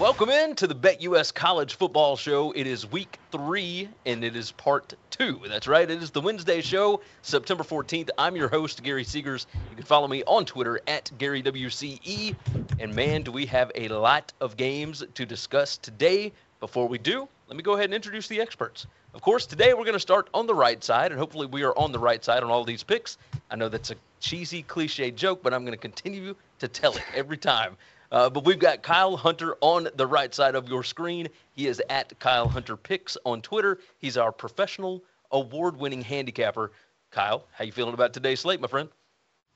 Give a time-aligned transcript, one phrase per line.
[0.00, 2.50] Welcome in to the BetUS College Football Show.
[2.50, 5.40] It is week three, and it is part two.
[5.46, 8.10] That's right, it is the Wednesday show, September 14th.
[8.18, 9.46] I'm your host, Gary Seegers.
[9.70, 12.34] You can follow me on Twitter at GaryWCE.
[12.80, 16.32] And man, do we have a lot of games to discuss today.
[16.58, 18.88] Before we do, let me go ahead and introduce the experts.
[19.14, 21.76] Of course, today we're going to start on the right side, and hopefully we are
[21.78, 23.16] on the right side on all these picks.
[23.48, 27.04] I know that's a cheesy, cliche joke, but I'm going to continue to tell it
[27.14, 27.76] every time.
[28.14, 31.28] Uh, but we've got Kyle Hunter on the right side of your screen.
[31.50, 33.80] He is at Kyle Hunter Picks on Twitter.
[33.98, 35.02] He's our professional
[35.32, 36.70] award-winning handicapper.
[37.10, 38.88] Kyle, how you feeling about today's slate, my friend?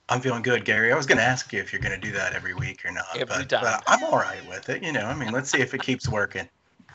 [0.09, 0.93] I'm feeling good, Gary.
[0.93, 2.91] I was going to ask you if you're going to do that every week or
[2.91, 3.07] not.
[3.15, 3.63] Every but, time.
[3.63, 4.83] But I'm all right with it.
[4.83, 6.49] You know, I mean, let's see if it keeps working.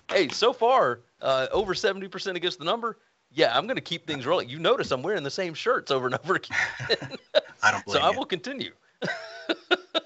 [0.10, 2.98] Hey, so far, uh, over 70% against the number.
[3.32, 4.50] Yeah, I'm going to keep things rolling.
[4.50, 6.58] You notice I'm wearing the same shirts over and over again.
[7.64, 8.18] I don't so I you.
[8.18, 8.74] will continue.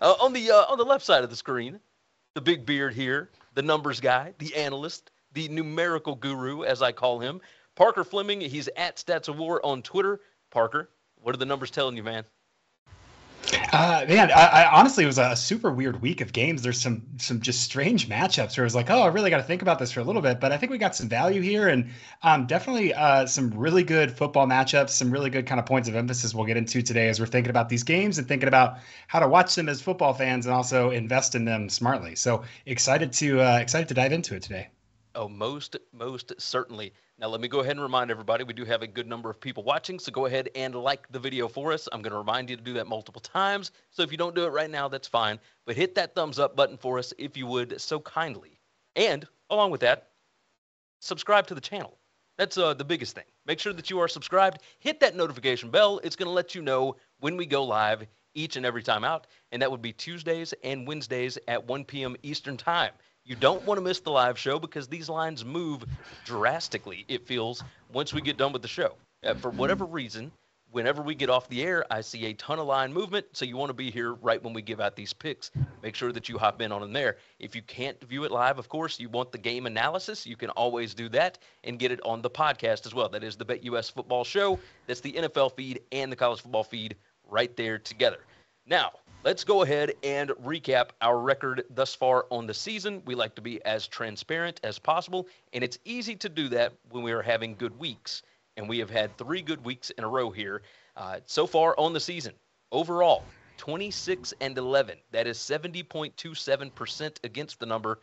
[0.00, 1.80] uh, on the uh, on the left side of the screen,
[2.34, 7.18] the big beard here, the numbers guy, the analyst, the numerical guru, as I call
[7.20, 7.40] him,
[7.74, 8.40] Parker Fleming.
[8.40, 10.20] He's at Stats of War on Twitter.
[10.50, 10.90] Parker,
[11.20, 12.24] what are the numbers telling you, man?
[13.72, 16.62] Uh, man, I, I honestly it was a super weird week of games.
[16.62, 19.42] There's some some just strange matchups where I was like, oh, I really got to
[19.42, 20.40] think about this for a little bit.
[20.40, 21.90] But I think we got some value here, and
[22.22, 25.94] um, definitely uh, some really good football matchups, some really good kind of points of
[25.96, 29.20] emphasis we'll get into today as we're thinking about these games and thinking about how
[29.20, 32.14] to watch them as football fans and also invest in them smartly.
[32.14, 34.68] So excited to uh, excited to dive into it today.
[35.14, 36.92] Oh, most, most certainly.
[37.20, 39.40] Now, let me go ahead and remind everybody we do have a good number of
[39.40, 41.88] people watching, so go ahead and like the video for us.
[41.90, 43.72] I'm going to remind you to do that multiple times.
[43.90, 45.40] So if you don't do it right now, that's fine.
[45.66, 48.60] But hit that thumbs up button for us if you would so kindly.
[48.94, 50.10] And along with that,
[51.00, 51.98] subscribe to the channel.
[52.36, 53.24] That's uh, the biggest thing.
[53.46, 54.62] Make sure that you are subscribed.
[54.78, 56.00] Hit that notification bell.
[56.04, 59.26] It's going to let you know when we go live each and every time out.
[59.50, 62.14] And that would be Tuesdays and Wednesdays at 1 p.m.
[62.22, 62.92] Eastern Time.
[63.28, 65.84] You don't want to miss the live show because these lines move
[66.24, 67.62] drastically, it feels,
[67.92, 68.94] once we get done with the show.
[69.22, 70.32] Uh, for whatever reason,
[70.70, 73.26] whenever we get off the air, I see a ton of line movement.
[73.32, 75.50] So you want to be here right when we give out these picks.
[75.82, 77.18] Make sure that you hop in on them there.
[77.38, 80.48] If you can't view it live, of course, you want the game analysis, you can
[80.50, 83.10] always do that and get it on the podcast as well.
[83.10, 84.58] That is the BetUS Football Show.
[84.86, 86.96] That's the NFL feed and the college football feed
[87.28, 88.20] right there together.
[88.66, 88.92] Now,
[89.24, 93.02] let's go ahead and recap our record thus far on the season.
[93.04, 97.02] We like to be as transparent as possible, and it's easy to do that when
[97.02, 98.22] we are having good weeks.
[98.56, 100.62] And we have had three good weeks in a row here
[100.96, 102.34] uh, so far on the season.
[102.72, 103.22] Overall,
[103.56, 104.98] 26 and 11.
[105.12, 108.00] That is 70.27% against the number.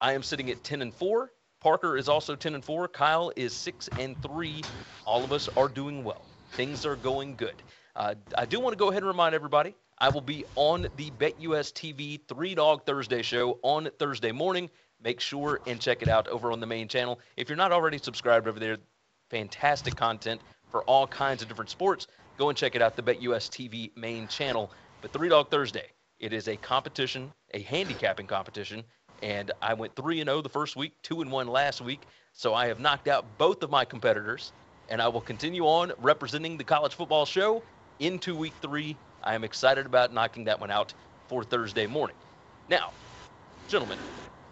[0.00, 1.30] I am sitting at 10 and 4.
[1.60, 2.88] Parker is also 10 and 4.
[2.88, 4.62] Kyle is 6 and 3.
[5.04, 6.22] All of us are doing well.
[6.52, 7.54] Things are going good.
[7.94, 11.10] Uh, I do want to go ahead and remind everybody I will be on the
[11.10, 14.70] BetUS TV Three Dog Thursday show on Thursday morning.
[15.02, 17.20] Make sure and check it out over on the main channel.
[17.36, 18.78] If you're not already subscribed over there,
[19.28, 20.40] fantastic content
[20.70, 22.06] for all kinds of different sports.
[22.38, 24.70] Go and check it out, the BetUS TV main channel.
[25.02, 28.84] But Three Dog Thursday, it is a competition, a handicapping competition,
[29.22, 32.00] and I went 3 and 0 the first week, 2 and 1 last week.
[32.32, 34.52] So I have knocked out both of my competitors,
[34.88, 37.62] and I will continue on representing the college football show
[37.98, 40.94] into week 3 I am excited about knocking that one out
[41.28, 42.16] for Thursday morning.
[42.68, 42.92] Now,
[43.68, 43.98] gentlemen,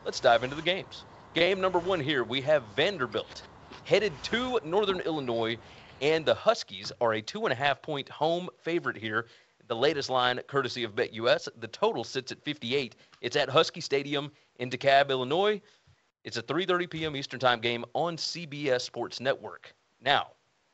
[0.04, 1.04] let's dive into the games.
[1.34, 3.42] Game number one here, we have Vanderbilt
[3.84, 5.56] headed to Northern Illinois,
[6.00, 9.26] and the Huskies are a two and a half point home favorite here.
[9.66, 12.96] The latest line, courtesy of BetUS, the total sits at 58.
[13.20, 15.60] It's at Huskie Stadium in DeKalb, Illinois.
[16.24, 17.16] It's a 3:30 p.m.
[17.16, 19.74] Eastern Time game on CBS Sports Network.
[20.00, 20.28] Now,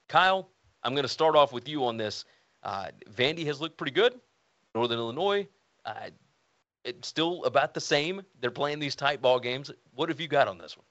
[0.09, 0.51] Kyle,
[0.83, 2.25] I'm going to start off with you on this.
[2.65, 4.15] Uh, Vandy has looked pretty good.
[4.75, 5.47] Northern Illinois,
[5.85, 6.11] uh,
[6.85, 8.23] it's still about the same.
[8.41, 9.71] They're playing these tight ball games.
[9.95, 10.85] What have you got on this one?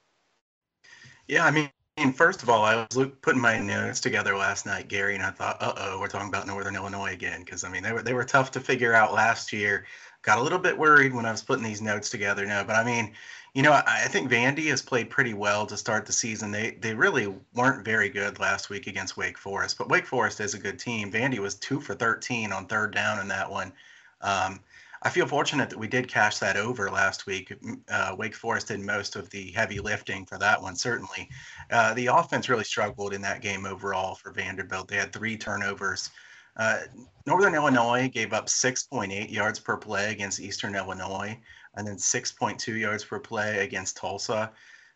[1.28, 5.16] Yeah, I mean, first of all, I was putting my notes together last night, Gary,
[5.16, 7.42] and I thought, uh oh, we're talking about Northern Illinois again.
[7.44, 9.86] Because, I mean, they were, they were tough to figure out last year.
[10.24, 12.46] Got a little bit worried when I was putting these notes together.
[12.46, 13.14] No, but I mean,
[13.54, 16.50] you know, I, I think Vandy has played pretty well to start the season.
[16.50, 20.54] They they really weren't very good last week against Wake Forest, but Wake Forest is
[20.54, 21.12] a good team.
[21.12, 23.74] Vandy was two for 13 on third down in that one.
[24.22, 24.62] Um,
[25.06, 27.54] I feel fortunate that we did cash that over last week.
[27.90, 31.30] Uh, Wake Forest did most of the heavy lifting for that one, certainly.
[31.70, 34.88] Uh, the offense really struggled in that game overall for Vanderbilt.
[34.88, 36.10] They had three turnovers.
[36.56, 36.80] Uh,
[37.26, 41.40] Northern Illinois gave up 6.8 yards per play against Eastern Illinois,
[41.76, 44.52] and then 6.2 yards per play against Tulsa.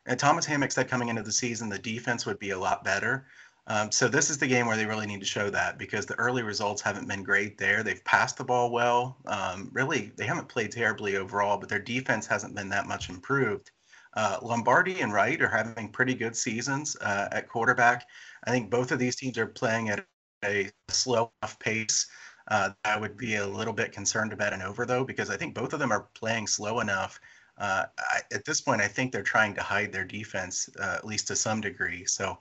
[0.06, 3.28] And Thomas Hammock said coming into the season the defense would be a lot better.
[3.70, 6.16] Um, so this is the game where they really need to show that because the
[6.16, 7.84] early results haven't been great there.
[7.84, 9.18] They've passed the ball well.
[9.26, 13.72] Um, really, they haven't played terribly overall, but their defense hasn't been that much improved.
[14.14, 18.08] Uh, Lombardi and Wright are having pretty good seasons uh, at quarterback.
[18.46, 20.06] I think both of these teams are playing at
[20.44, 22.08] a slow enough pace.
[22.50, 25.54] Uh, I would be a little bit concerned about an over though, because I think
[25.54, 27.20] both of them are playing slow enough.
[27.58, 31.06] Uh, I, at this point, I think they're trying to hide their defense, uh, at
[31.06, 32.06] least to some degree.
[32.06, 32.38] So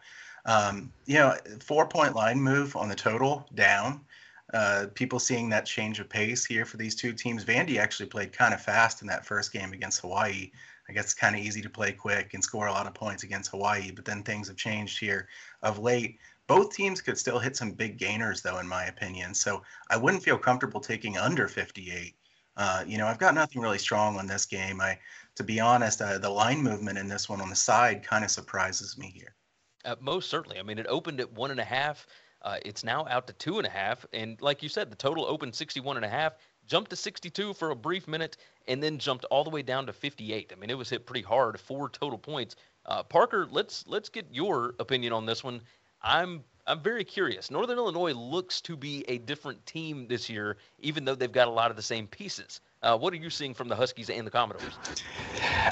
[0.47, 4.01] um, you know, four point line move on the total down.
[4.55, 7.45] Uh, people seeing that change of pace here for these two teams.
[7.45, 10.53] Vandy actually played kind of fast in that first game against Hawaii.
[10.89, 13.25] I guess it's kind of easy to play quick and score a lot of points
[13.25, 15.27] against Hawaii, but then things have changed here
[15.63, 16.21] of late.
[16.47, 19.35] Both teams could still hit some big gainers, though, in my opinion.
[19.35, 22.15] So I wouldn't feel comfortable taking under 58.
[22.57, 24.81] Uh, you know, I've got nothing really strong on this game.
[24.81, 24.99] I,
[25.35, 28.31] to be honest, uh, the line movement in this one on the side kind of
[28.31, 29.35] surprises me here.
[29.85, 30.59] Uh, most certainly.
[30.59, 32.07] I mean, it opened at one and a half.
[32.43, 34.07] Uh, it's now out to two and a half.
[34.13, 36.35] And like you said, the total opened 61 and a half,
[36.67, 38.37] jumped to 62 for a brief minute,
[38.69, 40.53] and then jumped all the way down to 58.
[40.53, 42.57] I mean, it was hit pretty hard, four total points.
[42.87, 45.61] Uh, Parker, let's let's get your opinion on this one.
[46.03, 47.51] I'm I'm very curious.
[47.51, 51.51] Northern Illinois looks to be a different team this year, even though they've got a
[51.51, 52.61] lot of the same pieces.
[52.83, 54.77] Uh, what are you seeing from the Huskies and the Commodores?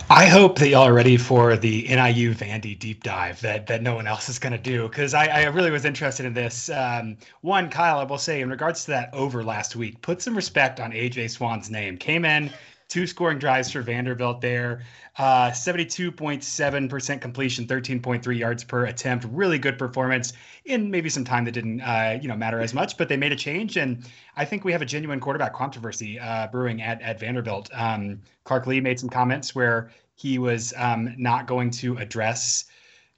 [0.08, 3.94] I hope that y'all are ready for the NIU Vandy deep dive that that no
[3.96, 6.70] one else is going to do because I, I, really was interested in this.
[6.70, 10.36] Um, one, Kyle, I will say in regards to that over last week, put some
[10.36, 11.96] respect on AJ Swann's name.
[11.98, 12.50] Came in
[12.94, 14.82] two scoring drives for Vanderbilt there.
[15.18, 19.26] Uh, 72.7% completion, 13.3 yards per attempt.
[19.32, 20.32] Really good performance
[20.64, 23.32] in maybe some time that didn't, uh, you know, matter as much, but they made
[23.32, 23.76] a change.
[23.76, 24.04] And
[24.36, 27.68] I think we have a genuine quarterback controversy uh, brewing at, at Vanderbilt.
[27.74, 32.66] Um, Clark Lea made some comments where he was um, not going to address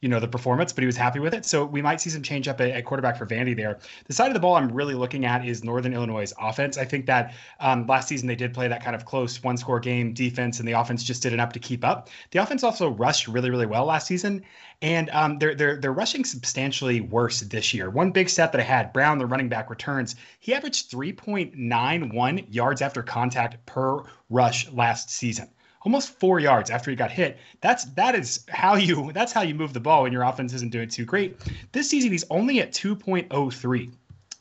[0.06, 1.44] you know the performance, but he was happy with it.
[1.44, 3.80] So we might see some change up at, at, quarterback for Vandy there.
[4.04, 6.78] The side of the ball I'm really looking at is Northern Illinois' offense.
[6.78, 9.80] I think that um, last season they did play that kind of close one score
[9.80, 12.08] game defense, and the offense just did enough to keep up.
[12.30, 14.44] The offense also rushed really really well last season,
[14.80, 17.90] and um, they're they're they're rushing substantially worse this year.
[17.90, 20.14] One big stat that I had: Brown, the running back, returns.
[20.38, 25.48] He averaged 3.91 yards after contact per rush last season
[25.86, 27.38] almost four yards after he got hit.
[27.60, 30.72] That's that is how you that's how you move the ball when your offense isn't
[30.72, 31.40] doing too great.
[31.72, 33.92] This season he's only at 2.03.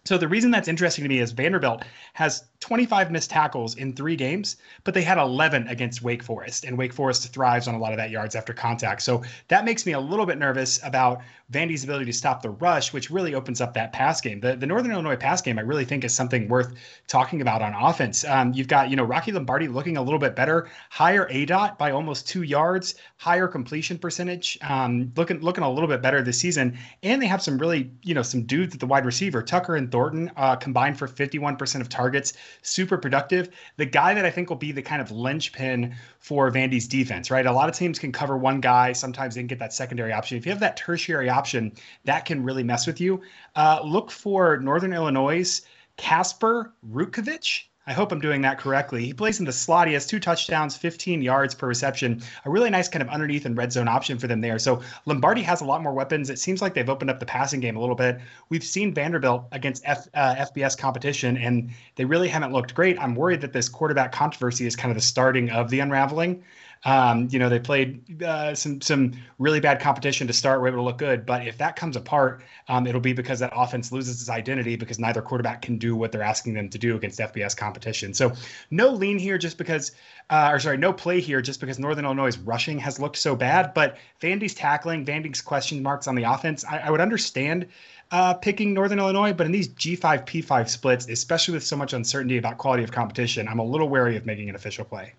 [0.05, 1.83] So the reason that's interesting to me is Vanderbilt
[2.13, 6.77] has 25 missed tackles in three games, but they had 11 against Wake Forest, and
[6.77, 9.01] Wake Forest thrives on a lot of that yards after contact.
[9.01, 11.21] So that makes me a little bit nervous about
[11.51, 14.39] Vandy's ability to stop the rush, which really opens up that pass game.
[14.39, 16.73] The, the Northern Illinois pass game, I really think, is something worth
[17.07, 18.25] talking about on offense.
[18.25, 21.91] Um, you've got, you know, Rocky Lombardi looking a little bit better, higher aDOT by
[21.91, 26.77] almost two yards, higher completion percentage, um, looking looking a little bit better this season,
[27.03, 29.91] and they have some really, you know, some dudes at the wide receiver, Tucker and
[29.91, 33.49] Thornton, uh, combined for 51% of targets super productive.
[33.77, 37.45] The guy that I think will be the kind of linchpin for Vandy's defense, right?
[37.45, 38.93] A lot of teams can cover one guy.
[38.93, 40.37] Sometimes they can get that secondary option.
[40.37, 41.73] If you have that tertiary option,
[42.05, 43.21] that can really mess with you.
[43.55, 45.61] Uh, look for Northern Illinois'
[45.97, 47.65] Casper Rutkovich.
[47.87, 49.05] I hope I'm doing that correctly.
[49.05, 49.87] He plays in the slot.
[49.87, 52.21] He has two touchdowns, 15 yards per reception.
[52.43, 54.57] A really nice kind of underneath and red zone option for them there.
[54.57, 56.31] So Lombardi has a lot more weapons.
[56.31, 58.19] It seems like they've opened up the passing game a little bit.
[58.49, 62.99] We've seen Vanderbilt against F, uh, FBS competition, and they really haven't looked great.
[62.99, 66.43] I'm worried that this quarterback controversy is kind of the starting of the unraveling.
[66.85, 70.77] Um, you know, they played uh, some some really bad competition to start, were able
[70.77, 71.25] to look good.
[71.25, 74.99] But if that comes apart, um, it'll be because that offense loses its identity because
[74.99, 78.13] neither quarterback can do what they're asking them to do against FBS competition.
[78.13, 78.33] So
[78.69, 79.93] no lean here just because,
[80.29, 83.73] uh, or sorry, no play here just because Northern Illinois' rushing has looked so bad.
[83.73, 87.67] But Vandy's tackling, Vandy's question marks on the offense, I, I would understand.
[88.11, 92.37] Uh, picking Northern Illinois, but in these G5 P5 splits, especially with so much uncertainty
[92.37, 95.13] about quality of competition, I'm a little wary of making an official play.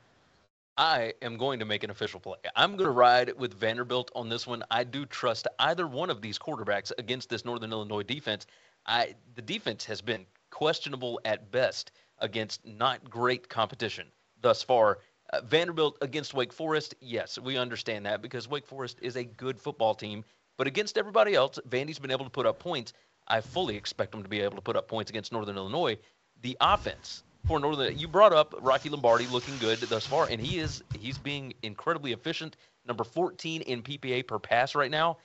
[0.78, 2.36] I am going to make an official play.
[2.54, 4.62] I'm going to ride with Vanderbilt on this one.
[4.70, 8.46] I do trust either one of these quarterbacks against this Northern Illinois defense.
[8.84, 14.08] I the defense has been questionable at best against not great competition
[14.42, 14.98] thus far.
[15.32, 19.58] Uh, Vanderbilt against Wake Forest, yes, we understand that because Wake Forest is a good
[19.58, 20.24] football team,
[20.58, 22.92] but against everybody else, Vandy's been able to put up points.
[23.26, 25.98] I fully expect them to be able to put up points against Northern Illinois.
[26.42, 27.98] The offense for Northern.
[27.98, 32.12] You brought up Rocky Lombardi looking good thus far, and he is he's being incredibly
[32.12, 32.56] efficient.
[32.86, 35.18] Number 14 in PPA per pass right now,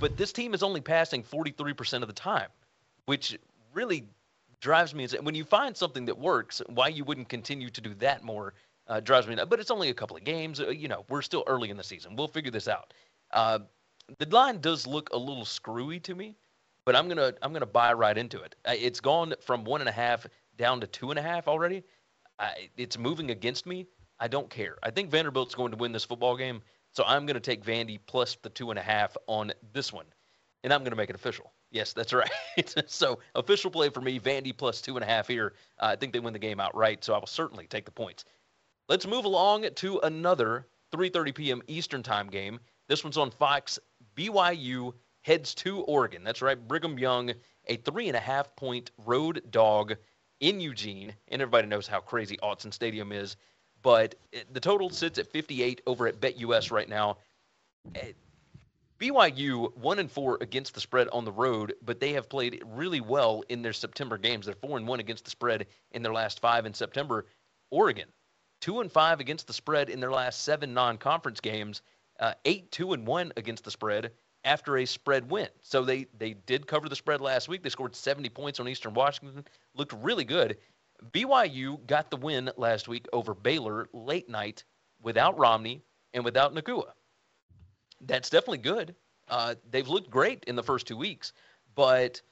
[0.00, 2.48] but this team is only passing 43% of the time,
[3.04, 3.38] which
[3.74, 4.08] really
[4.60, 5.24] drives me insane.
[5.24, 8.54] When you find something that works, why you wouldn't continue to do that more
[8.88, 9.50] uh, drives me nuts.
[9.50, 10.60] But it's only a couple of games.
[10.60, 12.16] Uh, you know, we're still early in the season.
[12.16, 12.94] We'll figure this out.
[13.32, 13.58] Uh,
[14.18, 16.36] the line does look a little screwy to me
[16.86, 18.54] but I'm gonna I'm gonna buy right into it.
[18.64, 21.82] It's gone from one and a half down to two and a half already.
[22.38, 23.86] I, it's moving against me.
[24.18, 24.76] I don't care.
[24.82, 27.98] I think Vanderbilt's going to win this football game, so I'm going to take Vandy
[28.06, 30.06] plus the two and a half on this one,
[30.64, 31.52] and I'm going to make it official.
[31.70, 32.30] Yes, that's right.
[32.86, 35.54] so official play for me, Vandy plus two and a half here.
[35.78, 38.24] Uh, I think they win the game outright, so I will certainly take the points.
[38.88, 41.62] Let's move along to another 3:30 p.m.
[41.66, 42.60] Eastern time game.
[42.88, 43.78] This one's on Fox.
[44.16, 46.22] BYU heads to Oregon.
[46.22, 47.32] That's right, Brigham Young,
[47.66, 49.96] a three and a half point road dog
[50.40, 53.36] in Eugene, and everybody knows how crazy Autzen Stadium is.
[53.82, 54.14] But
[54.52, 57.18] the total sits at 58 over at BetUS right now.
[57.94, 58.12] Eh,
[58.98, 63.00] BYU one and four against the spread on the road, but they have played really
[63.00, 64.46] well in their September games.
[64.46, 67.26] They're four and one against the spread in their last five in September.
[67.70, 68.08] Oregon
[68.60, 71.82] two and five against the spread in their last seven non-conference games.
[72.18, 74.12] Uh, eight two and one against the spread
[74.46, 75.48] after a spread win.
[75.60, 77.62] So they they did cover the spread last week.
[77.62, 79.44] They scored 70 points on Eastern Washington.
[79.74, 80.56] Looked really good.
[81.12, 84.64] BYU got the win last week over Baylor late night
[85.02, 85.82] without Romney
[86.14, 86.92] and without Nacua.
[88.00, 88.94] That's definitely good.
[89.28, 91.32] Uh, they've looked great in the first two weeks,
[91.74, 92.22] but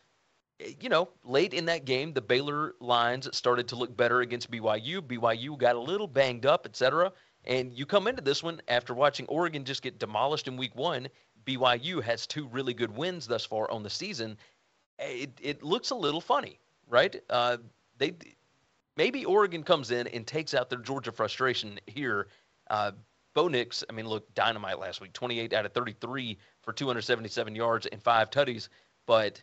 [0.81, 5.01] you know, late in that game, the Baylor lines started to look better against BYU.
[5.01, 7.13] BYU got a little banged up, etc.
[7.45, 11.09] And you come into this one after watching Oregon just get demolished in week one.
[11.47, 14.37] BYU has two really good wins thus far on the season.
[14.99, 17.21] It, it looks a little funny, right?
[17.29, 17.59] Uh,
[17.99, 18.15] they
[18.97, 22.29] maybe Oregon comes in and takes out their Georgia frustration here.
[22.71, 22.93] Uh,
[23.35, 27.87] Bo Nix, I mean, look, dynamite last week, 28 out of 33 for 277 yards
[27.87, 28.69] and five tutties.
[29.07, 29.43] But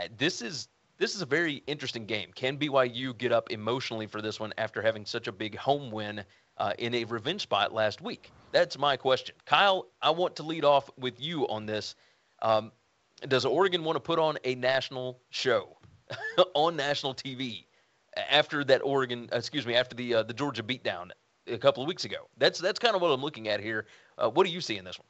[0.00, 2.32] uh, this is this is a very interesting game.
[2.34, 6.24] Can BYU get up emotionally for this one after having such a big home win
[6.58, 8.30] uh, in a revenge spot last week?
[8.52, 9.34] That's my question.
[9.46, 11.94] Kyle, I want to lead off with you on this.
[12.42, 12.72] Um,
[13.26, 15.76] does Oregon want to put on a national show
[16.54, 17.64] on national TV
[18.30, 21.10] after that Oregon, excuse me, after the uh, the Georgia beatdown
[21.46, 22.28] a couple of weeks ago?
[22.38, 23.86] That's that's kind of what I'm looking at here.
[24.16, 25.06] Uh, what do you see in this one?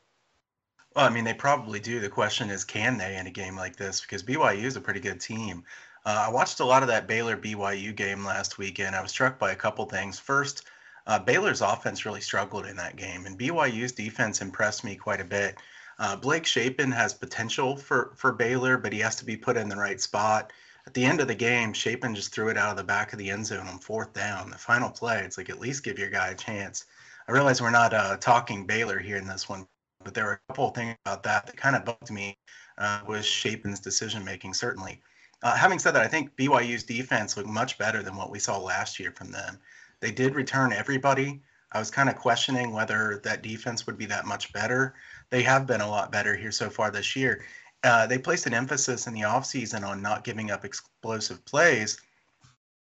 [0.97, 2.01] Well, I mean, they probably do.
[2.01, 4.01] The question is, can they in a game like this?
[4.01, 5.65] Because BYU is a pretty good team.
[6.05, 8.97] Uh, I watched a lot of that Baylor BYU game last weekend.
[8.97, 10.19] I was struck by a couple things.
[10.19, 10.65] First,
[11.09, 15.25] uh, Baylor's offense really struggled in that game, and BYU's defense impressed me quite a
[15.25, 15.57] bit.
[15.99, 19.69] Uh, Blake Shapen has potential for for Baylor, but he has to be put in
[19.69, 20.53] the right spot.
[20.87, 23.19] At the end of the game, Shapen just threw it out of the back of
[23.19, 24.51] the end zone on fourth down.
[24.51, 26.85] The final play, it's like at least give your guy a chance.
[27.27, 29.67] I realize we're not uh, talking Baylor here in this one,
[30.05, 32.37] but there were a couple of things about that that kind of bugged me.
[32.79, 35.03] Uh, was Shapen's decision making certainly.
[35.43, 38.57] Uh, having said that, I think BYU's defense looked much better than what we saw
[38.59, 39.59] last year from them.
[40.01, 41.41] They did return everybody.
[41.73, 44.95] I was kind of questioning whether that defense would be that much better.
[45.31, 47.45] They have been a lot better here so far this year.
[47.85, 52.01] Uh, they placed an emphasis in the offseason on not giving up explosive plays.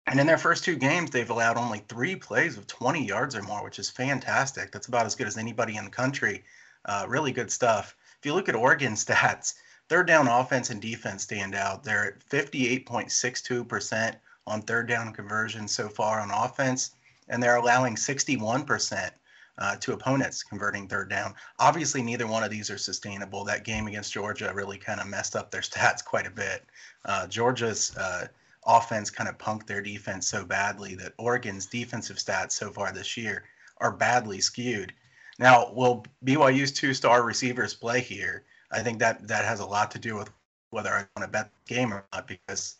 [0.08, 3.44] And in their first two games, they've allowed only three plays of 20 yards or
[3.44, 4.72] more, which is fantastic.
[4.72, 6.46] That's about as good as anybody in the country.
[6.86, 7.96] Uh, really good stuff.
[8.20, 9.56] If you look at Oregon stats,
[9.90, 11.84] third down offense and defense stand out.
[11.84, 14.16] They're at 58.62%
[14.48, 16.92] on third down conversion so far on offense
[17.30, 19.12] and they're allowing 61%
[19.60, 21.34] uh, to opponents converting third down.
[21.60, 23.44] Obviously, neither one of these are sustainable.
[23.44, 26.66] That game against Georgia really kind of messed up their stats quite a bit.
[27.06, 28.28] Uh, Georgia's uh,
[28.66, 33.18] offense kind of punked their defense so badly that Oregon's defensive stats so far this
[33.18, 33.46] year
[33.78, 34.94] are badly skewed.
[35.40, 38.44] Now, will BYU's two-star receivers play here?
[38.72, 40.30] I think that that has a lot to do with
[40.72, 42.76] whether I want to bet the game or not because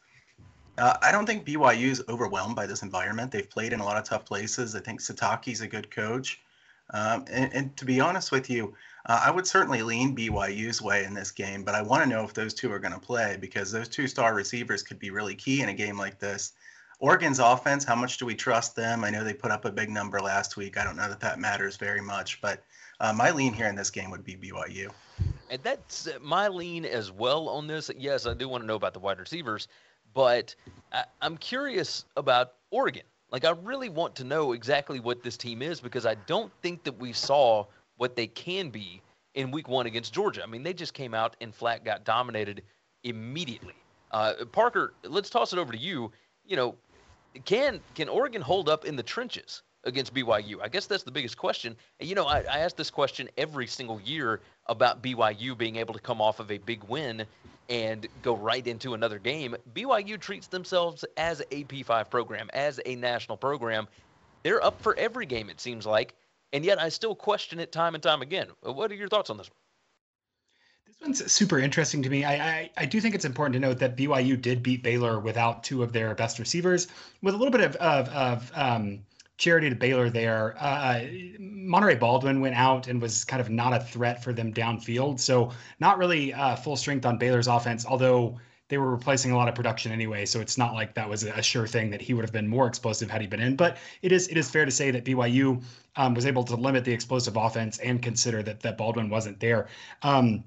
[0.78, 3.32] uh, I don't think BYU is overwhelmed by this environment.
[3.32, 4.76] They've played in a lot of tough places.
[4.76, 6.42] I think Sitake's a good coach.
[6.92, 8.74] Um, and, and, to be honest with you,
[9.08, 12.24] uh, I would certainly lean BYU's way in this game, but I want to know
[12.24, 15.36] if those two are going to play because those two star receivers could be really
[15.36, 16.54] key in a game like this.
[17.00, 19.04] Oregon's offense, how much do we trust them?
[19.04, 20.78] I know they put up a big number last week.
[20.78, 22.64] I don't know that that matters very much, but
[23.00, 24.90] uh, my lean here in this game would be BYU.
[25.50, 27.92] And that's my lean as well on this.
[27.98, 29.68] Yes, I do want to know about the wide receivers.
[30.14, 30.56] But
[30.92, 33.04] I, I'm curious about Oregon.
[33.32, 36.84] Like, I really want to know exactly what this team is because I don't think
[36.84, 37.66] that we saw
[37.98, 39.02] what they can be
[39.34, 40.42] in week one against Georgia.
[40.44, 42.64] I mean, they just came out and flat got dominated
[43.04, 43.76] immediately.
[44.12, 46.12] Uh, Parker, let's toss it over to you.
[46.46, 46.76] You know,
[47.46, 50.62] can can Oregon hold up in the trenches against BYU?
[50.62, 51.76] I guess that's the biggest question.
[52.00, 56.00] You know, I, I ask this question every single year about BYU being able to
[56.00, 57.26] come off of a big win
[57.70, 59.56] and go right into another game.
[59.74, 63.88] BYU treats themselves as a P5 program, as a national program.
[64.44, 66.16] They're up for every game, it seems like.
[66.54, 68.48] And yet I still question it time and time again.
[68.62, 69.58] What are your thoughts on this one?
[70.86, 72.24] This one's super interesting to me.
[72.24, 75.64] I, I, I do think it's important to note that BYU did beat Baylor without
[75.64, 76.88] two of their best receivers,
[77.22, 79.00] with a little bit of of, of um,
[79.38, 80.56] charity to Baylor there.
[80.60, 81.02] Uh,
[81.40, 85.52] Monaray Baldwin went out and was kind of not a threat for them downfield, so
[85.80, 87.86] not really uh, full strength on Baylor's offense.
[87.86, 88.40] Although
[88.70, 91.42] they were replacing a lot of production anyway, so it's not like that was a
[91.42, 93.56] sure thing that he would have been more explosive had he been in.
[93.56, 95.64] But it is it is fair to say that BYU
[95.96, 99.68] um, was able to limit the explosive offense and consider that that Baldwin wasn't there.
[100.02, 100.44] Um,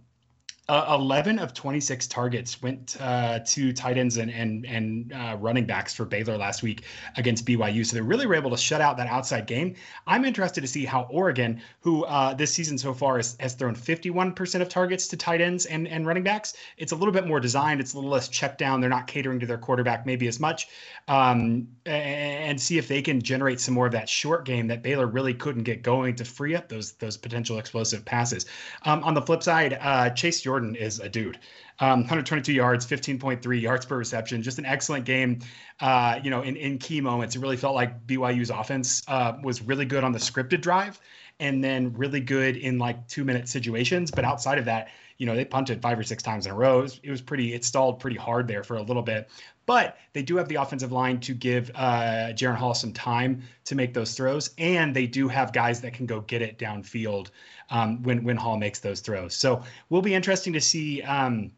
[0.70, 5.66] uh, 11 of 26 targets went uh, to tight ends and and, and uh, running
[5.66, 6.84] backs for Baylor last week
[7.16, 7.84] against BYU.
[7.84, 9.74] So they really were able to shut out that outside game.
[10.06, 13.74] I'm interested to see how Oregon, who uh, this season so far has, has thrown
[13.74, 17.40] 51% of targets to tight ends and, and running backs, it's a little bit more
[17.40, 17.80] designed.
[17.80, 18.80] It's a little less checked down.
[18.80, 20.68] They're not catering to their quarterback maybe as much.
[21.08, 25.06] Um, and see if they can generate some more of that short game that Baylor
[25.06, 28.46] really couldn't get going to free up those those potential explosive passes.
[28.84, 31.38] Um, on the flip side, uh, Chase Jordan Is a dude.
[31.80, 35.40] Um, 122 yards, 15.3 yards per reception, just an excellent game.
[35.80, 39.62] Uh, you know, in, in key moments, it really felt like BYU's offense uh, was
[39.62, 41.00] really good on the scripted drive,
[41.38, 44.10] and then really good in like two minute situations.
[44.10, 44.88] But outside of that,
[45.20, 46.78] you know, they punted five or six times in a row.
[46.78, 49.28] It was, it was pretty, it stalled pretty hard there for a little bit.
[49.66, 53.74] But they do have the offensive line to give uh, Jaren Hall some time to
[53.74, 57.28] make those throws, and they do have guys that can go get it downfield
[57.68, 59.36] um, when when Hall makes those throws.
[59.36, 61.02] So will be interesting to see.
[61.02, 61.52] Um,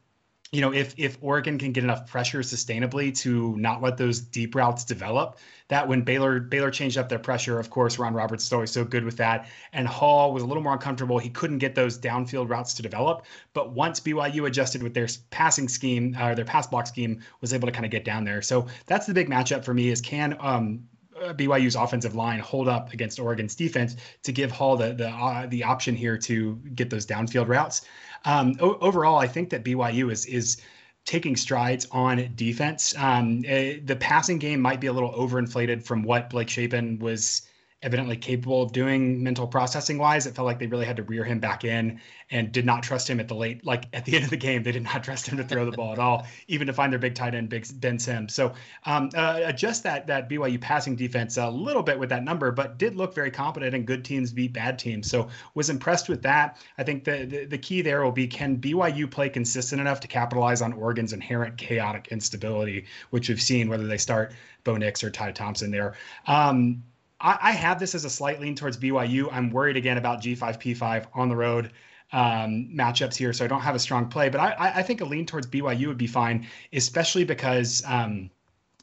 [0.52, 4.54] you know, if if Oregon can get enough pressure sustainably to not let those deep
[4.54, 8.52] routes develop, that when Baylor Baylor changed up their pressure, of course, Ron Roberts is
[8.52, 9.48] always so good with that.
[9.72, 11.18] And Hall was a little more uncomfortable.
[11.18, 13.24] He couldn't get those downfield routes to develop.
[13.54, 17.54] But once BYU adjusted with their passing scheme, or uh, their pass block scheme, was
[17.54, 18.42] able to kind of get down there.
[18.42, 20.86] So that's the big matchup for me: is can um,
[21.34, 25.64] BYU's offensive line hold up against Oregon's defense to give Hall the the uh, the
[25.64, 27.82] option here to get those downfield routes.
[28.24, 30.60] Um, o- overall, I think that BYU is is
[31.04, 32.94] taking strides on defense.
[32.96, 37.42] Um, uh, the passing game might be a little overinflated from what Blake Shapen was
[37.82, 40.26] evidently capable of doing mental processing wise.
[40.26, 43.10] It felt like they really had to rear him back in and did not trust
[43.10, 45.26] him at the late, like at the end of the game, they did not trust
[45.26, 47.66] him to throw the ball at all, even to find their big tight end, big
[47.80, 48.34] Ben Sims.
[48.34, 48.52] So
[48.86, 52.78] um, uh, adjust that that BYU passing defense a little bit with that number, but
[52.78, 55.10] did look very competent and good teams beat bad teams.
[55.10, 56.58] So was impressed with that.
[56.78, 60.08] I think the, the, the key there will be can BYU play consistent enough to
[60.08, 64.32] capitalize on Oregon's inherent chaotic instability, which we've seen whether they start
[64.64, 65.94] Bo Nix or Ty Thompson there.
[66.26, 66.82] Um,
[67.22, 69.32] I, I have this as a slight lean towards BYU.
[69.32, 71.72] I'm worried again about G5P5 on the road
[72.12, 74.28] um, matchups here, so I don't have a strong play.
[74.28, 78.30] But I, I think a lean towards BYU would be fine, especially because um,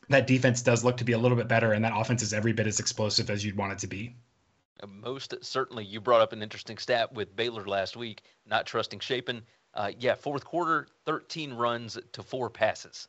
[0.07, 2.53] that defense does look to be a little bit better, and that offense is every
[2.53, 4.15] bit as explosive as you'd want it to be.
[4.81, 8.99] Uh, most certainly, you brought up an interesting stat with Baylor last week, not trusting
[8.99, 9.43] Shapen.
[9.73, 13.07] Uh, yeah, fourth quarter, 13 runs to four passes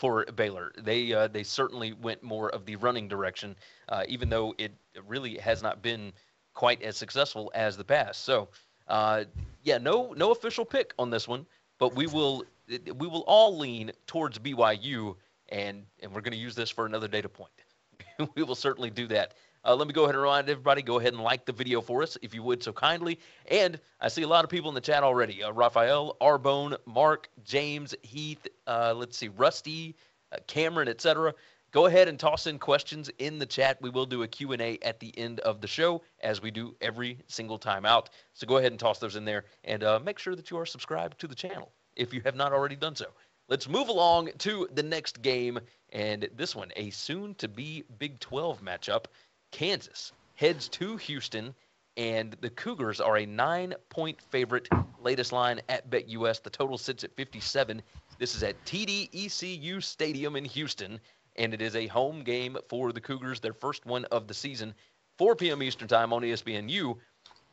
[0.00, 0.72] for Baylor.
[0.78, 3.54] They uh, they certainly went more of the running direction,
[3.90, 4.72] uh, even though it
[5.06, 6.12] really has not been
[6.54, 8.24] quite as successful as the past.
[8.24, 8.48] So,
[8.88, 9.24] uh,
[9.62, 11.44] yeah, no no official pick on this one,
[11.78, 15.16] but we will we will all lean towards BYU,
[15.50, 17.52] and and we're going to use this for another data point.
[18.34, 19.34] we will certainly do that.
[19.64, 22.02] Uh, let me go ahead and remind everybody go ahead and like the video for
[22.02, 23.18] us if you would so kindly.
[23.50, 27.28] And I see a lot of people in the chat already uh, Raphael, Arbone, Mark,
[27.44, 29.96] James, Heath, uh, let's see, Rusty,
[30.32, 31.34] uh, Cameron, etc.
[31.72, 33.80] Go ahead and toss in questions in the chat.
[33.80, 37.18] We will do a Q&A at the end of the show as we do every
[37.28, 38.10] single time out.
[38.34, 40.66] So go ahead and toss those in there and uh, make sure that you are
[40.66, 43.06] subscribed to the channel if you have not already done so.
[43.48, 45.60] Let's move along to the next game.
[45.92, 49.06] And this one, a soon to be Big 12 matchup.
[49.50, 51.54] Kansas heads to Houston,
[51.96, 54.68] and the Cougars are a nine point favorite.
[55.02, 56.42] Latest line at BetUS.
[56.42, 57.82] The total sits at 57.
[58.18, 61.00] This is at TDECU Stadium in Houston,
[61.36, 64.74] and it is a home game for the Cougars, their first one of the season,
[65.18, 65.62] 4 p.m.
[65.62, 66.96] Eastern Time on ESPNU.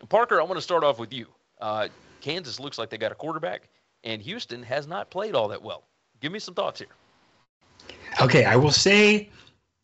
[0.10, 1.28] Parker, I want to start off with you.
[1.60, 1.88] Uh,
[2.22, 3.70] Kansas looks like they got a quarterback,
[4.04, 5.84] and Houston has not played all that well.
[6.22, 6.88] Give me some thoughts here.
[8.22, 9.30] Okay, I will say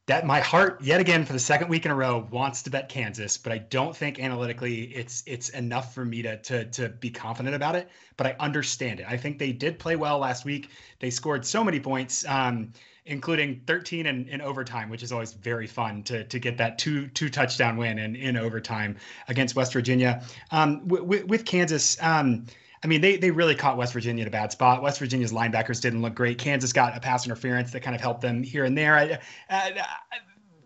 [0.06, 2.90] that my heart yet again for the second week in a row wants to bet
[2.90, 7.10] Kansas, but I don't think analytically it's it's enough for me to to to be
[7.10, 7.90] confident about it.
[8.18, 9.06] But I understand it.
[9.08, 10.70] I think they did play well last week.
[11.00, 12.74] They scored so many points, um,
[13.06, 17.08] including 13 in, in overtime, which is always very fun to to get that two
[17.08, 18.98] two touchdown win in in overtime
[19.30, 20.22] against West Virginia.
[20.52, 21.98] Um, with, with Kansas.
[22.02, 22.46] Um,
[22.84, 24.82] I mean, they they really caught West Virginia in a bad spot.
[24.82, 26.38] West Virginia's linebackers didn't look great.
[26.38, 28.96] Kansas got a pass interference that kind of helped them here and there.
[28.96, 29.20] I,
[29.50, 30.18] I, I,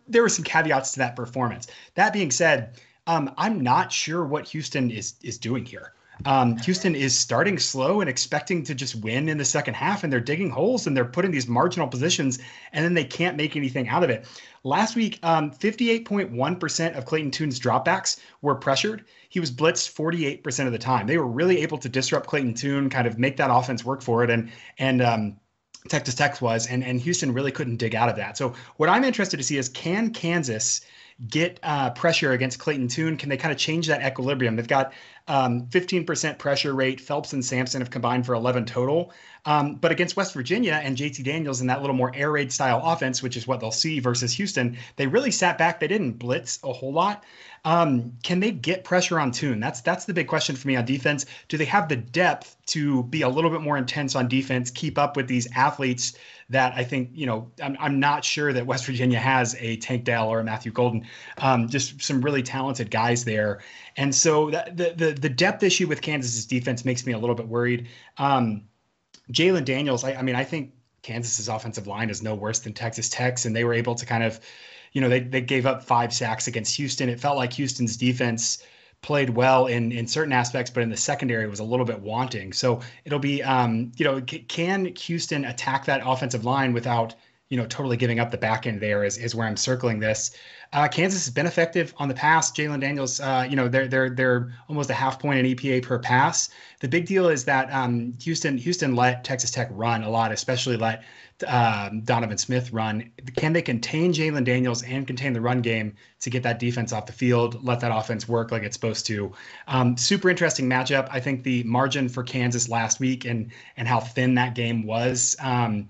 [0.08, 1.68] there were some caveats to that performance.
[1.96, 5.94] That being said, um, I'm not sure what Houston is is doing here.
[6.26, 10.12] Um, Houston is starting slow and expecting to just win in the second half, and
[10.12, 12.40] they're digging holes and they're putting these marginal positions,
[12.74, 14.26] and then they can't make anything out of it.
[14.64, 19.06] Last week, um, 58.1% of Clayton Tune's dropbacks were pressured.
[19.30, 21.08] He was blitzed 48% of the time.
[21.08, 24.24] They were really able to disrupt Clayton Tune, kind of make that offense work for
[24.24, 25.38] it, and and um,
[25.88, 28.38] Texas Tech was, and and Houston really couldn't dig out of that.
[28.38, 30.82] So what I'm interested to see is can Kansas
[31.30, 33.18] get uh, pressure against Clayton Tune?
[33.18, 34.56] Can they kind of change that equilibrium?
[34.56, 34.94] They've got
[35.28, 37.02] um, 15% pressure rate.
[37.02, 39.12] Phelps and Sampson have combined for 11 total.
[39.46, 42.82] Um, but against West Virginia and JT Daniels in that little more air raid style
[42.84, 45.80] offense, which is what they'll see versus Houston, they really sat back.
[45.80, 47.24] They didn't blitz a whole lot.
[47.64, 49.60] Um, can they get pressure on Tune?
[49.60, 51.26] That's that's the big question for me on defense.
[51.48, 54.98] Do they have the depth to be a little bit more intense on defense, keep
[54.98, 56.18] up with these athletes
[56.50, 60.06] that I think, you know, I'm, I'm not sure that West Virginia has a Tank
[60.06, 61.06] Dell or a Matthew Golden,
[61.40, 63.60] um, just some really talented guys there.
[63.98, 67.36] And so that, the, the, the depth issue with Kansas's defense makes me a little
[67.36, 67.88] bit worried.
[68.18, 68.64] Um,
[69.32, 73.10] Jalon Daniels, I, I mean, I think Kansas's offensive line is no worse than Texas
[73.10, 74.40] Tech's, and they were able to kind of,
[74.94, 77.10] you know, they, they gave up five sacks against Houston.
[77.10, 78.64] It felt like Houston's defense–
[79.04, 82.52] played well in in certain aspects, but in the secondary was a little bit wanting.
[82.52, 87.14] So it'll be, um, you know, c- can Houston attack that offensive line without,
[87.50, 90.32] you know, totally giving up the back end there is, is where I'm circling this.
[90.74, 92.52] Uh, Kansas has been effective on the pass.
[92.52, 95.98] Jalon Daniels, uh, you know, they're they're they're almost a half point in EPA per
[95.98, 96.50] pass.
[96.82, 100.76] The big deal is that um, Houston Houston let Texas Tech run a lot, especially
[100.76, 101.04] let
[101.48, 103.12] um, Donovan Smith run.
[103.38, 107.06] Can they contain Jalon Daniels and contain the run game to get that defense off
[107.06, 109.32] the field, let that offense work like it's supposed to?
[109.68, 111.08] Um, super interesting matchup.
[111.12, 115.38] I think the margin for Kansas last week and and how thin that game was.
[115.40, 115.88] Um,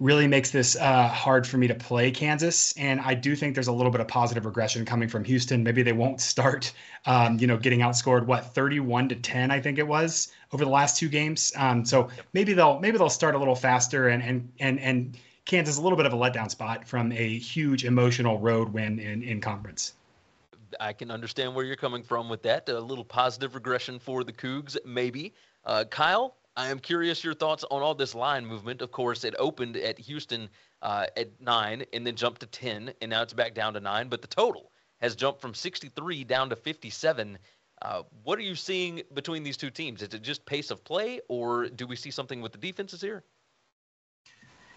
[0.00, 2.72] really makes this uh, hard for me to play Kansas.
[2.78, 5.62] And I do think there's a little bit of positive regression coming from Houston.
[5.62, 6.72] Maybe they won't start,
[7.04, 10.70] um, you know, getting outscored what 31 to 10, I think it was over the
[10.70, 11.52] last two games.
[11.54, 15.76] Um, so maybe they'll maybe they'll start a little faster and and and and Kansas
[15.76, 19.40] a little bit of a letdown spot from a huge emotional road win in in
[19.40, 19.92] conference.
[20.78, 22.68] I can understand where you're coming from with that.
[22.68, 25.34] A little positive regression for the Cougs, maybe.
[25.64, 28.82] Uh, Kyle, I am curious your thoughts on all this line movement.
[28.82, 30.50] Of course, it opened at Houston
[30.82, 34.10] uh, at nine and then jumped to 10, and now it's back down to nine.
[34.10, 34.70] But the total
[35.00, 37.38] has jumped from 63 down to 57.
[37.80, 40.02] Uh, what are you seeing between these two teams?
[40.02, 43.24] Is it just pace of play, or do we see something with the defenses here?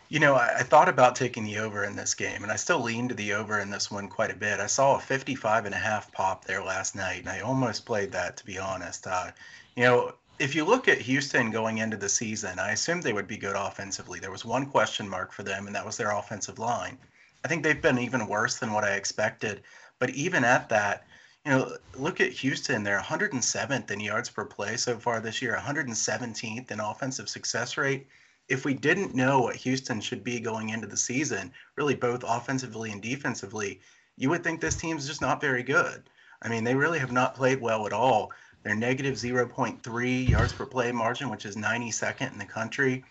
[0.08, 2.82] You know, I, I, thought about taking the over in this game, and I still
[2.82, 4.62] lean to the over in this one quite a bit.
[4.62, 8.14] I saw a 55 and a half pop there last night, and I almost played
[8.14, 9.06] that, to be honest.
[9.06, 9.32] Uh,
[9.76, 13.28] you know, if you look at Houston going into the season, I assumed they would
[13.28, 14.20] be good offensively.
[14.20, 16.98] There was one question mark for them, and that was their offensive line.
[17.46, 19.62] I think they've been even worse than what I expected.
[20.00, 21.06] But even at that,
[21.46, 22.84] you know, look at Houston.
[22.84, 28.08] They're 107th in yards per play so far this year, 117th in offensive success rate.
[28.50, 32.92] If we didn't know what Houston should be going into the season, really both offensively
[32.92, 33.82] and defensively,
[34.18, 36.10] you would think this team's just not very good.
[36.42, 38.32] I mean, they really have not played well at all.
[38.64, 43.04] They're negative 0.3 yards per play margin, which is 92nd in the country.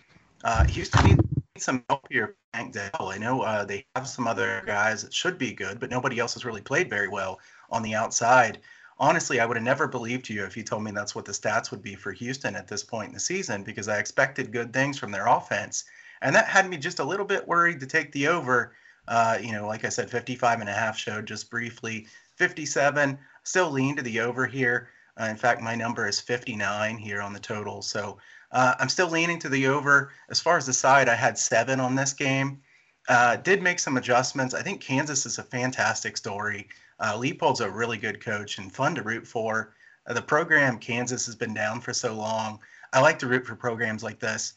[0.44, 1.22] Uh, Houston needs
[1.58, 2.36] some help here.
[2.54, 3.08] Tank Dell.
[3.08, 6.34] I know uh, they have some other guys that should be good, but nobody else
[6.34, 8.58] has really played very well on the outside.
[8.98, 11.70] Honestly, I would have never believed you if you told me that's what the stats
[11.70, 14.98] would be for Houston at this point in the season because I expected good things
[14.98, 15.84] from their offense.
[16.20, 18.74] And that had me just a little bit worried to take the over.
[19.08, 22.06] Uh, you know, like I said, 55 and a half showed just briefly.
[22.36, 24.88] 57, still lean to the over here.
[25.20, 27.82] Uh, in fact, my number is 59 here on the total.
[27.82, 28.18] So
[28.50, 30.12] uh, I'm still leaning to the over.
[30.30, 32.60] As far as the side, I had seven on this game.
[33.08, 34.54] Uh, did make some adjustments.
[34.54, 36.68] I think Kansas is a fantastic story.
[37.00, 39.74] Uh, Leipold's a really good coach and fun to root for.
[40.06, 42.60] Uh, the program Kansas has been down for so long.
[42.92, 44.54] I like to root for programs like this.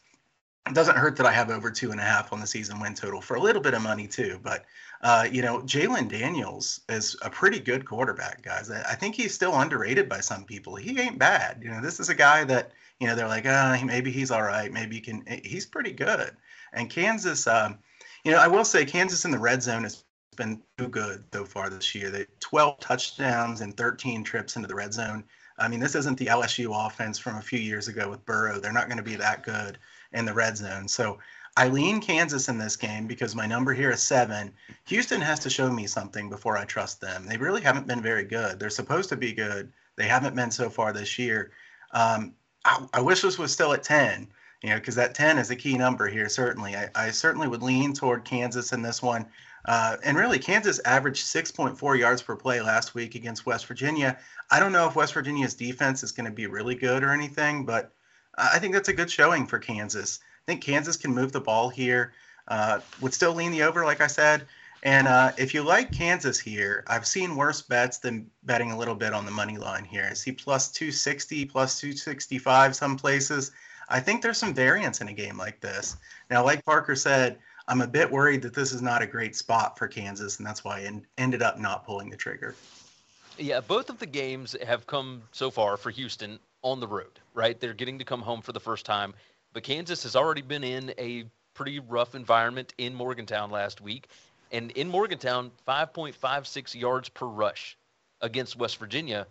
[0.68, 2.94] It doesn't hurt that I have over two and a half on the season win
[2.96, 4.40] total for a little bit of money too.
[4.44, 4.66] But
[5.02, 8.72] uh, you know, Jalon Daniels is a pretty good quarterback, guys.
[8.72, 10.76] I think he's still underrated by some people.
[10.76, 11.62] He ain't bad.
[11.64, 14.44] You know, this is a guy that you know they're like, oh, maybe he's all
[14.44, 14.72] right.
[14.72, 15.26] Maybe he can.
[15.44, 16.36] He's pretty good.
[16.74, 17.80] And Kansas, um,
[18.24, 20.04] you know, I will say Kansas in the red zone has
[20.36, 22.10] been too good so far this year.
[22.10, 25.24] They 12 touchdowns and 13 trips into the red zone.
[25.58, 28.60] I mean, this isn't the LSU offense from a few years ago with Burrow.
[28.60, 29.78] They're not going to be that good
[30.12, 30.88] in the red zone.
[30.88, 31.20] So
[31.58, 34.52] I lean Kansas in this game because my number here is seven.
[34.86, 37.26] Houston has to show me something before I trust them.
[37.26, 38.60] They really haven't been very good.
[38.60, 39.72] They're supposed to be good.
[39.96, 41.52] They haven't been so far this year.
[41.92, 42.34] Um,
[42.66, 44.28] I, I, wish this was still at 10,
[44.64, 46.76] you know, because that 10 is a key number here, certainly.
[46.76, 49.26] I, I, certainly would lean toward Kansas in this one.
[49.64, 54.18] Uh, and really, Kansas averaged 6.4 yards per play last week against West Virginia.
[54.52, 57.66] I don't know if West Virginia's defense is going to be really good or anything,
[57.66, 57.94] but
[58.38, 60.20] I think that's a good showing for Kansas.
[60.48, 62.14] I think Kansas can move the ball here.
[62.48, 64.46] Uh, would still lean the over, like I said.
[64.84, 68.94] And uh, if you like Kansas here, I've seen worse bets than betting a little
[68.94, 70.08] bit on the money line here.
[70.08, 73.52] I see plus 260, plus 265 some places.
[73.90, 75.98] I think there's some variance in a game like this.
[76.30, 79.80] Now, like Parker said, I'm a bit worried that this is not a great spot
[79.80, 82.54] for Kansas, and that's why I en- ended up not pulling the trigger.
[83.40, 87.60] Yeah, both of the games have come so far for Houston on the road, right?
[87.60, 89.16] They're getting to come home for the first time,
[89.56, 94.10] but Kansas has already been in a pretty rough environment in Morgantown last week.
[94.52, 97.78] And in Morgantown, 5.56 yards per rush
[98.20, 99.28] against West Virginia.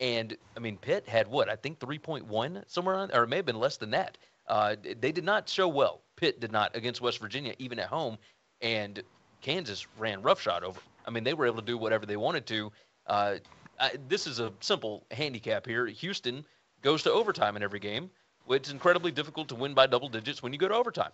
[0.00, 1.48] And I mean, Pitt had what?
[1.48, 4.18] I think 3.1 somewhere on, or it may have been less than that.
[4.48, 6.02] Uh, they did not show well.
[6.16, 8.18] Pitt did not against West Virginia, even at home.
[8.60, 9.00] And
[9.42, 10.80] Kansas ran roughshod over.
[11.06, 12.72] I mean, they were able to do whatever they wanted to.
[13.06, 13.36] Uh,
[13.78, 15.86] I, this is a simple handicap here.
[15.86, 16.44] Houston
[16.82, 18.10] goes to overtime in every game.
[18.50, 21.12] It's incredibly difficult to win by double digits when you go to overtime,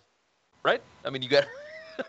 [0.63, 0.81] right?
[1.03, 1.45] I mean, you got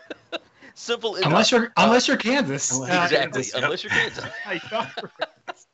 [0.73, 1.27] simple enough.
[1.27, 2.71] Unless you're unless you're Kansas.
[2.71, 3.63] Unless exactly, Kansas, yep.
[3.63, 4.25] unless you're Kansas.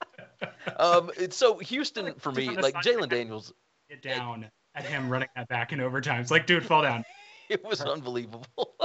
[0.77, 3.53] um, it's- so Houston for me, like Jalon Daniels,
[3.89, 6.21] Get down at him running that back in overtime.
[6.21, 7.03] It's like, dude, fall down.
[7.49, 8.75] it was unbelievable.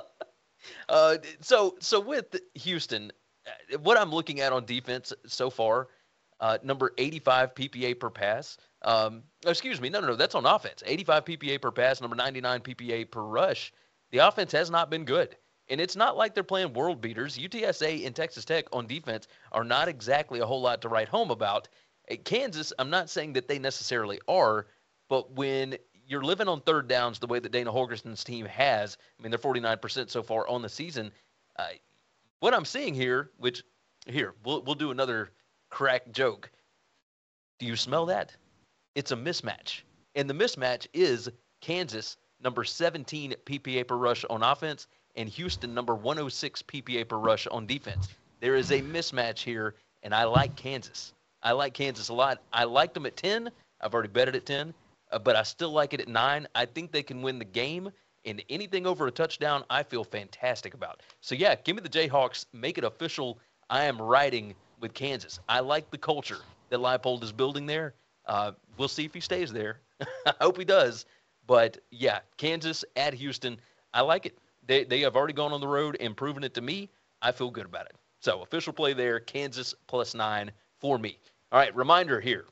[0.88, 3.10] uh, so so with Houston,
[3.46, 5.88] uh, what I'm looking at on defense so far,
[6.40, 8.58] uh, number 85 PPA per pass.
[8.82, 10.82] Um, excuse me, no, no, no, that's on offense.
[10.86, 13.72] 85 PPA per pass, number 99 PPA per rush.
[14.10, 15.36] The offense has not been good.
[15.70, 17.36] And it's not like they're playing world beaters.
[17.36, 21.30] UTSA and Texas Tech on defense are not exactly a whole lot to write home
[21.30, 21.68] about.
[22.10, 24.66] At Kansas, I'm not saying that they necessarily are,
[25.10, 29.22] but when you're living on third downs the way that Dana Holgorsen's team has, I
[29.22, 31.12] mean, they're 49% so far on the season.
[31.56, 31.66] Uh,
[32.40, 33.62] what I'm seeing here, which
[34.06, 35.32] here, we'll, we'll do another
[35.70, 36.50] crack joke.
[37.58, 38.34] Do you smell that?
[38.94, 39.82] It's a mismatch.
[40.14, 45.94] And the mismatch is Kansas, number 17 PPA per rush on offense, and Houston, number
[45.94, 48.08] 106 PPA per rush on defense.
[48.40, 51.12] There is a mismatch here, and I like Kansas.
[51.42, 52.42] I like Kansas a lot.
[52.52, 53.50] I liked them at 10.
[53.80, 54.74] I've already bet it at 10,
[55.10, 56.48] uh, but I still like it at 9.
[56.54, 57.90] I think they can win the game,
[58.24, 61.02] and anything over a touchdown, I feel fantastic about.
[61.20, 62.46] So, yeah, give me the Jayhawks.
[62.52, 63.38] Make it official.
[63.70, 65.38] I am riding with Kansas.
[65.48, 66.38] I like the culture
[66.70, 67.94] that Leipold is building there.
[68.26, 69.80] Uh, we'll see if he stays there.
[70.26, 71.06] I hope he does.
[71.46, 73.58] But, yeah, Kansas at Houston,
[73.94, 74.38] I like it.
[74.66, 76.90] They, they have already gone on the road and proven it to me.
[77.22, 77.96] I feel good about it.
[78.20, 81.18] So, official play there, Kansas plus nine for me.
[81.50, 82.44] All right, reminder here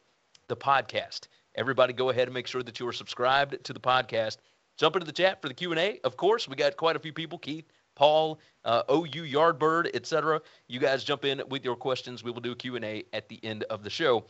[0.48, 1.28] the podcast.
[1.56, 4.38] Everybody go ahead and make sure that you are subscribed to the podcast.
[4.76, 6.00] Jump into the chat for the Q&A.
[6.04, 7.64] Of course, we got quite a few people, Keith,
[7.96, 10.40] Paul, uh, OU Yardbird, etc.
[10.68, 12.22] You guys jump in with your questions.
[12.22, 14.24] We will do a Q&A at the end of the show.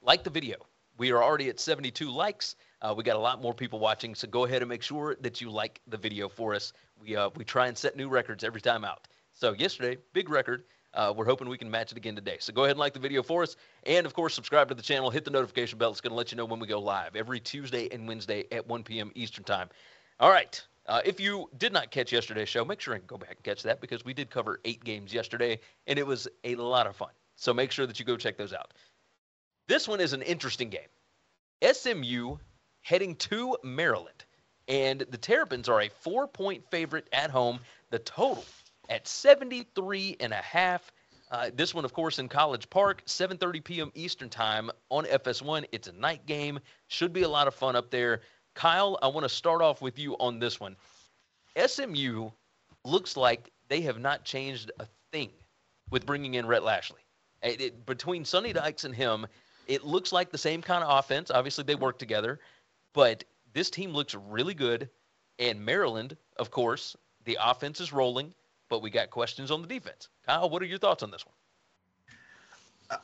[0.00, 0.56] Like the video.
[0.96, 2.56] We are already at 72 likes.
[2.80, 5.40] Uh, we got a lot more people watching, so go ahead and make sure that
[5.40, 6.72] you like the video for us.
[7.00, 9.06] We uh, we try and set new records every time out.
[9.32, 10.64] So yesterday, big record.
[10.94, 12.38] Uh, we're hoping we can match it again today.
[12.40, 14.82] So go ahead and like the video for us, and of course, subscribe to the
[14.82, 15.10] channel.
[15.10, 15.90] Hit the notification bell.
[15.90, 18.66] It's going to let you know when we go live every Tuesday and Wednesday at
[18.66, 19.12] 1 p.m.
[19.14, 19.68] Eastern time.
[20.18, 20.60] All right.
[20.88, 23.62] Uh, if you did not catch yesterday's show, make sure and go back and catch
[23.62, 27.10] that because we did cover eight games yesterday, and it was a lot of fun.
[27.36, 28.72] So make sure that you go check those out.
[29.68, 30.88] This one is an interesting game.
[31.62, 32.38] SMU
[32.80, 34.24] heading to Maryland.
[34.66, 37.60] And the Terrapins are a four point favorite at home.
[37.90, 38.44] The total
[38.88, 40.90] at 73 and a half.
[41.30, 43.92] Uh, this one, of course, in College Park, 7:30 p.m.
[43.94, 45.66] Eastern Time on FS1.
[45.72, 46.58] It's a night game.
[46.86, 48.22] Should be a lot of fun up there.
[48.58, 50.74] Kyle, I want to start off with you on this one.
[51.56, 52.30] SMU
[52.84, 55.30] looks like they have not changed a thing
[55.92, 57.04] with bringing in Rhett Lashlee.
[57.40, 59.28] It- it- between Sonny Dykes and him,
[59.68, 61.30] it looks like the same kind of offense.
[61.30, 62.40] Obviously, they work together,
[62.94, 64.90] but this team looks really good.
[65.38, 68.34] And Maryland, of course, the offense is rolling,
[68.68, 70.08] but we got questions on the defense.
[70.26, 71.36] Kyle, what are your thoughts on this one?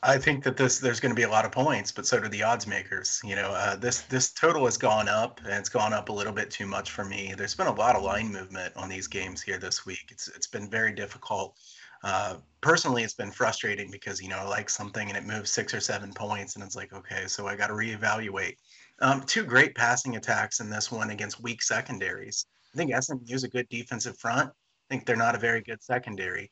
[0.01, 2.27] I think that this there's going to be a lot of points, but so do
[2.27, 3.21] the odds makers.
[3.23, 6.33] You know, uh, this this total has gone up, and it's gone up a little
[6.33, 7.35] bit too much for me.
[7.37, 10.07] There's been a lot of line movement on these games here this week.
[10.09, 11.55] It's it's been very difficult.
[12.03, 15.71] Uh, personally, it's been frustrating because you know I like something and it moves six
[15.71, 18.55] or seven points, and it's like okay, so I got to reevaluate.
[19.01, 22.47] Um, two great passing attacks in this one against weak secondaries.
[22.73, 24.49] I think SMU is a good defensive front.
[24.49, 26.51] I think they're not a very good secondary.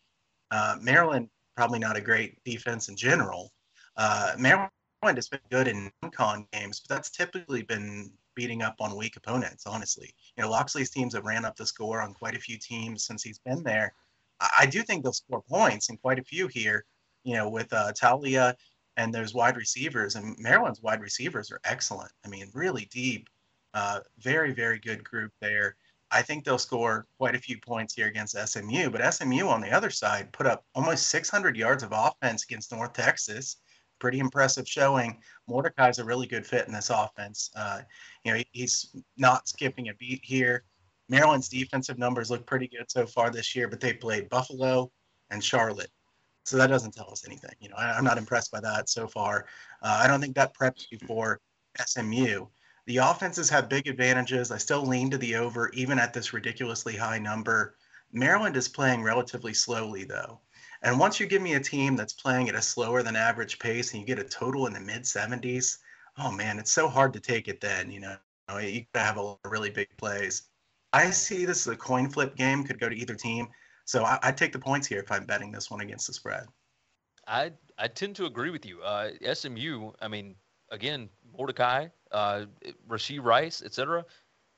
[0.52, 3.52] Uh, Maryland probably not a great defense in general.
[3.98, 4.70] Uh, Maryland
[5.04, 9.66] has been good in non-con games, but that's typically been beating up on weak opponents.
[9.68, 13.06] Honestly, you know Locksley's teams have ran up the score on quite a few teams
[13.06, 13.94] since he's been there.
[14.58, 16.86] I do think they'll score points and quite a few here.
[17.24, 18.56] You know, with uh, Taulia
[18.98, 22.12] and those wide receivers, and Maryland's wide receivers are excellent.
[22.26, 23.30] I mean, really deep,
[23.74, 25.76] uh, very very good group there.
[26.14, 28.90] I think they'll score quite a few points here against SMU.
[28.90, 32.94] But SMU on the other side put up almost 600 yards of offense against North
[32.94, 33.58] Texas.
[34.00, 35.20] Pretty impressive showing.
[35.48, 37.50] Mordecai's a really good fit in this offense.
[37.56, 37.82] Uh,
[38.24, 40.64] you know, he's not skipping a beat here.
[41.10, 44.92] Maryland's defensive numbers look pretty good so far this year, but they played Buffalo
[45.32, 45.92] and Charlotte.
[46.46, 47.56] So that doesn't tell us anything.
[47.60, 49.46] You know, I, am not impressed by that so far.
[49.82, 51.40] Uh, I don't think that preps you for
[51.86, 52.46] SMU.
[52.86, 54.52] The offenses have big advantages.
[54.52, 57.76] I still lean to the over, even at this ridiculously high number.
[58.12, 60.42] Maryland is playing relatively slowly, though.
[60.82, 63.94] And once you give me a team that's playing at a slower than average pace
[63.94, 65.78] and you get a total in the mid 70s,
[66.18, 67.90] oh man, it's so hard to take it then.
[67.90, 68.18] You know,
[68.58, 70.44] you gotta have a really big plays.
[70.92, 73.48] I see this as a coin flip game, could go to either team.
[73.86, 76.48] So I, would take the points here if I'm betting this one against the spread.
[77.28, 78.82] I I tend to agree with you.
[78.82, 80.36] Uh, SMU, I mean,
[80.70, 82.46] again, Mordecai, uh,
[82.88, 84.06] Rashee Rice, etc.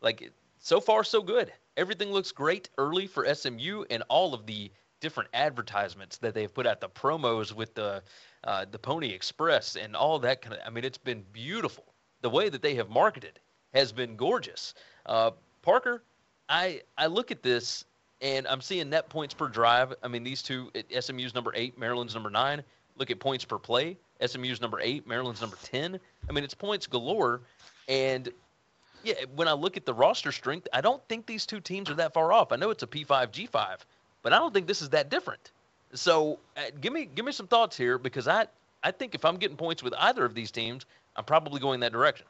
[0.02, 1.52] Like so far, so good.
[1.78, 6.66] Everything looks great early for SMU, and all of the different advertisements that they've put
[6.66, 8.02] out, the promos with the
[8.44, 10.62] uh, the Pony Express and all that kind of.
[10.66, 11.86] I mean, it's been beautiful.
[12.22, 13.40] The way that they have marketed
[13.74, 14.74] has been gorgeous.
[15.06, 16.04] Uh, Parker,
[16.50, 17.86] I I look at this
[18.22, 19.94] and I'm seeing net points per drive.
[20.02, 22.64] I mean, these two, SMU's number eight, Maryland's number nine.
[22.98, 23.98] Look at points per play.
[24.26, 26.00] SMU's number eight, Maryland's number 10.
[26.30, 27.42] I mean, it's points galore.
[27.88, 28.30] And
[29.04, 31.96] yeah, when I look at the roster strength, I don't think these two teams are
[31.96, 32.52] that far off.
[32.52, 33.78] I know it's a P5 G5,
[34.24, 35.52] but I don't think this is that different.
[35.94, 38.48] So uh, give me give me some thoughts here because I
[38.84, 41.92] I think if I'm getting points with either of these teams, I'm probably going that
[41.92, 42.26] direction.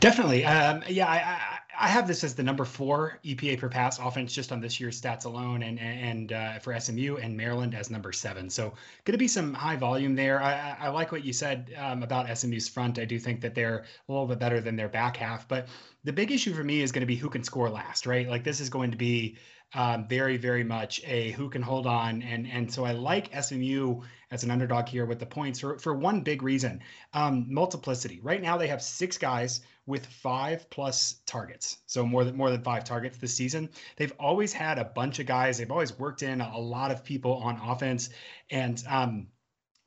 [0.00, 0.44] Definitely.
[0.44, 4.52] Um, yeah, I, I, have this as the number four EPA per pass offense just
[4.52, 8.50] on this year's stats alone, and and uh, for SMU and Maryland as number seven.
[8.50, 8.72] So
[9.04, 10.42] going to be some high volume there.
[10.42, 12.98] I, I like what you said um, about SMU's front.
[12.98, 15.68] I do think that they're a little bit better than their back half, but
[16.04, 18.28] the big issue for me is going to be who can score last, right?
[18.28, 19.36] Like this is going to be
[19.74, 22.22] um, very, very much a who can hold on.
[22.22, 25.94] And and so I like SMU as an underdog here with the points for, for
[25.94, 26.80] one big reason
[27.12, 28.20] um, multiplicity.
[28.22, 31.78] Right now, they have six guys with five plus targets.
[31.86, 33.68] So more than more than five targets this season.
[33.96, 35.58] They've always had a bunch of guys.
[35.58, 38.08] They've always worked in a, lot of people on offense.
[38.50, 39.26] And um,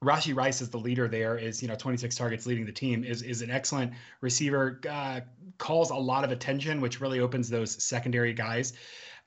[0.03, 3.23] Rashee Rice is the leader there is, you know, 26 targets leading the team is,
[3.23, 5.21] is an excellent receiver, uh,
[5.57, 8.73] calls a lot of attention, which really opens those secondary guys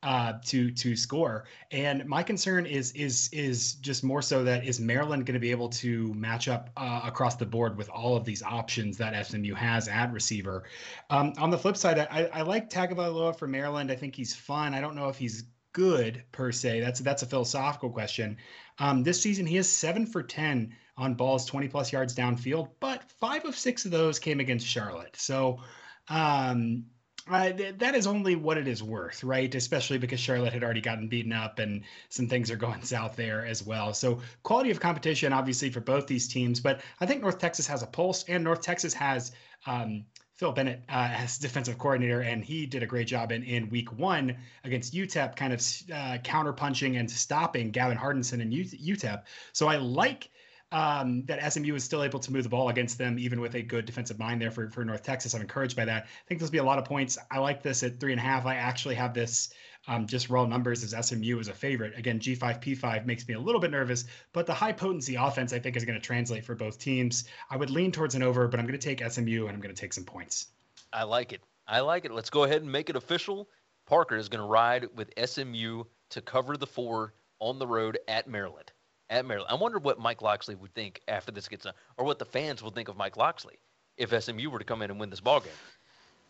[0.03, 1.45] uh, to to score.
[1.71, 5.51] And my concern is is is just more so that is Maryland going to be
[5.51, 9.55] able to match up uh, across the board with all of these options that SMU
[9.55, 10.65] has at receiver.
[11.11, 13.91] Um, on the flip side, I, I like Tagovailoa for Maryland.
[13.91, 14.73] I think he's fun.
[14.75, 16.81] I don't know if he's good per se.
[16.81, 18.39] That's that's a philosophical question.
[18.79, 23.05] Um, this season, he is seven for ten on balls, twenty plus yards downfield, but
[23.05, 25.17] five of six of those came against Charlotte.
[25.17, 25.61] So.
[26.09, 26.87] Um,
[27.31, 29.55] uh, th- that is only what it is worth, right?
[29.55, 33.47] Especially because Charlotte had already gotten beaten up and some things are going south there
[33.47, 33.95] as well.
[33.95, 36.61] So, quality of competition, obviously, for both these teams.
[36.61, 39.33] But I think North Texas has a pulse, and North Texas has
[39.67, 43.69] um, Phil Bennett uh, as defensive coordinator, and he did a great job in, in
[43.71, 45.61] week one against UTEP, kind of
[45.93, 49.23] uh, counterpunching and stopping Gavin Hardison and UTEP.
[49.53, 50.31] So, I like
[50.73, 53.63] um, that SMU is still able to move the ball against them, even with a
[53.63, 55.35] good defensive mind there for, for North Texas.
[55.35, 56.05] I'm encouraged by that.
[56.05, 57.19] I think there'll be a lot of points.
[57.31, 58.47] I like this at three and a half.
[58.47, 59.53] I actually have this
[59.89, 61.99] um, just raw numbers as SMU as a favorite.
[61.99, 65.59] Again, G5, P5 makes me a little bit nervous, but the high potency offense I
[65.59, 67.25] think is going to translate for both teams.
[67.51, 69.75] I would lean towards an over, but I'm going to take SMU and I'm going
[69.75, 70.49] to take some points.
[70.93, 71.41] I like it.
[71.67, 72.13] I like it.
[72.13, 73.49] Let's go ahead and make it official.
[73.87, 78.29] Parker is going to ride with SMU to cover the four on the road at
[78.29, 78.71] Maryland
[79.11, 79.51] at Maryland.
[79.51, 82.63] I wonder what Mike Locksley would think after this gets done, or what the fans
[82.63, 83.59] would think of Mike Locksley
[83.97, 85.53] if SMU were to come in and win this ball game.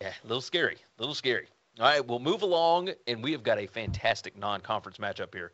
[0.00, 1.46] Yeah, a little scary, a little scary.
[1.78, 5.52] All right, we'll move along, and we have got a fantastic non-conference matchup here.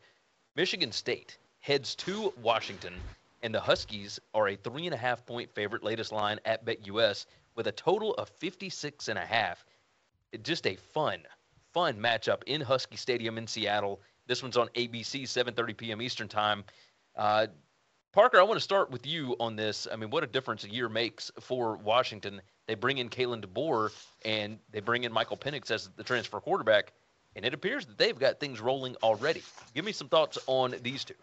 [0.55, 2.95] Michigan State heads to Washington,
[3.43, 5.83] and the Huskies are a three and a half point favorite.
[5.83, 9.63] Latest line at BetUS with a total of 56 and a half.
[10.43, 11.19] Just a fun,
[11.73, 14.01] fun matchup in Husky Stadium in Seattle.
[14.27, 16.01] This one's on ABC, 7:30 p.m.
[16.01, 16.63] Eastern Time.
[17.17, 17.47] Uh,
[18.13, 19.87] Parker, I want to start with you on this.
[19.91, 22.41] I mean, what a difference a year makes for Washington.
[22.67, 23.91] They bring in Kalen DeBoer
[24.23, 26.93] and they bring in Michael Penix as the transfer quarterback,
[27.35, 29.43] and it appears that they've got things rolling already.
[29.75, 31.13] Give me some thoughts on these two.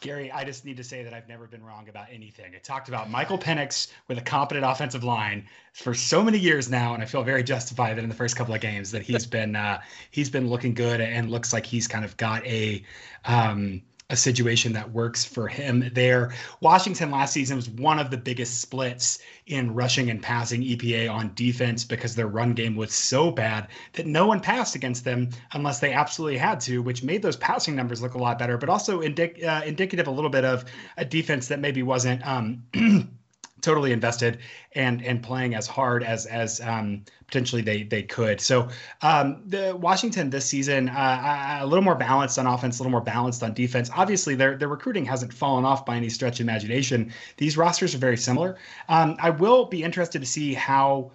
[0.00, 2.54] Gary, I just need to say that I've never been wrong about anything.
[2.54, 6.94] I talked about Michael Penix with a competent offensive line for so many years now,
[6.94, 9.56] and I feel very justified that in the first couple of games that he's been
[9.56, 9.80] uh,
[10.10, 12.82] he's been looking good and looks like he's kind of got a
[13.26, 16.34] um, a situation that works for him there.
[16.60, 21.32] Washington last season was one of the biggest splits in rushing and passing EPA on
[21.34, 25.78] defense because their run game was so bad that no one passed against them unless
[25.78, 29.00] they absolutely had to, which made those passing numbers look a lot better, but also
[29.00, 30.64] indic- uh, indicative a little bit of
[30.96, 32.26] a defense that maybe wasn't.
[32.26, 32.62] Um,
[33.60, 34.38] totally invested
[34.72, 38.40] and and playing as hard as as um, potentially they they could.
[38.40, 38.68] So
[39.02, 43.00] um, the Washington this season uh, a little more balanced on offense, a little more
[43.00, 43.90] balanced on defense.
[43.94, 47.12] Obviously, their their recruiting hasn't fallen off by any stretch of imagination.
[47.36, 48.56] These rosters are very similar.
[48.88, 51.12] Um, I will be interested to see how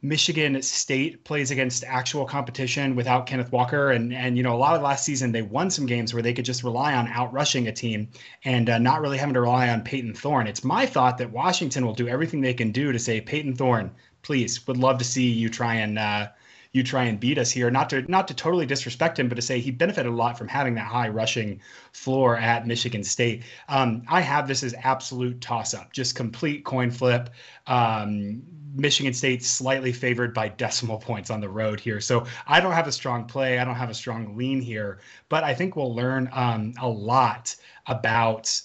[0.00, 4.76] Michigan State plays against actual competition without Kenneth Walker, and and you know a lot
[4.76, 7.66] of last season they won some games where they could just rely on out rushing
[7.66, 8.08] a team
[8.44, 10.46] and uh, not really having to rely on Payton Thorne.
[10.46, 13.90] It's my thought that Washington will do everything they can do to say Payton Thorne,
[14.22, 16.28] please, would love to see you try and uh,
[16.72, 17.70] you try and beat us here.
[17.70, 20.48] Not to not to totally disrespect him, but to say he benefited a lot from
[20.48, 21.60] having that high rushing
[21.92, 23.42] floor at Michigan State.
[23.68, 27.30] Um, I have this as absolute toss up, just complete coin flip.
[27.66, 28.42] Um,
[28.74, 32.00] Michigan State slightly favored by decimal points on the road here.
[32.00, 33.58] So I don't have a strong play.
[33.58, 34.98] I don't have a strong lean here,
[35.28, 37.54] but I think we'll learn um, a lot
[37.86, 38.60] about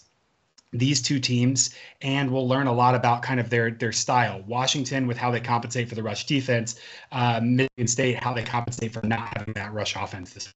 [0.74, 5.06] these two teams and we'll learn a lot about kind of their their style washington
[5.06, 6.80] with how they compensate for the rush defense
[7.12, 10.52] uh, michigan state how they compensate for not having that rush offense this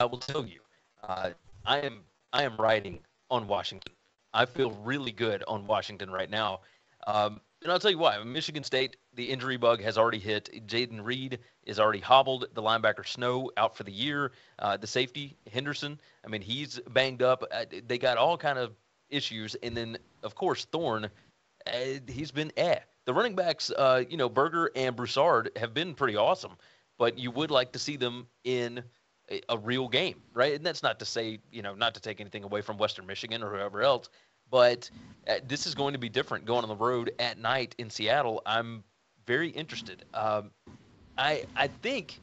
[0.00, 0.60] i will tell you
[1.04, 1.30] uh,
[1.64, 2.00] i am
[2.32, 2.98] i am riding
[3.30, 3.94] on washington
[4.34, 6.60] I feel really good on Washington right now.
[7.06, 8.22] Um, and I'll tell you why.
[8.22, 10.50] Michigan State, the injury bug has already hit.
[10.66, 12.46] Jayden Reed is already hobbled.
[12.52, 14.32] The linebacker Snow out for the year.
[14.58, 17.44] Uh, the safety Henderson, I mean, he's banged up.
[17.50, 18.72] Uh, they got all kind of
[19.08, 19.54] issues.
[19.62, 21.08] And then, of course, Thorne,
[21.66, 21.70] uh,
[22.08, 22.80] he's been eh.
[23.06, 26.52] The running backs, uh, you know, Berger and Broussard have been pretty awesome,
[26.98, 28.82] but you would like to see them in
[29.48, 30.54] a, real game, right?
[30.54, 33.42] And that's not to say, you know, not to take anything away from Western Michigan
[33.42, 34.08] or whoever else,
[34.50, 34.90] but
[35.28, 38.42] uh, this is going to be different going on the road at night in Seattle.
[38.44, 38.84] I'm
[39.26, 40.04] very interested.
[40.12, 40.50] Um,
[41.16, 42.20] I I think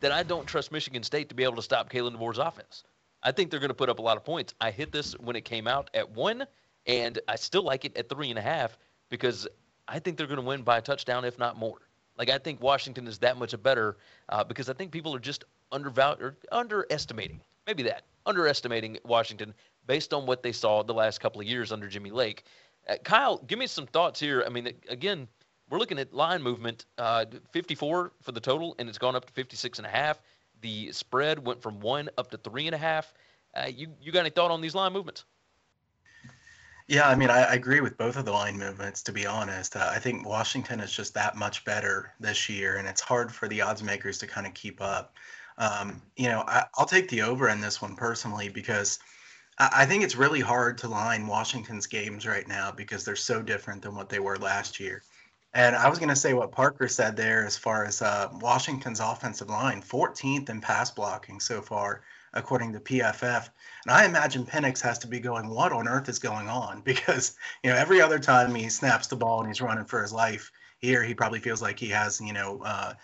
[0.00, 2.84] that I don't trust Michigan State to be able to stop Kalen DeBoer's offense.
[3.22, 4.54] I think they're going to put up a lot of points.
[4.60, 6.44] I hit this when it came out at one,
[6.86, 8.76] and I still like it at three and a half
[9.08, 9.48] because
[9.88, 11.78] I think they're going to win by a touchdown, if not more.
[12.18, 13.96] Like I think Washington is that much better
[14.28, 19.54] uh, because I think people are just undervalued or underestimating, maybe that underestimating Washington
[19.86, 22.44] based on what they saw the last couple of years under Jimmy Lake.
[22.88, 24.42] Uh, Kyle, give me some thoughts here.
[24.46, 25.28] I mean, again,
[25.70, 29.32] we're looking at line movement, uh, 54 for the total, and it's gone up to
[29.32, 30.20] 56 and a half.
[30.60, 33.12] The spread went from one up to three and a half.
[33.54, 35.24] Uh, you you got any thought on these line movements?
[36.86, 39.02] Yeah, I mean, I, I, agree with both of the line movements.
[39.04, 42.86] To be honest, uh, I think Washington is just that much better this year, and
[42.86, 45.14] it's hard for the odds makers to kind of keep up.
[45.58, 48.98] Um, you know, I, will take the over in this one personally because
[49.58, 53.82] I think it's really hard to line Washington's games right now because they're so different
[53.82, 55.02] than what they were last year.
[55.54, 58.98] And I was going to say what Parker said there as far as uh, Washington's
[58.98, 62.02] offensive line, 14th in pass blocking so far,
[62.32, 63.48] according to PFF.
[63.86, 66.80] And I imagine Penix has to be going, what on earth is going on?
[66.84, 70.12] Because, you know, every other time he snaps the ball and he's running for his
[70.12, 72.94] life, here he probably feels like he has, you know, uh,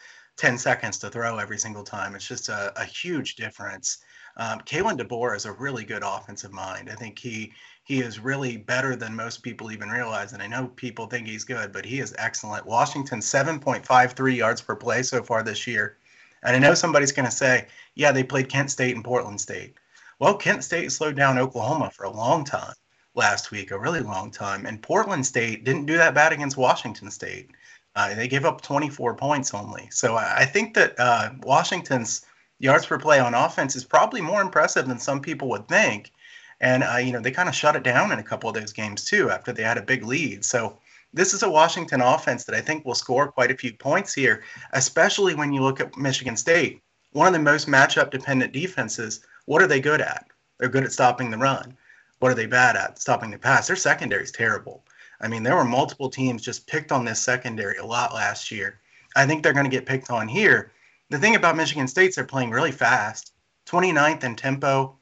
[0.40, 2.14] 10 seconds to throw every single time.
[2.14, 3.98] It's just a, a huge difference.
[4.38, 6.88] Um, Kalen DeBoer is a really good offensive mind.
[6.90, 7.52] I think he
[7.84, 10.32] he is really better than most people even realize.
[10.32, 12.64] And I know people think he's good, but he is excellent.
[12.64, 15.98] Washington 7.53 yards per play so far this year.
[16.42, 17.66] And I know somebody's going to say,
[17.96, 19.74] yeah, they played Kent State and Portland State.
[20.20, 22.74] Well, Kent State slowed down Oklahoma for a long time
[23.14, 24.66] last week, a really long time.
[24.66, 27.50] And Portland State didn't do that bad against Washington State.
[27.96, 29.88] Uh, they gave up 24 points only.
[29.90, 32.24] So I think that uh, Washington's
[32.58, 36.12] yards per play on offense is probably more impressive than some people would think.
[36.60, 38.72] And uh, you know they kind of shut it down in a couple of those
[38.72, 40.44] games too after they had a big lead.
[40.44, 40.78] So
[41.12, 44.44] this is a Washington offense that I think will score quite a few points here,
[44.72, 46.82] especially when you look at Michigan State,
[47.12, 49.20] one of the most matchup dependent defenses.
[49.46, 50.26] What are they good at?
[50.58, 51.76] They're good at stopping the run.
[52.20, 52.98] What are they bad at?
[52.98, 53.66] Stopping the pass.
[53.66, 54.84] Their secondary is terrible.
[55.20, 58.80] I mean, there were multiple teams just picked on this secondary a lot last year.
[59.16, 60.72] I think they're going to get picked on here
[61.10, 63.32] the thing about Michigan State's they're playing really fast,
[63.66, 64.96] 29th in tempo,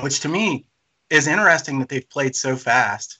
[0.00, 0.66] which to me
[1.10, 3.18] is interesting that they've played so fast,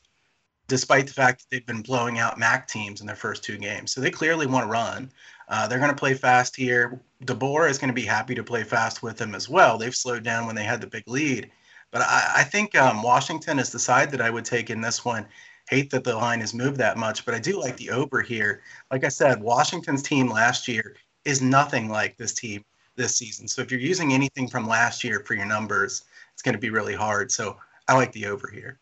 [0.69, 3.93] despite the fact that they've been blowing out MAC teams in their first two games.
[3.93, 5.13] So they clearly want to run.
[5.49, 7.01] Uh, they're going to play fast here.
[7.25, 9.77] DeBoer is going to be happy to play fast with them as well.
[9.77, 11.51] They've slowed down when they had the big lead.
[11.91, 15.05] But I, I think um, Washington is the side that I would take in this
[15.05, 15.27] one.
[15.69, 18.63] Hate that the line has moved that much, but I do like the over here.
[18.91, 22.65] Like I said, Washington's team last year is nothing like this team
[22.95, 23.49] this season.
[23.49, 26.71] So if you're using anything from last year for your numbers, it's going to be
[26.71, 27.31] really hard.
[27.31, 27.57] So
[27.89, 28.79] I like the over here.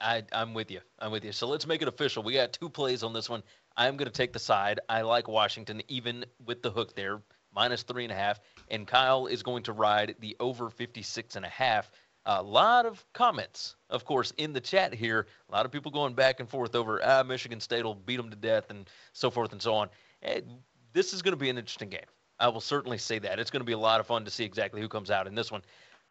[0.00, 0.80] I, I'm with you.
[1.00, 1.32] I'm with you.
[1.32, 2.22] So let's make it official.
[2.22, 3.42] We got two plays on this one.
[3.76, 4.80] I'm going to take the side.
[4.88, 7.20] I like Washington, even with the hook there,
[7.54, 8.40] minus three and a half.
[8.70, 11.90] And Kyle is going to ride the over 56 and a half.
[12.26, 15.26] A lot of comments, of course, in the chat here.
[15.48, 18.30] A lot of people going back and forth over ah, Michigan State will beat them
[18.30, 19.88] to death and so forth and so on.
[20.22, 20.44] And
[20.92, 22.00] this is going to be an interesting game.
[22.40, 23.38] I will certainly say that.
[23.38, 25.34] It's going to be a lot of fun to see exactly who comes out in
[25.34, 25.62] this one.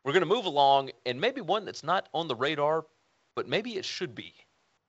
[0.03, 2.85] We're going to move along, and maybe one that's not on the radar,
[3.35, 4.33] but maybe it should be.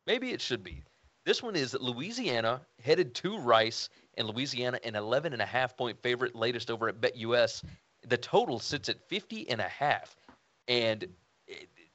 [0.06, 0.82] Maybe it should be.
[1.24, 6.00] This one is Louisiana headed to Rice, and Louisiana an 11 and a half point
[6.00, 7.62] favorite, latest over at BetUS.
[8.06, 10.16] The total sits at 50 and a half.
[10.68, 11.08] And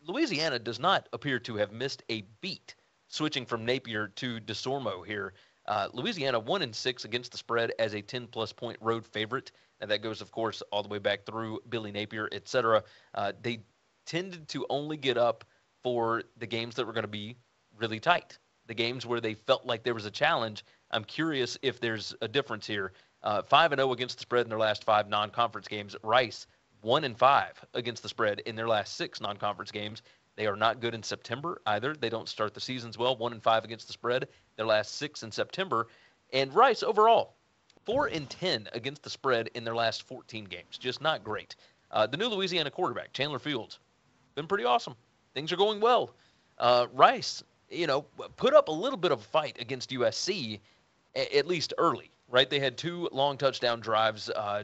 [0.06, 2.76] Louisiana does not appear to have missed a beat
[3.08, 5.34] switching from Napier to DeSormeaux here.
[5.66, 9.52] Uh, Louisiana one and six against the spread as a 10 plus point road favorite.
[9.80, 12.84] And that goes, of course, all the way back through Billy Napier, etc.
[13.14, 13.60] Uh, they
[14.06, 15.46] tended to only get up
[15.84, 17.38] for the games that were going to be
[17.78, 20.66] really tight, the games where they felt like there was a challenge.
[20.92, 22.94] I'm curious if there's a difference here.
[23.22, 25.96] Uh, five and zero oh against the spread in their last five non-conference games.
[26.04, 26.46] Rice
[26.84, 30.02] one and five against the spread in their last six non-conference games.
[30.36, 31.96] They are not good in September either.
[31.96, 33.16] They don't start the seasons well.
[33.16, 34.28] One and five against the spread.
[34.56, 35.88] Their last six in September.
[36.32, 37.36] And Rice overall,
[37.86, 40.78] four and ten against the spread in their last 14 games.
[40.78, 41.56] Just not great.
[41.92, 43.78] Uh, the new Louisiana quarterback, Chandler Fields,
[44.36, 44.96] been pretty awesome.
[45.36, 46.16] Things are going well.
[46.58, 48.02] Uh, Rice, you know,
[48.36, 50.60] put up a little bit of a fight against USC,
[51.16, 52.50] a- at least early, right?
[52.50, 54.64] They had two long touchdown drives, uh,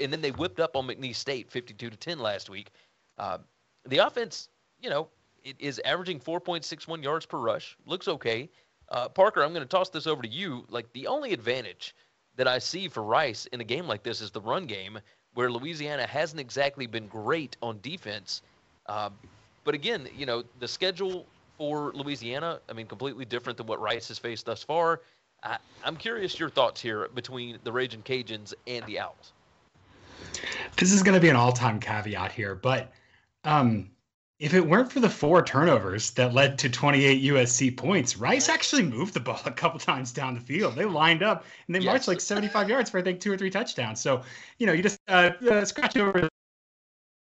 [0.00, 2.70] and then they whipped up on McNeese State 52 to 10 last week.
[3.18, 3.38] Uh,
[3.86, 4.48] the offense,
[4.80, 5.08] you know,
[5.44, 7.76] it is averaging 4.61 yards per rush.
[7.86, 8.48] Looks okay.
[8.90, 10.64] Uh, Parker, I'm going to toss this over to you.
[10.68, 11.94] Like the only advantage
[12.36, 14.98] that I see for Rice in a game like this is the run game,
[15.34, 18.42] where Louisiana hasn't exactly been great on defense.
[18.86, 19.10] Uh,
[19.64, 21.26] but again, you know, the schedule
[21.58, 25.00] for Louisiana, I mean, completely different than what Rice has faced thus far.
[25.42, 29.32] I, am curious your thoughts here between the Raging Cajuns and the Owls.
[30.76, 32.92] This is going to be an all-time caveat here, but
[33.44, 33.90] um,
[34.38, 38.82] if it weren't for the four turnovers that led to 28 USC points, Rice actually
[38.82, 40.76] moved the ball a couple times down the field.
[40.76, 41.86] They lined up and they yes.
[41.86, 44.00] marched like 75 yards for I think two or three touchdowns.
[44.00, 44.22] So
[44.58, 46.28] you know, you just uh, uh, scratch over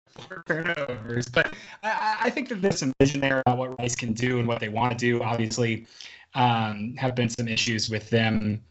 [0.07, 1.26] four turnovers.
[1.28, 4.47] But I, I, think that there's some vision there about what Rice can do and
[4.47, 5.22] what they want to do.
[5.22, 5.86] Obviously,
[6.34, 8.62] um, have been some issues with them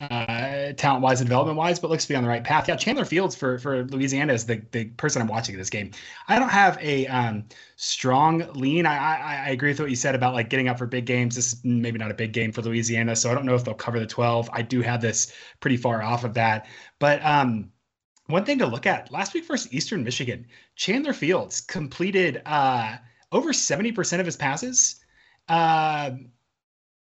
[0.00, 2.68] uh, talent wise and development wise, but looks to be on the right path.
[2.68, 5.92] Yeah, Chandler Fields for for Louisiana is the, the person I'm watching in this game.
[6.28, 7.44] I don't have a um,
[7.76, 8.86] strong lean.
[8.86, 11.36] I, I, I agree with what you said about like getting up for big games.
[11.36, 13.74] This is maybe not a big game for Louisiana, so I don't know if they'll
[13.74, 14.50] cover the 12.
[14.52, 16.66] I do have this pretty far off of that,
[16.98, 17.70] but um,
[18.26, 22.96] one thing to look at last week versus Eastern Michigan, Chandler Fields completed uh,
[23.30, 25.00] over 70% of his passes.
[25.48, 26.12] Uh,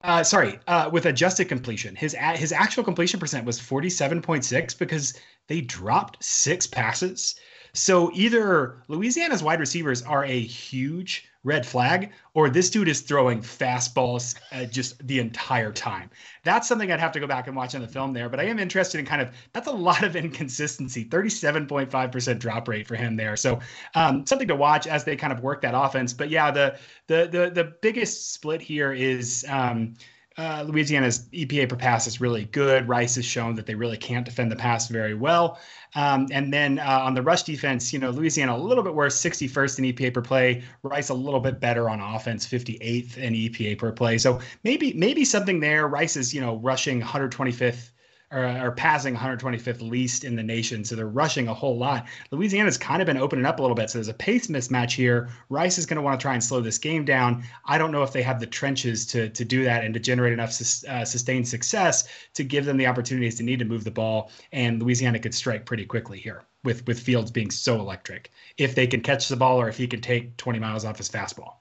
[0.04, 4.46] uh, sorry, uh, with adjusted completion, his his actual completion percent was forty seven point
[4.46, 5.14] six because
[5.48, 7.36] they dropped six passes.
[7.74, 13.40] So either Louisiana's wide receivers are a huge red flag, or this dude is throwing
[13.40, 16.10] fastballs uh, just the entire time.
[16.44, 18.30] That's something I'd have to go back and watch on the film there.
[18.30, 21.04] But I am interested in kind of that's a lot of inconsistency.
[21.04, 23.36] Thirty-seven point five percent drop rate for him there.
[23.36, 23.60] So
[23.96, 26.14] um, something to watch as they kind of work that offense.
[26.14, 26.78] But yeah, the
[27.08, 29.46] the the the biggest split here is.
[29.48, 29.96] Um,
[30.40, 32.88] uh, Louisiana's EPA per pass is really good.
[32.88, 35.60] Rice has shown that they really can't defend the pass very well.
[35.96, 39.22] Um, and then uh, on the rush defense, you know, Louisiana a little bit worse,
[39.22, 40.64] 61st in EPA per play.
[40.82, 44.18] Rice a little bit better on offense, 58th in EPA per play.
[44.18, 45.90] So maybe maybe something there.
[45.90, 47.92] Rice is you know rushing 125th
[48.32, 52.06] are, are passing 125th least in the nation, so they're rushing a whole lot.
[52.32, 55.30] Louisiana's kind of been opening up a little bit, so there's a pace mismatch here.
[55.50, 57.44] Rice is going to want to try and slow this game down.
[57.66, 60.34] I don't know if they have the trenches to to do that and to generate
[60.34, 63.92] enough sus, uh, sustained success to give them the opportunities to need to move the
[63.92, 64.32] ball.
[64.52, 68.88] And Louisiana could strike pretty quickly here with with Fields being so electric if they
[68.88, 71.54] can catch the ball or if he can take 20 miles off his fastball.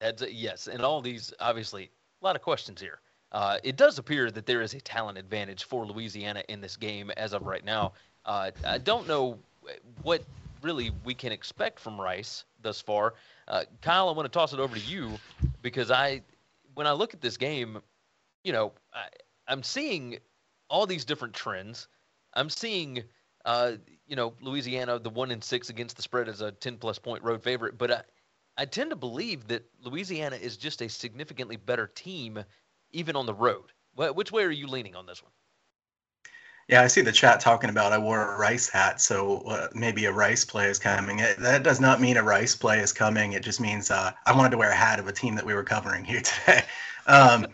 [0.00, 1.90] That's a, yes, and all these obviously
[2.22, 3.00] a lot of questions here.
[3.34, 7.10] Uh, it does appear that there is a talent advantage for Louisiana in this game
[7.16, 7.92] as of right now.
[8.24, 9.36] Uh, I don't know
[10.04, 10.22] what
[10.62, 13.14] really we can expect from Rice thus far.
[13.48, 15.18] Uh, Kyle, I want to toss it over to you
[15.62, 16.22] because I,
[16.74, 17.82] when I look at this game,
[18.44, 19.08] you know, I,
[19.48, 20.18] I'm seeing
[20.70, 21.88] all these different trends.
[22.34, 23.02] I'm seeing,
[23.44, 23.72] uh,
[24.06, 27.24] you know, Louisiana the one in six against the spread as a 10 plus point
[27.24, 28.02] road favorite, but I,
[28.56, 32.44] I tend to believe that Louisiana is just a significantly better team,
[32.94, 33.72] even on the road.
[33.96, 35.32] Which way are you leaning on this one?
[36.68, 40.06] Yeah, I see the chat talking about I wore a Rice hat, so uh, maybe
[40.06, 41.18] a Rice play is coming.
[41.18, 43.34] It, that does not mean a Rice play is coming.
[43.34, 45.52] It just means uh, I wanted to wear a hat of a team that we
[45.52, 46.62] were covering here today.
[47.06, 47.46] Um,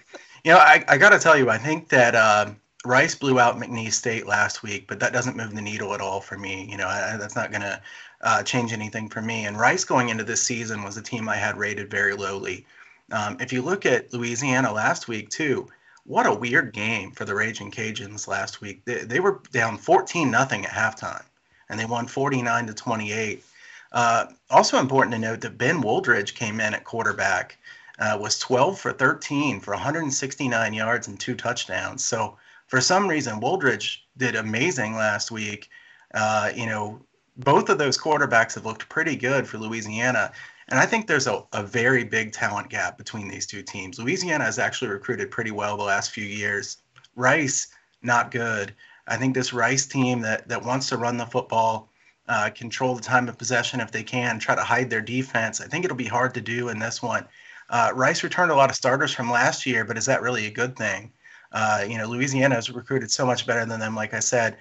[0.45, 3.59] you know, I, I got to tell you, I think that um, Rice blew out
[3.59, 6.69] McNeese State last week, but that doesn't move the needle at all for me.
[6.71, 7.83] You know, I, that's not going to
[8.23, 9.47] uh, change anything for me.
[9.47, 12.65] And Rice going into this season was a team I had rated very lowly.
[13.11, 15.69] Um, if you look at Louisiana last week, too,
[16.05, 18.85] what a weird game for the Raging Cajuns last week.
[18.85, 21.25] They, they were down 14 nothing at halftime,
[21.69, 23.45] and they won 49 to 28.
[23.93, 27.59] Uh, also important to note that Ben Wooldridge came in at quarterback,
[27.99, 32.05] uh, was 12 for 13 for 169 yards and two touchdowns.
[32.05, 32.37] So
[32.67, 35.69] for some reason, Wooldridge did amazing last week.
[36.15, 37.01] Uh, you know,
[37.37, 40.33] both of those quarterbacks have looked pretty good for Louisiana.
[40.71, 43.99] And I think there's a, a very big talent gap between these two teams.
[43.99, 46.79] Louisiana has actually recruited pretty well the last few years.
[47.17, 47.69] Rice,
[48.03, 48.75] not good.
[49.09, 51.91] I think this Rice team that, that wants to run the football,
[52.29, 55.61] uh, control the time of possession if they can, try to hide their defense.
[55.61, 57.27] I think it'll be hard to do in this one.
[57.69, 60.51] Uh, Rice returned a lot of starters from last year, but is that really a
[60.51, 61.13] good thing?
[61.53, 64.57] Uh, you know, Louisiana has recruited so much better than them, like I said.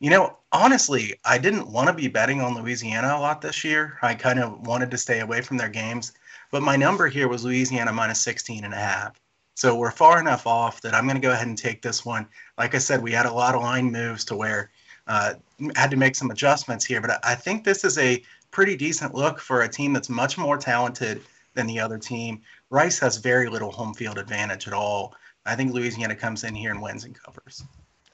[0.00, 3.98] You know, honestly, I didn't want to be betting on Louisiana a lot this year.
[4.00, 6.12] I kind of wanted to stay away from their games,
[6.50, 9.20] but my number here was Louisiana minus 16 and a half.
[9.54, 12.26] So we're far enough off that I'm going to go ahead and take this one.
[12.56, 14.70] Like I said, we had a lot of line moves to where
[15.06, 15.34] uh,
[15.76, 18.22] had to make some adjustments here, but I think this is a
[18.52, 21.20] pretty decent look for a team that's much more talented
[21.52, 22.40] than the other team.
[22.70, 25.14] Rice has very little home field advantage at all.
[25.44, 27.64] I think Louisiana comes in here and wins and covers.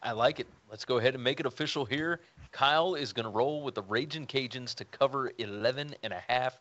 [0.03, 0.49] I like it.
[0.69, 2.21] Let's go ahead and make it official here.
[2.51, 6.59] Kyle is going to roll with the Raging Cajuns to cover 11 and a half,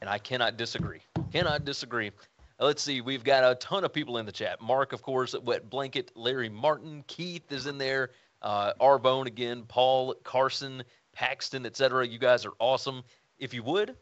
[0.00, 1.00] and I cannot disagree.
[1.32, 2.12] Cannot disagree.
[2.58, 3.02] Let's see.
[3.02, 4.62] We've got a ton of people in the chat.
[4.62, 10.14] Mark, of course, Wet Blanket, Larry Martin, Keith is in there, uh, Arbone again, Paul,
[10.24, 10.82] Carson,
[11.12, 12.06] Paxton, etc.
[12.06, 13.02] You guys are awesome.
[13.38, 13.94] If you would,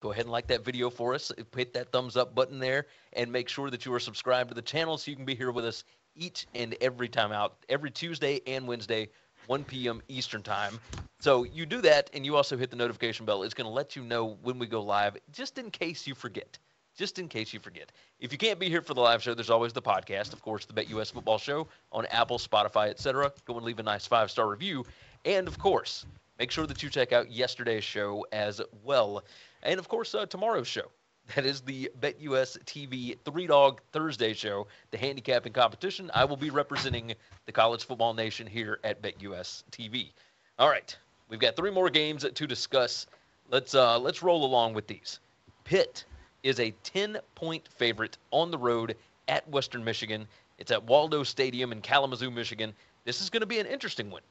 [0.00, 1.30] go ahead and like that video for us.
[1.54, 4.62] Hit that thumbs up button there and make sure that you are subscribed to the
[4.62, 5.84] channel so you can be here with us
[6.16, 9.08] each and every time out, every Tuesday and Wednesday,
[9.46, 10.02] 1 p.m.
[10.08, 10.78] Eastern Time.
[11.20, 13.42] So you do that, and you also hit the notification bell.
[13.42, 16.58] It's going to let you know when we go live, just in case you forget.
[16.96, 17.90] Just in case you forget.
[18.20, 20.64] If you can't be here for the live show, there's always the podcast, of course,
[20.64, 23.32] the Bet US Football Show on Apple, Spotify, etc.
[23.46, 24.84] Go and leave a nice five star review,
[25.24, 26.06] and of course,
[26.38, 29.24] make sure that you check out yesterday's show as well,
[29.64, 30.90] and of course, uh, tomorrow's show.
[31.34, 36.10] That is the BetUS TV Three Dog Thursday show, the handicapping competition.
[36.14, 37.14] I will be representing
[37.46, 40.10] the college football nation here at BetUS TV.
[40.58, 40.96] All right,
[41.28, 43.06] we've got three more games to discuss.
[43.50, 45.18] Let's uh, let's roll along with these.
[45.64, 46.04] Pitt
[46.42, 48.94] is a 10 point favorite on the road
[49.26, 50.28] at Western Michigan.
[50.58, 52.74] It's at Waldo Stadium in Kalamazoo, Michigan.
[53.06, 54.22] This is going to be an interesting one.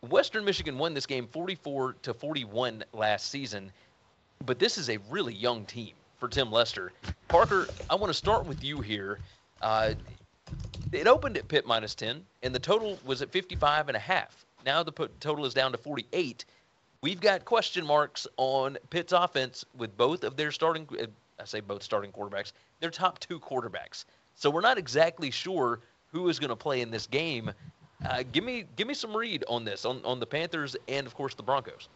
[0.00, 3.70] Western Michigan won this game 44 to 41 last season,
[4.46, 6.92] but this is a really young team for Tim Lester.
[7.28, 9.18] Parker, I want to start with you here.
[9.62, 9.94] Uh,
[10.92, 14.44] it opened at Pitt minus 10, and the total was at 55 and a half.
[14.64, 16.44] Now the total is down to 48.
[17.00, 21.06] We've got question marks on Pitt's offense with both of their starting, uh,
[21.40, 24.04] I say both starting quarterbacks, their top two quarterbacks.
[24.34, 27.52] So we're not exactly sure who is going to play in this game.
[28.04, 31.14] Uh, give me give me some read on this on, on the Panthers and of
[31.14, 31.88] course the Broncos.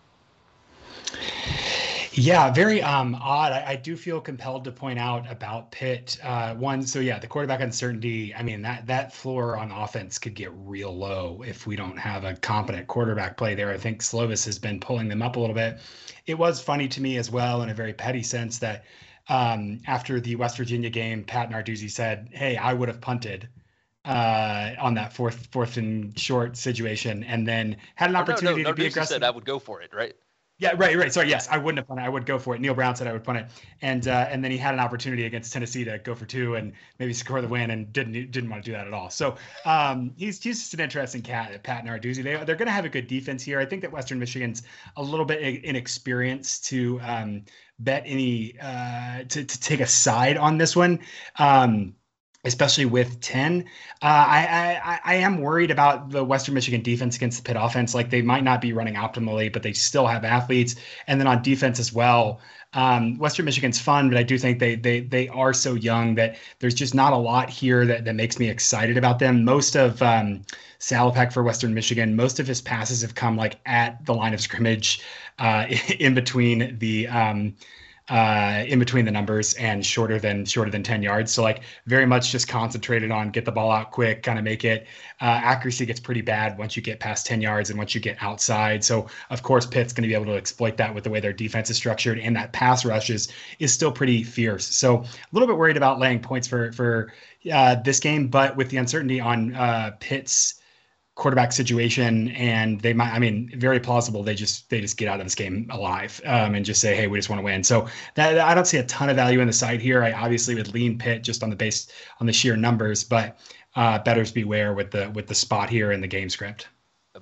[2.15, 3.53] Yeah, very um, odd.
[3.53, 6.19] I, I, do feel compelled to point out about Pitt.
[6.23, 8.35] Uh, one, so yeah, the quarterback uncertainty.
[8.35, 12.25] I mean, that that floor on offense could get real low if we don't have
[12.25, 13.71] a competent quarterback play there.
[13.71, 15.79] I think Slovis has been pulling them up a little bit.
[16.27, 18.85] It was funny to me as well, in a very petty sense, that
[19.29, 23.49] um, after the West Virginia game, Pat Narduzzi said, "Hey, I would have punted."
[24.05, 28.71] uh, on that fourth fourth and short situation, and then had an opportunity oh, no,
[28.71, 29.15] no, to be aggressive.
[29.15, 30.15] Said I would go for it, right?
[30.63, 31.13] Yeah, right, right.
[31.13, 32.07] Sorry, yes, I wouldn't have punted.
[32.07, 32.61] I would go for it.
[32.61, 33.47] Neal Brown said I would punt it,
[33.81, 36.73] and uh, and then he had an opportunity against Tennessee to go for two and
[37.01, 39.11] maybe score the win, and didn't didn't want to do that at all.
[39.11, 39.35] So
[39.65, 42.23] um, he's he's just an interesting cat, Pat Narduzzi.
[42.23, 43.59] They they're going to have a good defense here.
[43.59, 44.63] I think that Western Michigan's
[44.97, 47.45] a little bit inexperienced to um,
[47.81, 51.01] bet any uh, to to take a side on this one.
[51.41, 51.97] Um,
[52.45, 53.65] especially with 10.
[54.03, 57.95] Uh, I, I, I am worried about the Western Michigan defense against the Pitt offense.
[57.95, 60.75] Like they might not be running optimally, but they still have athletes.
[61.07, 62.41] And then on defense as well,
[62.75, 66.39] um, Western Michigan's fun, but I do think they they they are so young that
[66.59, 69.45] there's just not a lot here that that makes me excited about them.
[69.45, 70.43] Most of um,
[70.81, 74.41] Salopek for Western Michigan, most of his passes have come like at the line of
[74.41, 75.03] scrimmage,
[75.39, 75.67] uh,
[75.99, 77.55] in between the um,
[78.09, 81.33] uh, in between the numbers and shorter than shorter than 10 yards.
[81.33, 84.65] So like very much just concentrated on get the ball out quick, kind of make
[84.65, 84.87] it.
[85.21, 88.17] Uh, accuracy gets pretty bad once you get past 10 yards and once you get
[88.21, 88.83] outside.
[88.83, 91.33] So of course Pitt's going to be able to exploit that with the way their
[91.33, 93.29] defense is structured and that pass rush is
[93.61, 94.67] is still pretty fierce.
[94.67, 97.13] So a little bit worried about laying points for for
[97.53, 100.62] uh, this game, but with the uncertainty on uh, Pitt's
[101.15, 105.21] quarterback situation and they might i mean very plausible they just they just get out
[105.21, 107.63] of this game alive um, and just say hey we just want to win.
[107.63, 110.03] So that i don't see a ton of value in the side here.
[110.03, 111.89] I obviously would lean Pitt just on the base
[112.21, 113.39] on the sheer numbers but
[113.75, 116.69] uh, betters beware with the with the spot here in the game script.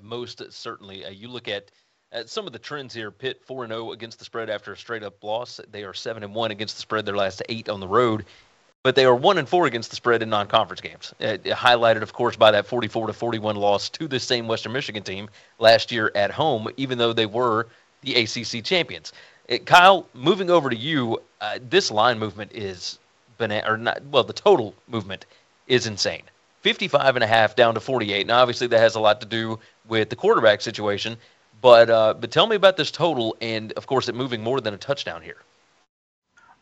[0.01, 1.70] Most certainly uh, you look at
[2.12, 5.03] uh, some of the trends here Pitt 4 0 against the spread after a straight
[5.03, 5.61] up loss.
[5.70, 8.24] They are 7 and 1 against the spread their last eight on the road
[8.83, 11.14] but they are one and four against the spread in non-conference games.
[11.18, 14.72] It, it highlighted, of course, by that 44 to 41 loss to the same Western
[14.72, 15.28] Michigan team
[15.59, 17.66] last year at home, even though they were
[18.03, 19.12] the ACC champions.
[19.49, 22.99] It, Kyle, moving over to you, uh, this line movement is
[23.37, 24.03] banana, or not.
[24.11, 25.26] Well, the total movement
[25.66, 26.22] is insane.
[26.62, 28.26] 55 and a half down to 48.
[28.26, 29.59] Now, obviously, that has a lot to do
[29.89, 31.16] with the quarterback situation,
[31.61, 34.72] but uh, but tell me about this total, and of course, it moving more than
[34.72, 35.39] a touchdown here.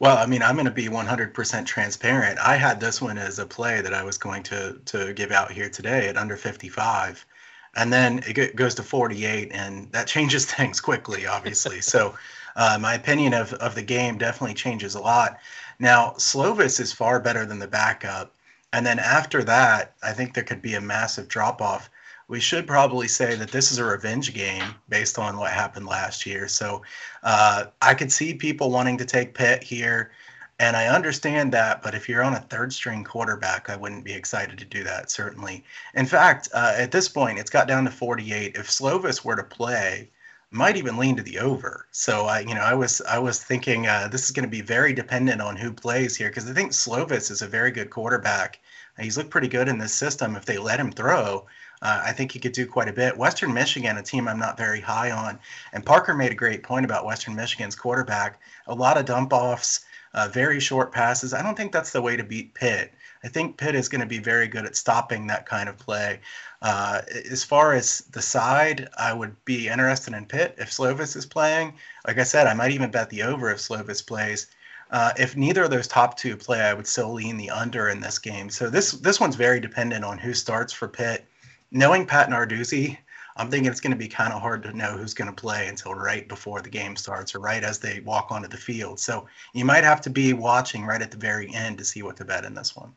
[0.01, 2.39] Well, I mean, I'm going to be 100% transparent.
[2.39, 5.51] I had this one as a play that I was going to to give out
[5.51, 7.27] here today at under 55,
[7.75, 11.81] and then it goes to 48, and that changes things quickly, obviously.
[11.95, 12.17] so,
[12.55, 15.39] uh, my opinion of of the game definitely changes a lot.
[15.81, 18.35] Now, Slovis is far better than the backup,
[18.73, 21.91] and then after that, I think there could be a massive drop off
[22.29, 26.27] we should probably say that this is a revenge game based on what happened last
[26.27, 26.47] year.
[26.47, 26.83] So
[27.23, 30.13] uh, I could see people wanting to take Pitt here,
[30.59, 31.83] and I understand that.
[31.83, 35.11] But if you're on a third string quarterback, I wouldn't be excited to do that,
[35.11, 35.65] certainly.
[35.95, 38.57] In fact, uh, at this point, it's got down to 48.
[38.57, 40.11] If Slovis were to play,
[40.51, 41.87] might even lean to the over.
[41.93, 44.63] So I, you know, I was I was thinking uh, this is going to be
[44.63, 48.59] very dependent on who plays here because I think Slovis is a very good quarterback.
[48.99, 51.47] He's looked pretty good in this system if they let him throw.
[51.81, 53.17] Uh, I think he could do quite a bit.
[53.17, 55.39] Western Michigan, a team I'm not very high on,
[55.73, 58.41] and Parker made a great point about Western Michigan's quarterback.
[58.67, 61.33] A lot of dump offs, uh, very short passes.
[61.33, 62.93] I don't think that's the way to beat Pitt.
[63.23, 66.21] I think Pitt is going to be very good at stopping that kind of play.
[66.63, 71.27] Uh, as far as the side, I would be interested in Pitt if Slovis is
[71.27, 71.75] playing.
[72.07, 74.49] Like I said, I might even bet the over if Slovis plays.
[74.91, 78.01] Uh, if neither of those top two play, I would still lean the under in
[78.01, 78.49] this game.
[78.49, 81.28] So this this one's very dependent on who starts for Pitt
[81.71, 82.99] knowing Pat Narduzzi,
[83.37, 85.69] I'm thinking it's going to be kind of hard to know who's going to play
[85.69, 88.99] until right before the game starts or right as they walk onto the field.
[88.99, 92.17] So you might have to be watching right at the very end to see what
[92.17, 92.93] to bet in this one.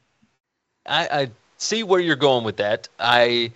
[0.88, 2.88] I, I see where you're going with that.
[3.00, 3.52] I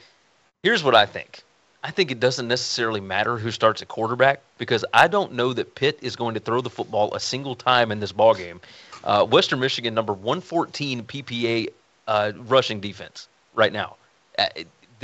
[0.61, 1.41] here's what I think.
[1.83, 5.75] I think it doesn't necessarily matter who starts at quarterback because I don't know that
[5.75, 8.59] Pitt is going to throw the football a single time in this ball game.
[9.03, 11.67] Uh, Western Michigan number 114 PPA
[12.07, 13.97] uh, rushing defense right now.
[14.39, 14.47] Uh,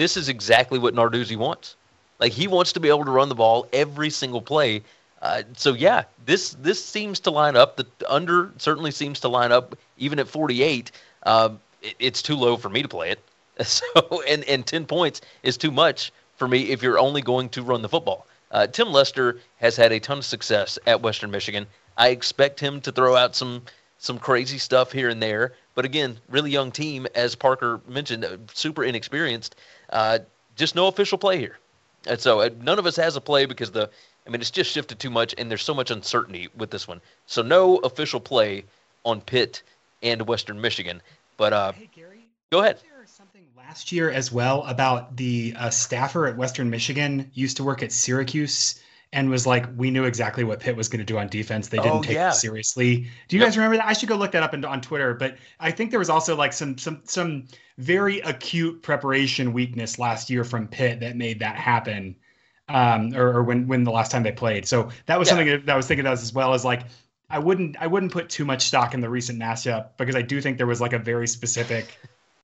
[0.01, 1.75] this is exactly what Narduzzi wants.
[2.19, 4.81] Like he wants to be able to run the ball every single play.
[5.21, 7.77] Uh, so yeah, this this seems to line up.
[7.77, 9.77] The under certainly seems to line up.
[9.99, 10.91] Even at 48,
[11.21, 11.49] uh,
[11.83, 13.19] it, it's too low for me to play it.
[13.63, 17.61] So and and 10 points is too much for me if you're only going to
[17.61, 18.25] run the football.
[18.49, 21.67] Uh, Tim Lester has had a ton of success at Western Michigan.
[21.95, 23.61] I expect him to throw out some
[23.99, 25.53] some crazy stuff here and there.
[25.75, 29.55] But again, really young team, as Parker mentioned, uh, super inexperienced.
[29.91, 30.19] Uh,
[30.55, 31.57] just no official play here.
[32.07, 33.89] And so uh, none of us has a play because the,
[34.25, 37.01] I mean, it's just shifted too much and there's so much uncertainty with this one.
[37.25, 38.65] So no official play
[39.03, 39.63] on Pitt
[40.01, 41.01] and Western Michigan.
[41.37, 42.79] But uh, hey, Gary, go ahead.
[43.05, 47.83] Something last year as well about the uh, staffer at Western Michigan used to work
[47.83, 48.81] at Syracuse
[49.13, 51.67] and was like, we knew exactly what Pitt was going to do on defense.
[51.67, 52.29] They didn't oh, take yeah.
[52.29, 53.07] it seriously.
[53.27, 53.47] Do you yep.
[53.47, 53.85] guys remember that?
[53.85, 55.13] I should go look that up in, on Twitter.
[55.13, 57.47] But I think there was also like some some some
[57.77, 62.15] very acute preparation weakness last year from Pitt that made that happen.
[62.69, 64.65] Um, or, or when when the last time they played.
[64.65, 65.35] So that was yeah.
[65.35, 66.83] something that I was thinking of as well as like
[67.29, 70.39] I wouldn't I wouldn't put too much stock in the recent matchup because I do
[70.39, 71.97] think there was like a very specific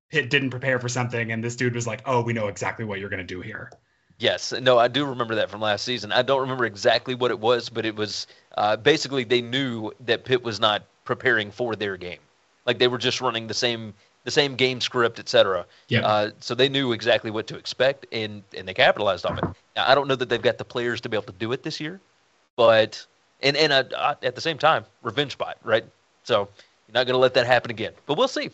[0.10, 3.00] Pitt didn't prepare for something and this dude was like, oh, we know exactly what
[3.00, 3.72] you're going to do here.
[4.20, 6.12] Yes, no, I do remember that from last season.
[6.12, 8.26] I don't remember exactly what it was, but it was
[8.58, 12.20] uh, basically they knew that Pitt was not preparing for their game.
[12.66, 13.94] Like they were just running the same
[14.24, 15.66] the same game script, etc.
[15.88, 16.06] Yeah.
[16.06, 19.44] Uh, so they knew exactly what to expect, and and they capitalized on it.
[19.76, 21.64] Now, I don't know that they've got the players to be able to do it
[21.64, 22.02] this year,
[22.56, 23.06] but
[23.42, 25.86] and and uh, uh at the same time, revenge spot, right?
[26.24, 26.50] So
[26.88, 27.94] you're not going to let that happen again.
[28.06, 28.50] But we'll see.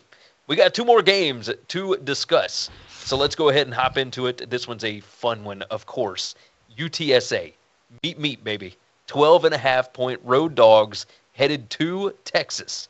[0.46, 2.70] We got two more games to discuss.
[3.04, 4.48] So let's go ahead and hop into it.
[4.48, 6.34] This one's a fun one, of course.
[6.78, 7.52] UTSA,
[8.02, 8.76] meet meet baby.
[9.08, 12.88] 12 and a half point road dogs headed to Texas.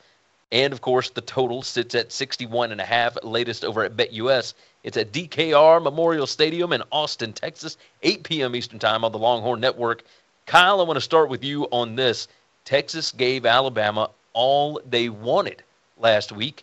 [0.53, 4.55] And of course, the total sits at 61 and a half, latest over at BetUS.
[4.85, 8.55] It's at DKR Memorial Stadium in Austin, Texas, 8 p.m.
[8.55, 10.05] Eastern Time on the Longhorn Network.
[10.47, 12.29] Kyle, I want to start with you on this.
[12.65, 15.65] Texas gave Alabama all they wanted
[15.99, 16.63] last week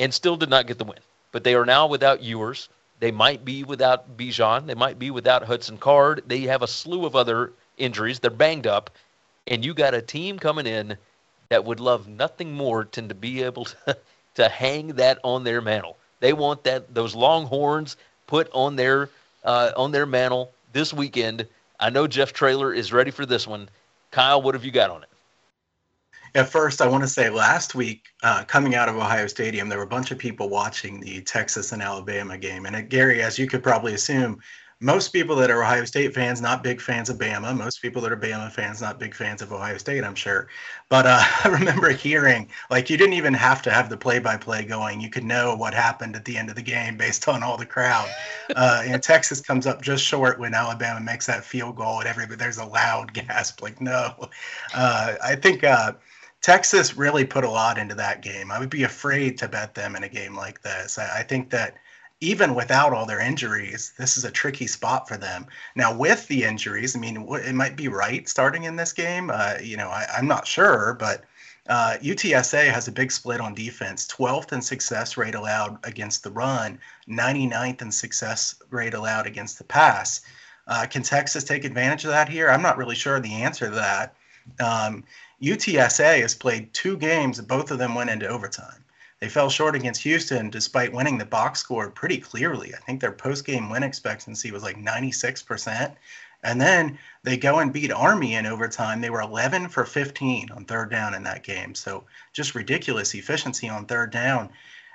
[0.00, 0.98] and still did not get the win.
[1.32, 2.68] But they are now without Ewers.
[3.00, 4.66] They might be without Bijan.
[4.66, 6.22] They might be without Hudson Card.
[6.26, 8.20] They have a slew of other injuries.
[8.20, 8.90] They're banged up.
[9.48, 10.96] And you got a team coming in
[11.48, 13.96] that would love nothing more than to be able to,
[14.36, 15.96] to hang that on their mantle.
[16.20, 17.96] They want that those longhorns
[18.28, 19.10] put on their
[19.44, 21.46] uh, on their mantle this weekend.
[21.80, 23.68] I know Jeff Traylor is ready for this one.
[24.12, 25.08] Kyle, what have you got on it?
[26.34, 29.78] At first, I want to say last week, uh, coming out of Ohio Stadium, there
[29.78, 32.64] were a bunch of people watching the Texas and Alabama game.
[32.64, 34.40] And uh, Gary, as you could probably assume,
[34.82, 37.56] most people that are Ohio State fans, not big fans of Bama.
[37.56, 40.48] Most people that are Bama fans, not big fans of Ohio State, I'm sure.
[40.88, 44.36] But uh, I remember hearing, like, you didn't even have to have the play by
[44.36, 45.00] play going.
[45.00, 47.66] You could know what happened at the end of the game based on all the
[47.66, 48.08] crowd.
[48.56, 52.36] Uh, and Texas comes up just short when Alabama makes that field goal, and everybody,
[52.38, 54.28] there's a loud gasp, like, no.
[54.74, 55.62] Uh, I think.
[56.42, 58.50] Texas really put a lot into that game.
[58.50, 60.98] I would be afraid to bet them in a game like this.
[60.98, 61.76] I, I, think that
[62.20, 65.46] even without all their injuries, this is a tricky spot for them.
[65.76, 69.30] Now, with the injuries, I mean, it might be right starting in this game.
[69.32, 71.24] Uh, you know, I, am not sure, but
[71.68, 76.30] uh, UTSA has a big split on defense 12th in success rate allowed against the
[76.30, 76.78] run,
[77.08, 80.22] 99th in success rate allowed against the pass.
[80.66, 82.50] Uh, can Texas take advantage of that here?
[82.50, 84.14] I'm not really sure the answer to that.
[84.60, 85.04] Um,
[85.42, 88.84] UTSA has played two games, both of them went into overtime.
[89.18, 92.74] They fell short against Houston despite winning the box score pretty clearly.
[92.74, 95.94] I think their post game win expectancy was like 96%.
[96.44, 99.00] And then they go and beat Army in overtime.
[99.00, 101.74] They were 11 for 15 on third down in that game.
[101.74, 104.50] So just ridiculous efficiency on third down.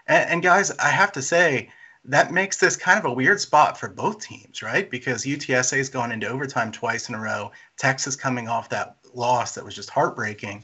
[0.07, 1.71] And, and, guys, I have to say,
[2.03, 4.89] that makes this kind of a weird spot for both teams, right?
[4.89, 7.51] Because UTSA has gone into overtime twice in a row.
[7.77, 10.63] Texas coming off that loss that was just heartbreaking.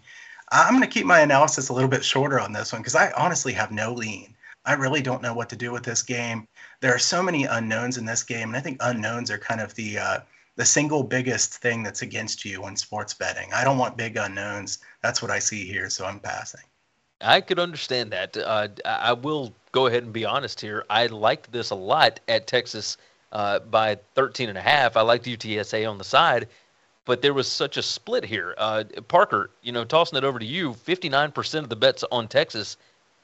[0.51, 3.12] I'm going to keep my analysis a little bit shorter on this one because I
[3.14, 4.36] honestly have no lean.
[4.66, 6.47] I really don't know what to do with this game.
[6.80, 9.74] There are so many unknowns in this game, and I think unknowns are kind of
[9.76, 10.20] the uh,
[10.56, 13.51] the single biggest thing that's against you in sports betting.
[13.54, 14.78] I don't want big unknowns.
[15.01, 16.62] That's what I see here, so I'm passing.
[17.22, 18.38] I could understand that.
[18.38, 20.86] Uh, I will go ahead and be honest here.
[20.89, 22.97] I liked this a lot at Texas
[23.32, 24.95] uh, by 13 and a half.
[24.95, 26.47] I liked UTSA on the side
[27.06, 28.56] but there was such a split here.
[28.58, 32.78] Uh, Parker, you know, tossing it over to you, 59% of the bets on Texas,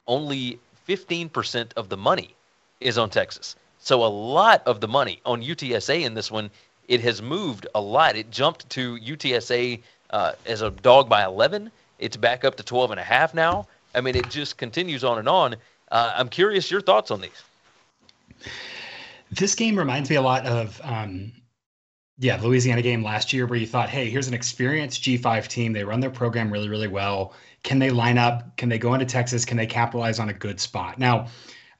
[0.06, 0.58] only
[0.88, 2.34] 15% of the money
[2.80, 3.56] is on Texas.
[3.78, 6.50] So a lot of the money on UTSA in this one,
[6.88, 8.16] it has moved a lot.
[8.16, 11.70] It jumped to UTSA uh, as a dog by 11.
[11.98, 13.66] It's back up to 12 and a half now.
[13.94, 15.56] I mean, it just continues on and on.
[15.90, 17.42] Uh, I'm curious your thoughts on these.
[19.30, 21.32] This game reminds me a lot of um,
[22.20, 25.72] yeah, Louisiana game last year where you thought, hey, here's an experienced G5 team.
[25.72, 27.34] They run their program really, really well.
[27.62, 28.58] Can they line up?
[28.58, 29.46] Can they go into Texas?
[29.46, 30.98] Can they capitalize on a good spot?
[30.98, 31.28] Now,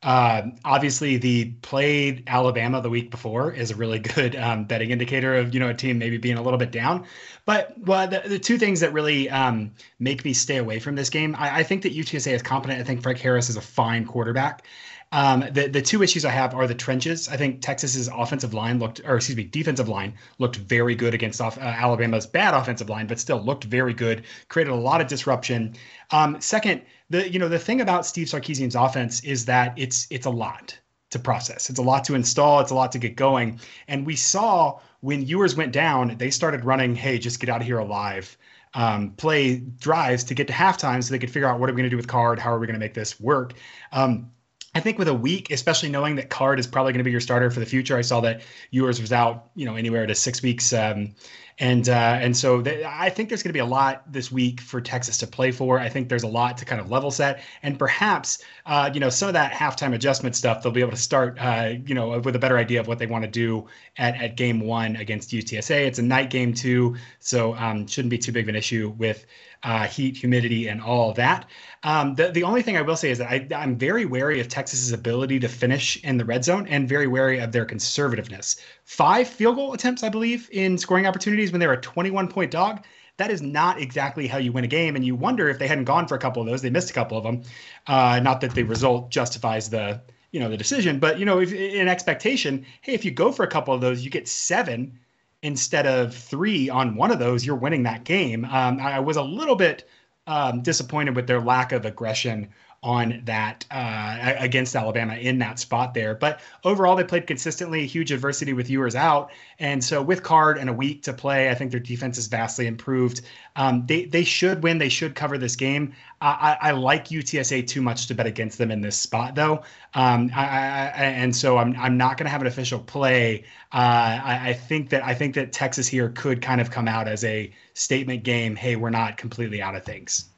[0.03, 5.34] uh, obviously, the played Alabama the week before is a really good um, betting indicator
[5.36, 7.07] of you know a team maybe being a little bit down.
[7.45, 11.11] But well, the, the two things that really um, make me stay away from this
[11.11, 12.80] game, I, I think that UTSA is competent.
[12.80, 14.64] I think Frank Harris is a fine quarterback.
[15.12, 17.28] Um, the the two issues I have are the trenches.
[17.28, 21.40] I think Texas's offensive line looked, or excuse me, defensive line looked very good against
[21.40, 24.24] off, uh, Alabama's bad offensive line, but still looked very good.
[24.48, 25.74] Created a lot of disruption.
[26.12, 30.26] Um, second, the you know the thing about Steve Sarkisian's offense is that it's it's
[30.26, 30.78] a lot
[31.11, 31.70] to process.
[31.70, 32.61] It's a lot to install.
[32.61, 33.61] It's a lot to get going.
[33.88, 37.66] And we saw when Ewers went down, they started running, hey, just get out of
[37.66, 38.36] here alive.
[38.74, 41.78] Um, play drives to get to halftime so they could figure out what are we
[41.78, 42.38] going to do with Card?
[42.38, 43.54] How are we going to make this work?
[43.90, 44.30] Um,
[44.74, 47.20] I think with a week, especially knowing that Card is probably going to be your
[47.20, 50.42] starter for the future, I saw that Ewers was out, you know, anywhere to six
[50.42, 51.14] weeks, um,
[51.61, 54.62] and uh, and so th- I think there's going to be a lot this week
[54.62, 55.78] for Texas to play for.
[55.78, 59.11] I think there's a lot to kind of level set, and perhaps uh, you know
[59.11, 62.34] some of that halftime adjustment stuff they'll be able to start, uh, you know, with
[62.34, 63.66] a better idea of what they want to do
[63.98, 65.86] at at game one against UTSA.
[65.86, 69.26] It's a night game too, so um, shouldn't be too big of an issue with
[69.62, 71.46] uh, heat, humidity, and all that.
[71.82, 74.48] Um, the the only thing I will say is that I, I'm very wary of.
[74.48, 78.61] Texas's ability to finish in the red zone and very wary of their conservativeness.
[78.84, 82.51] Five field goal attempts, I believe, in scoring opportunities when they were a 21 point
[82.51, 82.84] dog.
[83.16, 84.96] That is not exactly how you win a game.
[84.96, 86.62] And you wonder if they hadn't gone for a couple of those.
[86.62, 87.42] They missed a couple of them.
[87.86, 90.01] Uh, not that the result justifies the
[90.32, 93.44] you know the decision, but you know if in expectation, hey, if you go for
[93.44, 94.98] a couple of those, you get seven
[95.42, 98.44] instead of three on one of those, you're winning that game.
[98.44, 99.88] Um, I was a little bit
[100.26, 102.51] um, disappointed with their lack of aggression
[102.83, 106.14] on that uh, against Alabama in that spot there.
[106.14, 107.87] But overall, they played consistently.
[107.87, 111.55] Huge adversity with Ewers out, and so with Card and a week to play, I
[111.55, 113.20] think their defense is vastly improved.
[113.57, 114.78] Um, they they should win.
[114.78, 115.93] They should cover this game.
[116.22, 119.62] I, I, like UTSA too much to bet against them in this spot, though.
[119.95, 123.45] Um, I, and so I'm I'm not going to have an official play.
[123.72, 127.24] Uh, I, think that I think that Texas here could kind of come out as
[127.24, 128.55] a statement game.
[128.55, 130.28] Hey, we're not completely out of things.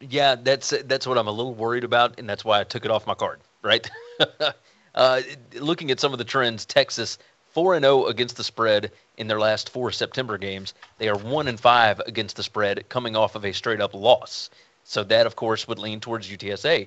[0.00, 2.90] Yeah, that's that's what I'm a little worried about, and that's why I took it
[2.90, 3.40] off my card.
[3.62, 3.88] Right.
[4.94, 5.20] uh,
[5.54, 7.18] looking at some of the trends, Texas
[7.50, 10.74] four and zero oh against the spread in their last four September games.
[10.98, 14.50] They are one and five against the spread, coming off of a straight up loss.
[14.84, 16.86] So that, of course, would lean towards UTSA.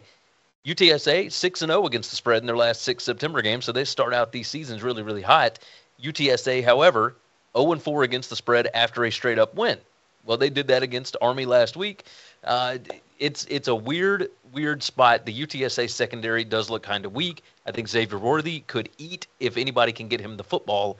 [0.65, 3.71] UTSA six and zero oh against the spread in their last six September games, so
[3.71, 5.59] they start out these seasons really, really hot.
[6.01, 7.15] UTSA, however,
[7.57, 9.77] 0 and 4 against the spread after a straight up win.
[10.25, 12.05] Well, they did that against Army last week.
[12.43, 12.77] Uh,
[13.19, 15.25] it's it's a weird weird spot.
[15.25, 17.43] The UTSA secondary does look kind of weak.
[17.65, 20.97] I think Xavier Worthy could eat if anybody can get him the football.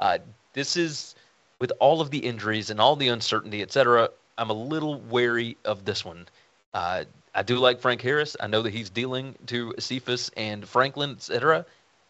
[0.00, 0.18] Uh,
[0.52, 1.14] this is
[1.58, 4.08] with all of the injuries and all the uncertainty, etc.
[4.38, 6.26] I'm a little wary of this one.
[6.72, 8.36] Uh, I do like Frank Harris.
[8.40, 11.66] I know that he's dealing to Cephus and Franklin, etc.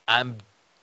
[0.07, 0.37] I'm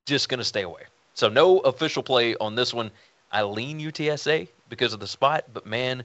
[0.06, 0.84] just going to stay away.
[1.14, 2.92] So no official play on this one.
[3.32, 6.04] I lean UTSA because of the spot, but man,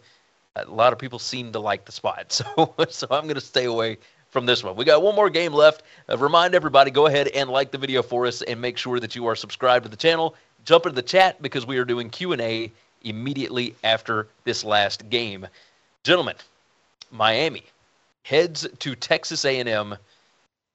[0.57, 2.41] a lot of people seem to like the spot.
[2.57, 3.99] So, so I'm going to stay away
[4.31, 4.77] from this one.
[4.77, 5.83] We got one more game left.
[6.09, 9.15] Uh, remind everybody, go ahead and like the video for us, and make sure that
[9.17, 10.35] you are subscribed to the channel.
[10.65, 15.09] Jump into the chat because we are doing Q and A immediately after this last
[15.09, 15.47] game.
[16.03, 16.37] Gentlemen,
[17.11, 17.65] Miami
[18.23, 19.97] heads to Texas A&M,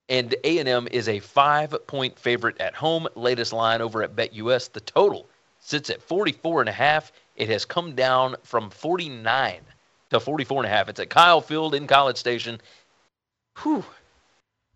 [0.08, 3.06] and A&M is a five-point favorite at home.
[3.14, 5.28] Latest line over at BetUS, the total
[5.60, 7.12] sits at 44 and a half.
[7.36, 9.60] It has come down from 49
[10.12, 10.88] to 44 and a half.
[10.88, 12.60] It's at Kyle Field in College Station.
[13.62, 13.84] Whew.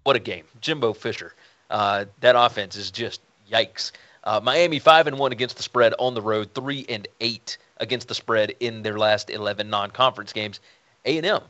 [0.04, 0.44] What a game.
[0.60, 1.34] Jimbo Fisher.
[1.70, 3.20] Uh, that offense is just
[3.50, 3.92] yikes.
[4.24, 8.08] Uh, Miami 5 and 1 against the spread on the road, 3 and 8 against
[8.08, 10.60] the spread in their last 11 non-conference games.
[11.04, 11.40] A&M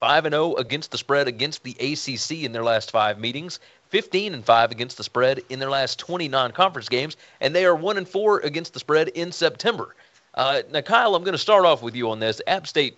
[0.00, 3.58] 5 and 0 against the spread against the ACC in their last 5 meetings,
[3.88, 7.74] 15 and 5 against the spread in their last 20 non-conference games, and they are
[7.74, 9.94] 1 and 4 against the spread in September.
[10.34, 12.40] Uh, now, Kyle, I'm going to start off with you on this.
[12.46, 12.96] App State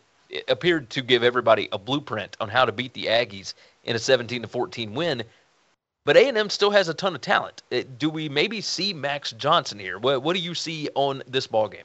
[0.48, 3.54] appeared to give everybody a blueprint on how to beat the Aggies
[3.84, 5.22] in a 17 to 14 win.
[6.04, 7.62] But A&M still has a ton of talent.
[7.70, 9.98] Uh, do we maybe see Max Johnson here?
[9.98, 11.84] What, what do you see on this ball game?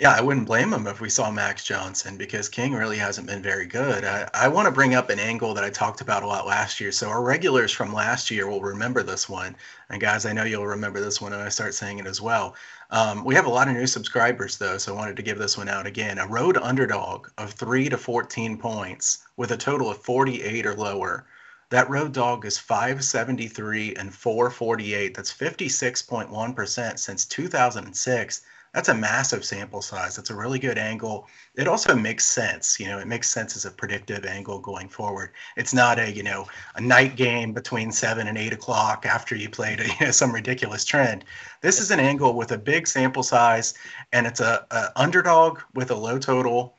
[0.00, 3.42] Yeah, I wouldn't blame him if we saw Max Johnson because King really hasn't been
[3.42, 4.04] very good.
[4.04, 6.80] I, I want to bring up an angle that I talked about a lot last
[6.80, 6.90] year.
[6.90, 9.54] So, our regulars from last year will remember this one.
[9.90, 12.56] And, guys, I know you'll remember this one when I start saying it as well.
[12.94, 15.58] Um, we have a lot of new subscribers, though, so I wanted to give this
[15.58, 16.18] one out again.
[16.18, 21.26] A road underdog of 3 to 14 points with a total of 48 or lower.
[21.70, 25.12] That road dog is 573 and 448.
[25.12, 28.42] That's 56.1% since 2006
[28.74, 30.16] that's a massive sample size.
[30.16, 31.28] That's a really good angle.
[31.54, 32.80] It also makes sense.
[32.80, 35.30] You know, it makes sense as a predictive angle going forward.
[35.56, 39.48] It's not a you know a night game between seven and eight o'clock after you
[39.48, 41.24] played a, you know, some ridiculous trend.
[41.60, 43.74] This is an angle with a big sample size,
[44.12, 46.74] and it's a, a underdog with a low total.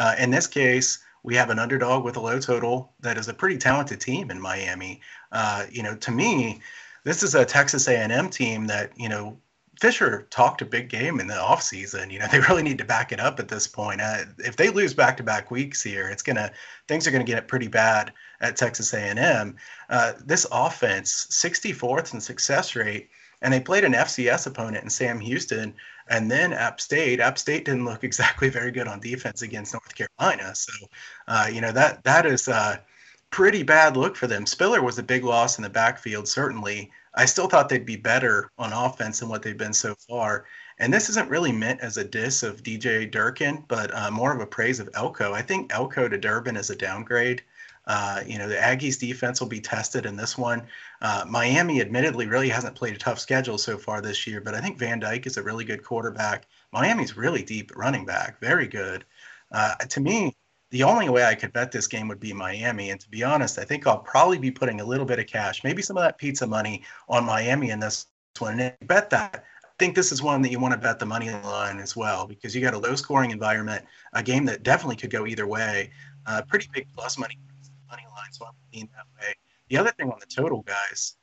[0.00, 3.34] Uh, in this case, we have an underdog with a low total that is a
[3.34, 5.00] pretty talented team in Miami.
[5.30, 6.60] Uh, you know, to me,
[7.04, 9.38] this is a Texas A&M team that you know
[9.80, 12.10] Fisher talked a big game in the offseason.
[12.10, 14.00] You know, they really need to back it up at this point.
[14.00, 16.50] Uh, if they lose back-to-back weeks here, it's gonna
[16.88, 19.56] things are gonna get pretty bad at Texas A&M.
[19.88, 23.08] Uh, this offense, 64th in success rate,
[23.42, 25.74] and they played an FCS opponent in Sam Houston,
[26.08, 27.20] and then App State.
[27.20, 30.54] App State didn't look exactly very good on defense against North Carolina.
[30.54, 30.72] So,
[31.28, 32.82] uh, you know that that is a
[33.30, 34.46] pretty bad look for them.
[34.46, 36.90] Spiller was a big loss in the backfield, certainly.
[37.16, 40.44] I still thought they'd be better on offense than what they've been so far.
[40.78, 44.40] And this isn't really meant as a diss of DJ Durkin, but uh, more of
[44.40, 45.32] a praise of Elko.
[45.32, 47.42] I think Elko to Durkin is a downgrade.
[47.86, 50.66] Uh, you know, the Aggies defense will be tested in this one.
[51.00, 54.60] Uh, Miami, admittedly, really hasn't played a tough schedule so far this year, but I
[54.60, 56.46] think Van Dyke is a really good quarterback.
[56.72, 59.04] Miami's really deep running back, very good.
[59.52, 60.34] Uh, to me,
[60.76, 62.90] the only way I could bet this game would be Miami.
[62.90, 65.64] And to be honest, I think I'll probably be putting a little bit of cash,
[65.64, 68.08] maybe some of that pizza money on Miami in this
[68.38, 68.60] one.
[68.60, 69.44] And bet that.
[69.64, 72.26] I think this is one that you want to bet the money line as well
[72.26, 75.90] because you got a low scoring environment, a game that definitely could go either way.
[76.26, 77.38] Uh, pretty big plus money
[77.88, 79.32] money line, so I'm leaning that way.
[79.68, 81.16] The other thing on the total, guys,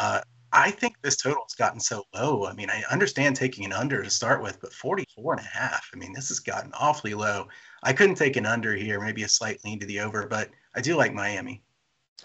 [0.00, 0.20] uh,
[0.52, 2.46] I think this total has gotten so low.
[2.46, 5.88] I mean, I understand taking an under to start with, but 44 and a half.
[5.94, 7.46] I mean, this has gotten awfully low.
[7.82, 10.80] I couldn't take an under here, maybe a slight lean to the over, but I
[10.80, 11.62] do like Miami.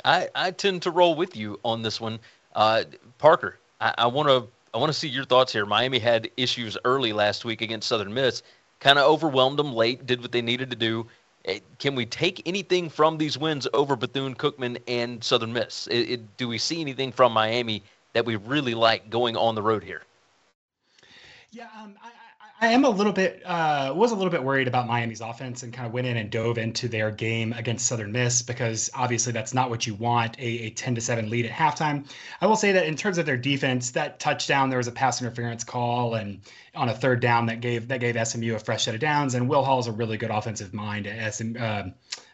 [0.04, 2.20] I, I tend to roll with you on this one.
[2.56, 2.84] Uh,
[3.18, 5.66] Parker, I want to I want to see your thoughts here.
[5.66, 8.44] Miami had issues early last week against Southern Miss,
[8.82, 11.08] kind of overwhelmed them late, did what they needed to do.
[11.46, 15.88] Eh, can we take anything from these wins over Bethune Cookman and Southern Miss?
[15.88, 17.84] It, it, do we see anything from Miami
[18.16, 20.02] that we really like going on the road here?
[21.52, 22.12] Yeah, um, I,
[22.62, 25.74] I am a little bit uh, was a little bit worried about Miami's offense and
[25.74, 29.54] kind of went in and dove into their game against Southern Miss because obviously that's
[29.54, 32.10] not what you want a, a 10 to 7 lead at halftime.
[32.40, 35.22] I will say that in terms of their defense, that touchdown there was a pass
[35.22, 36.40] interference call and
[36.74, 39.50] on a third down that gave that gave SMU a fresh set of downs and
[39.50, 41.84] Will Hall is a really good offensive mind at SM, uh,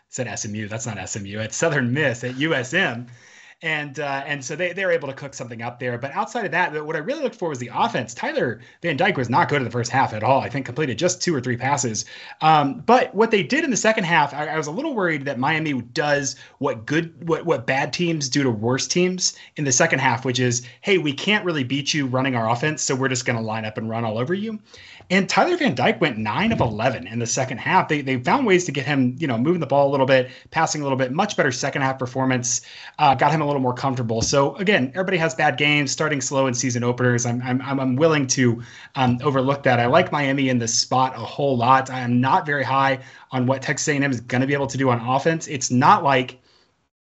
[0.09, 3.07] said SMU that's not SMU at Southern Miss at USM
[3.63, 5.97] and uh, and so they they were able to cook something up there.
[5.97, 8.13] But outside of that, what I really looked for was the offense.
[8.13, 10.41] Tyler Van Dyke was not good in the first half at all.
[10.41, 12.05] I think completed just two or three passes.
[12.41, 15.25] Um, but what they did in the second half, I, I, was a little worried
[15.25, 19.71] that Miami does what good what what bad teams do to worse teams in the
[19.71, 23.09] second half, which is hey, we can't really beat you running our offense, so we're
[23.09, 24.59] just going to line up and run all over you.
[25.11, 27.89] And Tyler Van Dyke went nine of 11 in the second half.
[27.89, 30.31] They, they found ways to get him, you know, moving the ball a little bit,
[30.51, 32.61] passing a little bit, much better second half performance,
[32.97, 34.21] uh, got him a little more comfortable.
[34.21, 37.25] So again, everybody has bad games, starting slow in season openers.
[37.25, 38.61] I'm, I'm, I'm willing to
[38.95, 39.79] um, overlook that.
[39.79, 41.89] I like Miami in this spot a whole lot.
[41.89, 42.99] I am not very high
[43.31, 45.47] on what Texas A&M is going to be able to do on offense.
[45.47, 46.40] It's not like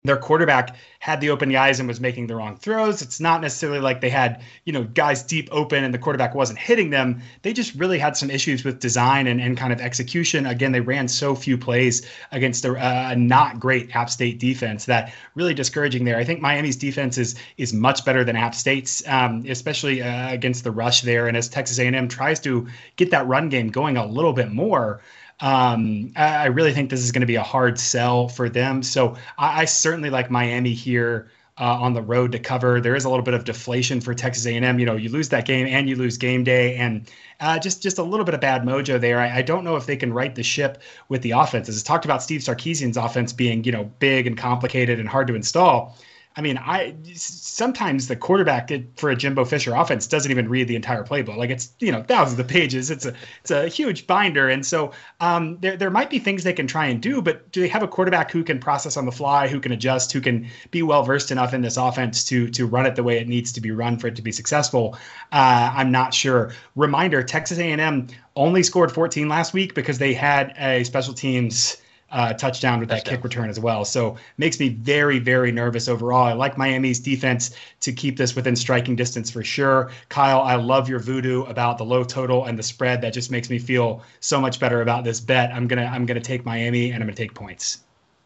[0.05, 3.01] their quarterback had the open guys and was making the wrong throws.
[3.01, 6.59] It's not necessarily like they had, you know, guys deep open and the quarterback wasn't
[6.59, 7.23] hitting them.
[7.41, 10.45] They just really had some issues with design and, and kind of execution.
[10.45, 15.15] Again, they ran so few plays against a uh, not great App State defense that
[15.35, 16.19] really discouraging there.
[16.19, 20.65] I think Miami's defense is is much better than App State's, um, especially uh, against
[20.65, 21.29] the rush there.
[21.29, 25.01] And as Texas A&M tries to get that run game going a little bit more,
[25.45, 28.83] um, I, really think this is going to be a hard sell for them.
[28.83, 31.31] So I, I certainly like Miami here.
[31.57, 32.81] Uh, on the road to cover.
[32.81, 34.81] There is a little bit of deflation for Texas A&M.
[34.81, 37.99] You know, you lose that game and you lose game day, and uh, just just
[37.99, 39.21] a little bit of bad mojo there.
[39.21, 41.69] I, I, don't know if they can right the ship with the offense.
[41.69, 45.29] As it's talked about, Steve Sarkisian's offense being you know big and complicated and hard
[45.29, 45.97] to install.
[46.37, 50.75] I mean, I sometimes the quarterback for a Jimbo Fisher offense doesn't even read the
[50.75, 51.37] entire playbook.
[51.37, 52.91] Like it's you know thousands of pages.
[52.91, 56.53] It's a it's a huge binder, and so um, there there might be things they
[56.53, 59.13] can try and do, but do they have a quarterback who can process on the
[59.13, 62.67] fly, who can adjust, who can be well versed enough in this offense to to
[62.67, 64.97] run it the way it needs to be run for it to be successful?
[65.31, 66.53] Uh, I'm not sure.
[66.75, 71.77] Reminder: Texas A&M only scored 14 last week because they had a special teams
[72.15, 73.05] uh, touchdown with touchdown.
[73.05, 73.85] that kick return as well.
[73.85, 76.25] So makes me very, very nervous overall.
[76.25, 79.91] I like Miami's defense to keep this within striking distance for sure.
[80.09, 83.01] Kyle, I love your voodoo about the low total and the spread.
[83.03, 85.51] That just makes me feel so much better about this bet.
[85.53, 87.81] I'm gonna I'm gonna take Miami and I'm gonna take points.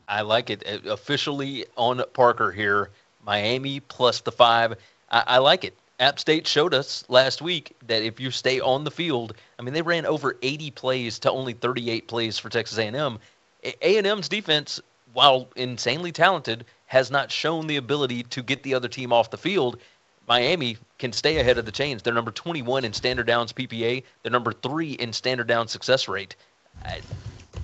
[0.07, 2.91] I like it officially on Parker here.
[3.25, 4.75] Miami plus the five.
[5.11, 5.75] I, I like it.
[5.99, 9.73] App State showed us last week that if you stay on the field, I mean
[9.73, 13.19] they ran over 80 plays to only 38 plays for Texas A&M
[13.63, 14.81] a&M's defense,
[15.13, 19.39] while insanely talented, has not shown the ability to get the other team off the
[19.39, 19.79] field.
[20.27, 22.03] Miami can stay ahead of the chains.
[22.03, 24.03] They're number 21 in standard downs PPA.
[24.23, 26.37] They're number three in standard down success rate.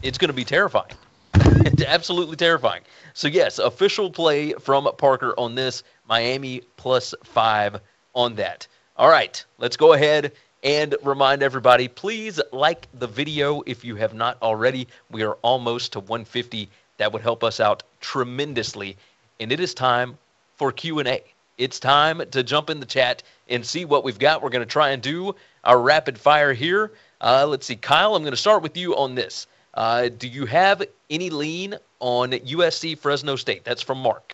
[0.03, 0.93] It's going to be terrifying.
[1.35, 2.83] it's absolutely terrifying.
[3.13, 5.83] So yes, official play from Parker on this.
[6.09, 7.81] Miami plus five
[8.15, 8.67] on that.
[8.97, 10.33] All right, let's go ahead
[10.65, 14.89] and remind everybody, please like the video if you have not already.
[15.11, 16.71] We are almost to 150.
[16.97, 18.97] That would help us out tremendously.
[19.39, 20.17] And it is time
[20.57, 21.23] for Q&A.
[21.59, 24.43] It's time to jump in the chat and see what we've got.
[24.43, 26.93] We're going to try and do our rapid fire here.
[27.20, 29.47] Uh, let's see, Kyle, I'm going to start with you on this.
[29.74, 33.65] Uh, do you have any lean on USC Fresno State?
[33.65, 34.34] That's from Mark.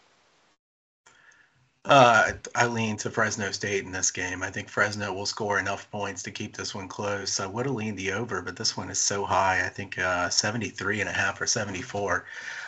[1.87, 4.43] Uh, I lean to Fresno State in this game.
[4.43, 7.41] I think Fresno will score enough points to keep this one close.
[7.41, 9.65] I would have leaned the over, but this one is so high.
[9.65, 12.27] I think uh, 73 and a half or 74.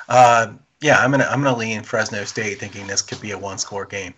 [0.08, 3.58] Uh, yeah, I'm gonna I'm gonna lean Fresno State, thinking this could be a one
[3.58, 4.14] score game.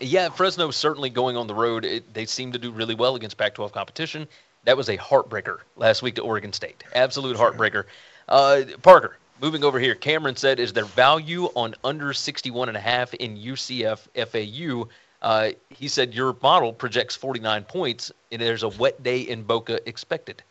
[0.00, 1.84] Yeah, Fresno certainly going on the road.
[1.84, 4.26] It, they seem to do really well against Pac-12 competition.
[4.64, 6.82] That was a heartbreaker last week to Oregon State.
[6.94, 7.84] Absolute heartbreaker.
[8.28, 12.80] Uh, Parker, moving over here, Cameron said, "Is there value on under 61 and a
[12.80, 14.88] half in UCF FAU?"
[15.20, 19.86] Uh, he said your model projects 49 points, and there's a wet day in Boca
[19.86, 20.42] expected.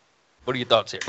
[0.43, 1.01] What are your thoughts here?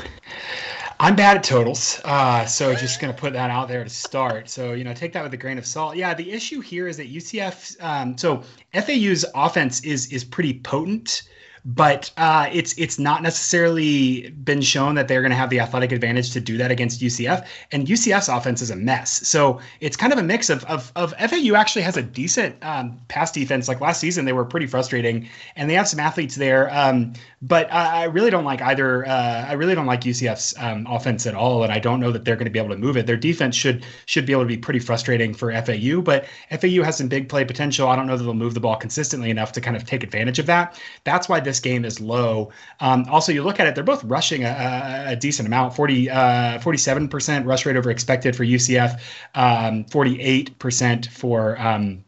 [0.99, 4.49] I'm bad at totals, uh, so just going to put that out there to start.
[4.49, 5.95] So you know, take that with a grain of salt.
[5.95, 7.79] Yeah, the issue here is that UCF.
[7.83, 8.41] Um, so
[8.73, 11.21] FAU's offense is is pretty potent
[11.65, 15.91] but uh, it's it's not necessarily been shown that they're going to have the athletic
[15.91, 17.45] advantage to do that against UCF.
[17.71, 21.13] And UCF's offense is a mess, so it's kind of a mix of of, of
[21.13, 23.67] FAU actually has a decent um, pass defense.
[23.67, 26.71] Like last season, they were pretty frustrating, and they have some athletes there.
[26.71, 29.07] Um, but I, I, really don't like either.
[29.07, 32.25] Uh, I really don't like UCF's um, offense at all, and I don't know that
[32.25, 33.07] they're going to be able to move it.
[33.07, 36.97] Their defense should should be able to be pretty frustrating for FAU, but FAU has
[36.97, 37.87] some big play potential.
[37.87, 40.39] I don't know that they'll move the ball consistently enough to kind of take advantage
[40.39, 40.79] of that.
[41.03, 42.51] That's why this this game is low.
[42.79, 46.59] Um, also, you look at it; they're both rushing a, a decent amount 40, uh,
[46.59, 48.99] 47% rush rate over expected for UCF,
[49.35, 51.59] um, 48% for.
[51.59, 52.04] Um,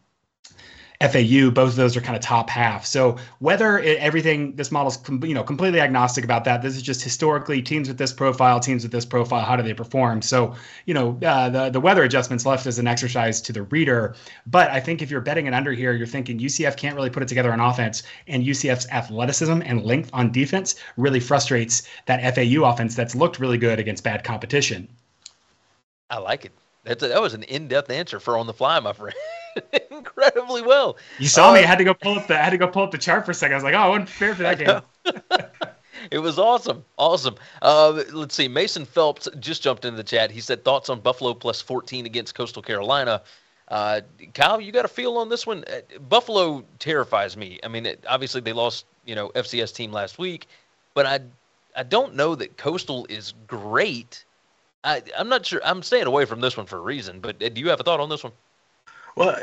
[1.00, 2.84] FAU, both of those are kind of top half.
[2.86, 6.64] So whether it, everything, this model's com- you know completely agnostic about that.
[6.64, 9.76] This is just historically teams with this profile, teams with this profile, how do they
[9.76, 10.24] perform?
[10.24, 10.56] So
[10.86, 14.16] you know uh, the the weather adjustments left as an exercise to the reader.
[14.48, 17.22] But I think if you're betting an under here, you're thinking UCF can't really put
[17.22, 22.64] it together on offense, and UCF's athleticism and length on defense really frustrates that FAU
[22.66, 24.88] offense that's looked really good against bad competition.
[26.10, 26.54] I like it.
[26.88, 29.16] That's a, that was an in-depth answer for on the fly, my friend.
[29.92, 30.98] incredibly well.
[31.20, 31.60] You saw uh, me.
[31.60, 33.26] I had to go pull up the I had to go pull up the chart
[33.26, 33.54] for a second.
[33.54, 34.82] I was like, oh, I wasn't fair for that game.
[36.12, 37.36] it was awesome, awesome.
[37.62, 38.48] Uh, let's see.
[38.48, 40.32] Mason Phelps just jumped into the chat.
[40.32, 43.22] He said thoughts on Buffalo plus 14 against Coastal Carolina.
[43.68, 44.02] Uh,
[44.34, 45.66] Kyle, you got a feel on this one?
[45.66, 47.60] Uh, Buffalo terrifies me.
[47.64, 50.48] I mean, it, obviously they lost, you know, FCS team last week,
[50.94, 51.20] but I,
[51.76, 54.24] I don't know that Coastal is great.
[54.88, 55.60] I, I'm not sure.
[55.66, 57.20] I'm staying away from this one for a reason.
[57.20, 58.32] But uh, do you have a thought on this one?
[59.18, 59.36] Well,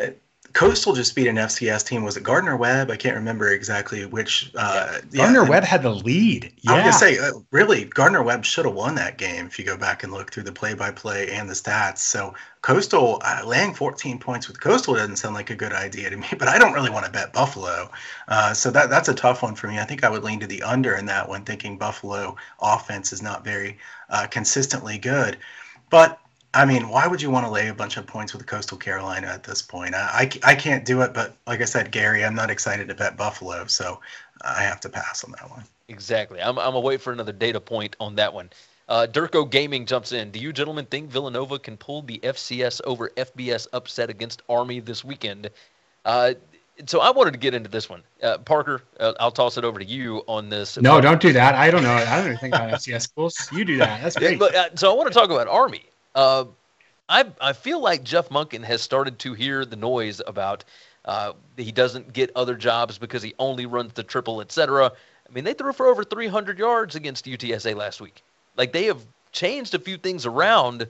[0.53, 2.05] Coastal just beat an FCS team.
[2.05, 2.91] Was it Gardner Webb?
[2.91, 4.53] I can't remember exactly which.
[4.55, 5.23] Uh, yeah.
[5.23, 6.53] Gardner Webb had the lead.
[6.61, 6.73] Yeah.
[6.73, 9.65] I was gonna say, uh, really, Gardner Webb should have won that game if you
[9.65, 11.99] go back and look through the play-by-play and the stats.
[11.99, 16.17] So Coastal uh, laying 14 points with Coastal doesn't sound like a good idea to
[16.17, 16.27] me.
[16.39, 17.91] But I don't really want to bet Buffalo,
[18.29, 19.81] uh, so that that's a tough one for me.
[19.81, 23.23] I think I would lean to the under in that one, thinking Buffalo offense is
[23.23, 25.39] not very uh, consistently good.
[25.91, 26.21] But
[26.55, 29.27] I mean, why would you want to lay a bunch of points with Coastal Carolina
[29.27, 29.95] at this point?
[29.95, 32.95] I, I, I, can't do it, but like I said, Gary, I'm not excited to
[32.95, 34.01] bet Buffalo, so
[34.43, 35.65] I have to pass on that one.
[35.89, 36.41] Exactly.
[36.41, 38.51] I'm, I'm going to wait for another data point on that one.
[38.89, 40.31] Uh, Durko Gaming jumps in.
[40.31, 45.05] Do you gentlemen think Villanova can pull the FCS over FBS upset against Army this
[45.05, 45.51] weekend?
[46.05, 46.35] Uh,
[46.87, 48.03] so I wanted to get into this one.
[48.23, 50.77] Uh, Parker, uh, I'll toss it over to you on this.
[50.77, 51.55] No, don't do that.
[51.55, 51.95] I don't know.
[51.95, 53.49] I don't even think about FCS schools.
[53.53, 54.03] You do that.
[54.03, 54.39] That's great.
[54.39, 55.85] But, uh, so I want to talk about Army.
[56.15, 56.45] Uh,
[57.09, 60.65] I I feel like Jeff Monken has started to hear the noise about
[61.05, 64.91] uh, he doesn't get other jobs because he only runs the triple, etc.
[65.29, 68.23] I mean, they threw for over 300 yards against UTSA last week.
[68.57, 70.89] Like they have changed a few things around.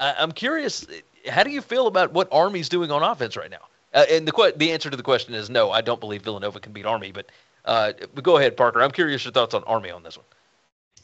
[0.00, 0.86] I, I'm curious,
[1.28, 3.66] how do you feel about what Army's doing on offense right now?
[3.92, 5.70] Uh, and the the answer to the question is no.
[5.70, 7.26] I don't believe Villanova can beat Army, but
[7.66, 8.82] uh, but go ahead, Parker.
[8.82, 10.24] I'm curious your thoughts on Army on this one.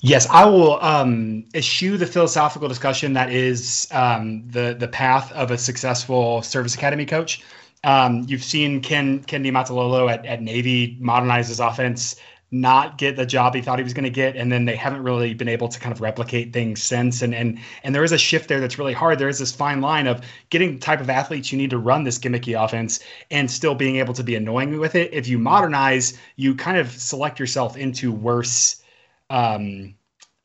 [0.01, 5.51] Yes, I will um, eschew the philosophical discussion that is um, the the path of
[5.51, 7.43] a successful service academy coach.
[7.83, 12.15] Um, you've seen Ken Ken Niumatalolo at, at Navy modernize his offense,
[12.53, 15.03] not get the job he thought he was going to get, and then they haven't
[15.03, 17.20] really been able to kind of replicate things since.
[17.20, 19.19] And and and there is a shift there that's really hard.
[19.19, 20.20] There is this fine line of
[20.51, 23.01] getting the type of athletes you need to run this gimmicky offense
[23.33, 25.12] and still being able to be annoying with it.
[25.12, 28.85] If you modernize, you kind of select yourself into worse
[29.31, 29.95] um,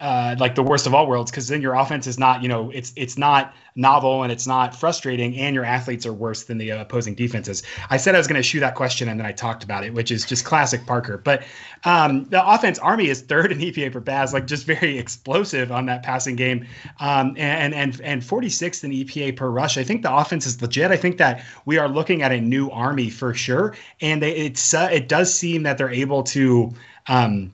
[0.04, 2.70] uh, like the worst of all worlds because then your offense is not you know
[2.72, 6.70] it's it's not novel and it's not frustrating and your athletes are worse than the
[6.72, 7.64] opposing defenses.
[7.90, 9.94] I said i was going to shoot that question and then i talked about it
[9.94, 11.18] which is just classic parker.
[11.18, 11.44] But
[11.86, 15.86] um, the offense army is third in epa per pass like just very explosive on
[15.86, 16.68] that passing game.
[17.00, 19.78] Um, and and and 46th in epa per rush.
[19.78, 20.92] I think the offense is legit.
[20.92, 23.74] I think that we are looking at a new army for sure.
[24.02, 26.74] And they, it's uh, it does seem that they're able to
[27.08, 27.54] um,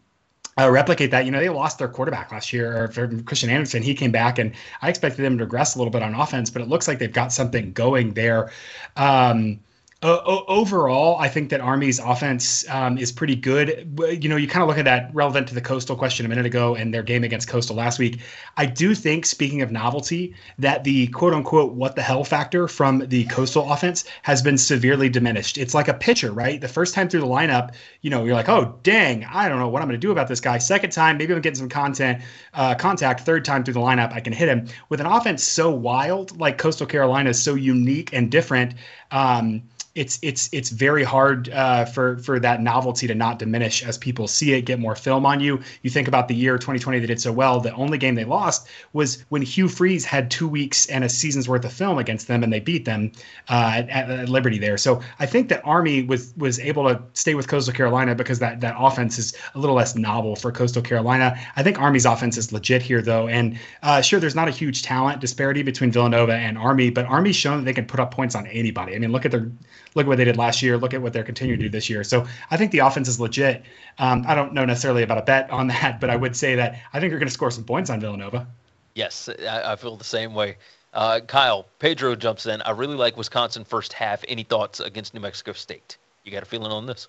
[0.59, 1.25] uh, replicate that.
[1.25, 2.87] You know, they lost their quarterback last year,
[3.25, 3.81] Christian Anderson.
[3.81, 6.61] He came back, and I expected them to regress a little bit on offense, but
[6.61, 8.51] it looks like they've got something going there.
[8.95, 9.59] Um,
[10.01, 13.99] Uh, overall, I think that Army's offense um, is pretty good.
[13.99, 16.45] You know, you kind of look at that relevant to the Coastal question a minute
[16.45, 18.21] ago and their game against Coastal last week.
[18.55, 22.99] I do think, speaking of novelty, that the quote unquote what the hell factor from
[23.09, 25.57] the Coastal offense has been severely diminished.
[25.57, 26.61] It's like a pitcher, right?
[26.61, 29.67] The first time through the lineup, you know, you're like, oh, dang, I don't know
[29.67, 30.59] what I'm going to do about this guy.
[30.59, 32.23] Second time, maybe I'm getting some content,
[32.53, 33.25] uh, contact.
[33.25, 34.69] Third time through the lineup, I can hit him.
[34.87, 38.75] With an offense so wild, like Coastal Carolina is so unique and different.
[39.11, 39.63] Um,
[39.95, 44.27] it's it's it's very hard uh, for for that novelty to not diminish as people
[44.27, 45.59] see it, get more film on you.
[45.81, 47.59] You think about the year 2020 that did so well.
[47.59, 51.49] The only game they lost was when Hugh Freeze had two weeks and a season's
[51.49, 53.11] worth of film against them, and they beat them
[53.49, 54.77] uh, at, at, Liberty there.
[54.77, 58.61] So I think that Army was was able to stay with Coastal Carolina because that
[58.61, 61.37] that offense is a little less novel for Coastal Carolina.
[61.55, 64.83] I think Army's offense is legit here though, and uh, sure, there's not a huge
[64.83, 68.35] talent disparity between Villanova and Army, but Army's shown that they can put up points
[68.35, 68.95] on anybody.
[68.95, 69.49] I mean, look at their
[69.95, 70.77] look at what they did last year.
[70.77, 72.03] Look at what they're continuing to do this year.
[72.03, 73.63] So I think the offense is legit.
[73.97, 76.79] Um, I don't know necessarily about a bet on that, but I would say that
[76.93, 78.47] I think you're going to score some points on Villanova.
[78.95, 80.57] Yes, I, I feel the same way.
[80.93, 82.61] Uh, Kyle Pedro jumps in.
[82.63, 84.23] I really like Wisconsin first half.
[84.27, 85.97] Any thoughts against New Mexico State?
[86.23, 87.07] You got a feeling on this?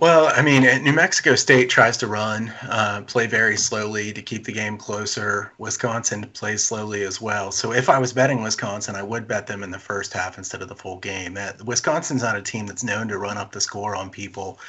[0.00, 4.44] Well, I mean, New Mexico State tries to run, uh, play very slowly to keep
[4.44, 5.52] the game closer.
[5.58, 7.50] Wisconsin plays slowly as well.
[7.50, 10.62] So if I was betting Wisconsin, I would bet them in the first half instead
[10.62, 11.34] of the full game.
[11.34, 14.60] That Wisconsin's not a team that's known to run up the score on people.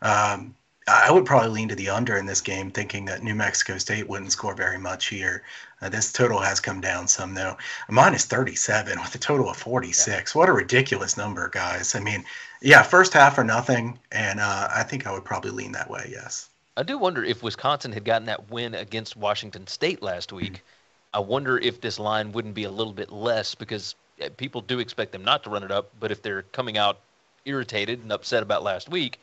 [0.00, 0.54] Um,
[0.86, 4.08] I would probably lean to the under in this game, thinking that New Mexico State
[4.08, 5.42] wouldn't score very much here.
[5.80, 7.56] Uh, this total has come down some, though.
[7.88, 10.34] Mine is 37 with a total of 46.
[10.34, 10.38] Yeah.
[10.38, 11.94] What a ridiculous number, guys.
[11.94, 12.24] I mean,
[12.60, 16.08] yeah, first half or nothing, and uh, I think I would probably lean that way.
[16.10, 16.48] Yes.
[16.76, 20.54] I do wonder if Wisconsin had gotten that win against Washington State last week.
[20.54, 21.14] Mm-hmm.
[21.14, 24.78] I wonder if this line wouldn't be a little bit less because eh, people do
[24.78, 27.00] expect them not to run it up, but if they're coming out
[27.44, 29.18] irritated and upset about last week,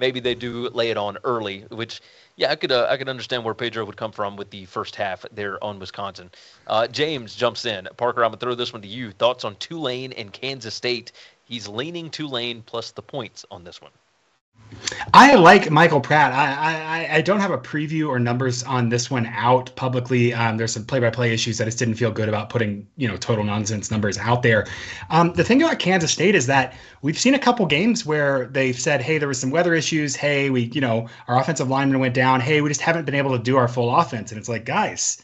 [0.00, 1.64] maybe they do lay it on early.
[1.70, 2.00] Which,
[2.36, 4.96] yeah, I could uh, I could understand where Pedro would come from with the first
[4.96, 6.30] half there on Wisconsin.
[6.66, 7.88] Uh, James jumps in.
[7.96, 9.12] Parker, I'm gonna throw this one to you.
[9.12, 11.12] Thoughts on Tulane and Kansas State
[11.46, 13.92] He's leaning Tulane plus the points on this one.
[15.14, 16.32] I like Michael Pratt.
[16.32, 20.34] I, I, I don't have a preview or numbers on this one out publicly.
[20.34, 23.16] Um, there's some play-by-play issues that I just didn't feel good about putting you know
[23.16, 24.66] total nonsense numbers out there.
[25.10, 28.78] Um, the thing about Kansas State is that we've seen a couple games where they've
[28.78, 30.14] said, "Hey, there was some weather issues.
[30.14, 32.40] Hey, we you know our offensive lineman went down.
[32.40, 35.22] Hey, we just haven't been able to do our full offense." And it's like, guys,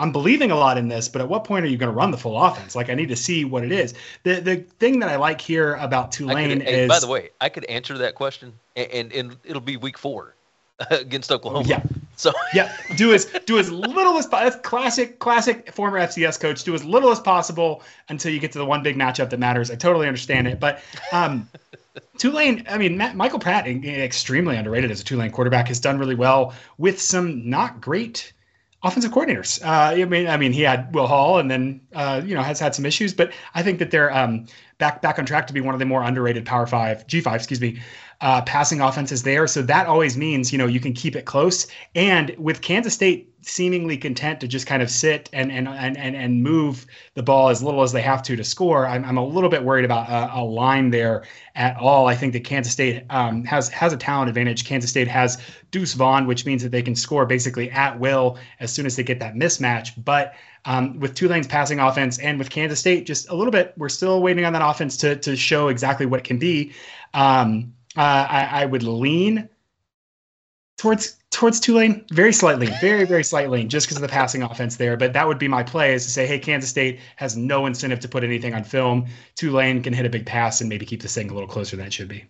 [0.00, 2.10] I'm believing a lot in this, but at what point are you going to run
[2.10, 2.74] the full offense?
[2.74, 3.92] Like, I need to see what it is.
[4.22, 6.88] The the thing that I like here about Tulane could, is.
[6.88, 10.34] By the way, I could answer that question, and, and, and it'll be week four
[10.90, 11.68] against Oklahoma.
[11.68, 11.82] Yeah.
[12.16, 16.64] So yeah, do as do as little as classic classic former FCS coach.
[16.64, 19.70] Do as little as possible until you get to the one big matchup that matters.
[19.70, 20.82] I totally understand it, but
[21.12, 21.46] um,
[22.16, 22.64] Tulane.
[22.70, 26.54] I mean, Matt, Michael Pratt, extremely underrated as a Tulane quarterback, has done really well
[26.78, 28.32] with some not great
[28.82, 29.62] offensive coordinators.
[29.64, 32.58] Uh, I mean, I mean, he had Will Hall, and then uh, you know has
[32.58, 34.46] had some issues, but I think that they're um,
[34.78, 37.36] back back on track to be one of the more underrated Power Five, G five,
[37.36, 37.80] excuse me,
[38.20, 39.46] uh, passing offenses there.
[39.46, 41.66] So that always means you know you can keep it close.
[41.94, 46.14] And with Kansas State seemingly content to just kind of sit and and and and,
[46.14, 49.24] and move the ball as little as they have to to score, I'm, I'm a
[49.24, 51.24] little bit worried about a, a line there
[51.54, 52.06] at all.
[52.06, 54.66] I think that Kansas State um, has has a talent advantage.
[54.66, 55.38] Kansas State has
[55.70, 59.02] Deuce Vaughn, which means that they can score basically at will as soon as they
[59.02, 59.92] get that mismatch.
[60.04, 60.34] But
[60.66, 64.20] um, with Tulane's passing offense and with Kansas State, just a little bit, we're still
[64.20, 66.72] waiting on that offense to to show exactly what it can be.
[67.14, 69.48] Um, uh, I, I would lean
[70.78, 74.96] towards towards Tulane very slightly, very very slightly, just because of the passing offense there.
[74.96, 78.00] But that would be my play is to say, hey, Kansas State has no incentive
[78.00, 79.06] to put anything on film.
[79.36, 81.86] Tulane can hit a big pass and maybe keep this thing a little closer than
[81.86, 82.24] it should be.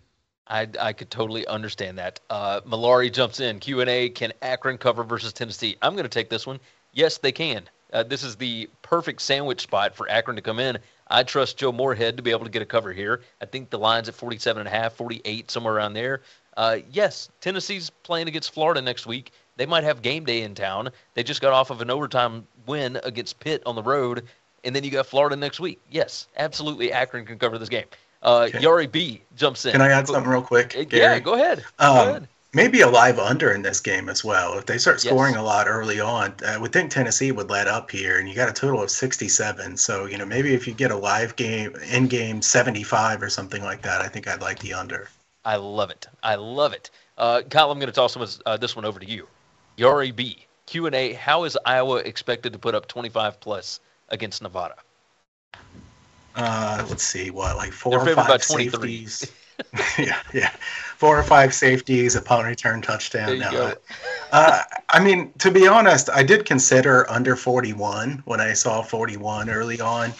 [0.47, 2.19] I, I could totally understand that.
[2.29, 3.59] Uh, Malari jumps in.
[3.59, 5.77] Q and A: Can Akron cover versus Tennessee?
[5.81, 6.59] I'm going to take this one.
[6.91, 7.63] Yes, they can.
[7.93, 10.77] Uh, this is the perfect sandwich spot for Akron to come in.
[11.11, 13.21] I trust Joe Moorhead to be able to get a cover here.
[13.41, 16.21] I think the line's at 47 and a half, 48, somewhere around there.
[16.57, 19.31] Uh, yes, Tennessee's playing against Florida next week.
[19.57, 20.89] They might have game day in town.
[21.13, 24.25] They just got off of an overtime win against Pitt on the road,
[24.63, 25.79] and then you got Florida next week.
[25.89, 27.85] Yes, absolutely, Akron can cover this game.
[28.23, 28.59] Uh, okay.
[28.59, 29.71] Yari B jumps in.
[29.71, 30.75] Can I add something real quick?
[30.77, 31.15] Uh, Gary?
[31.15, 31.59] Yeah, go ahead.
[31.79, 32.27] Um, go ahead.
[32.53, 34.57] Maybe a live under in this game as well.
[34.57, 35.41] If they start scoring yes.
[35.41, 38.49] a lot early on, I would think Tennessee would let up here, and you got
[38.49, 39.77] a total of 67.
[39.77, 43.63] So, you know, maybe if you get a live game, in game 75 or something
[43.63, 45.07] like that, I think I'd like the under.
[45.45, 46.07] I love it.
[46.23, 46.89] I love it.
[47.17, 49.27] Uh, Kyle, I'm going to toss some, uh, this one over to you.
[49.77, 50.45] Yari B.
[50.65, 53.79] Q&A, how is Iowa expected to put up 25 plus
[54.09, 54.75] against Nevada?
[56.35, 59.05] uh, let's see, what like 4 They're or favored by 23.
[59.05, 59.31] safeties.
[59.99, 60.51] yeah, yeah,
[61.01, 63.25] four or five safeties, a punt return touchdown.
[63.25, 63.73] There you No, go.
[64.31, 69.49] uh, I mean, to be honest, I did consider under 41 when I saw 41
[69.49, 70.11] early on.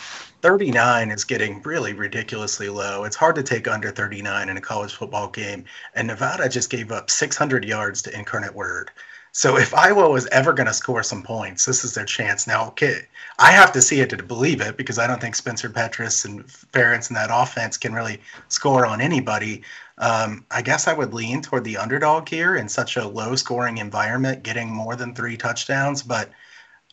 [0.41, 3.03] 39 is getting really ridiculously low.
[3.03, 6.91] It's hard to take under 39 in a college football game, and Nevada just gave
[6.91, 8.89] up 600 yards to Incarnate Word.
[9.33, 12.47] So if Iowa was ever going to score some points, this is their chance.
[12.47, 13.03] Now, okay,
[13.39, 16.45] I have to see it to believe it because I don't think Spencer Petras and
[16.45, 19.63] Ferentz and that offense can really score on anybody.
[19.99, 23.77] Um, I guess I would lean toward the underdog here in such a low scoring
[23.77, 26.29] environment, getting more than three touchdowns, but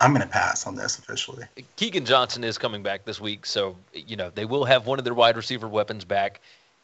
[0.00, 1.44] I'm going to pass on this officially.
[1.76, 5.04] Keagan Johnson is coming back this week, so you know they will have one of
[5.04, 6.40] their wide receiver weapons back.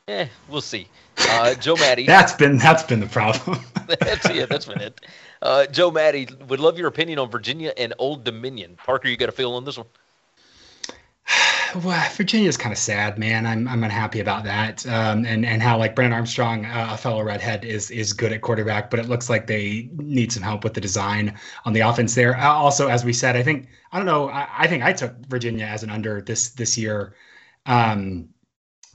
[0.09, 0.89] Eh, we'll see.
[1.16, 2.06] Uh, Joe Maddie.
[2.06, 3.60] That's been that's been the problem.
[3.86, 5.01] that's yeah, that's been it.
[5.45, 8.77] Uh, Joe Maddie would love your opinion on Virginia and Old Dominion.
[8.77, 9.87] Parker, you got a feel on this one?
[11.85, 13.45] well, Virginia's kind of sad, man.
[13.45, 17.23] I'm I'm unhappy about that, um, and and how like Brennan Armstrong, uh, a fellow
[17.23, 20.73] redhead, is is good at quarterback, but it looks like they need some help with
[20.73, 22.39] the design on the offense there.
[22.39, 24.31] Uh, also, as we said, I think I don't know.
[24.31, 27.15] I, I think I took Virginia as an under this this year.
[27.66, 28.31] Um,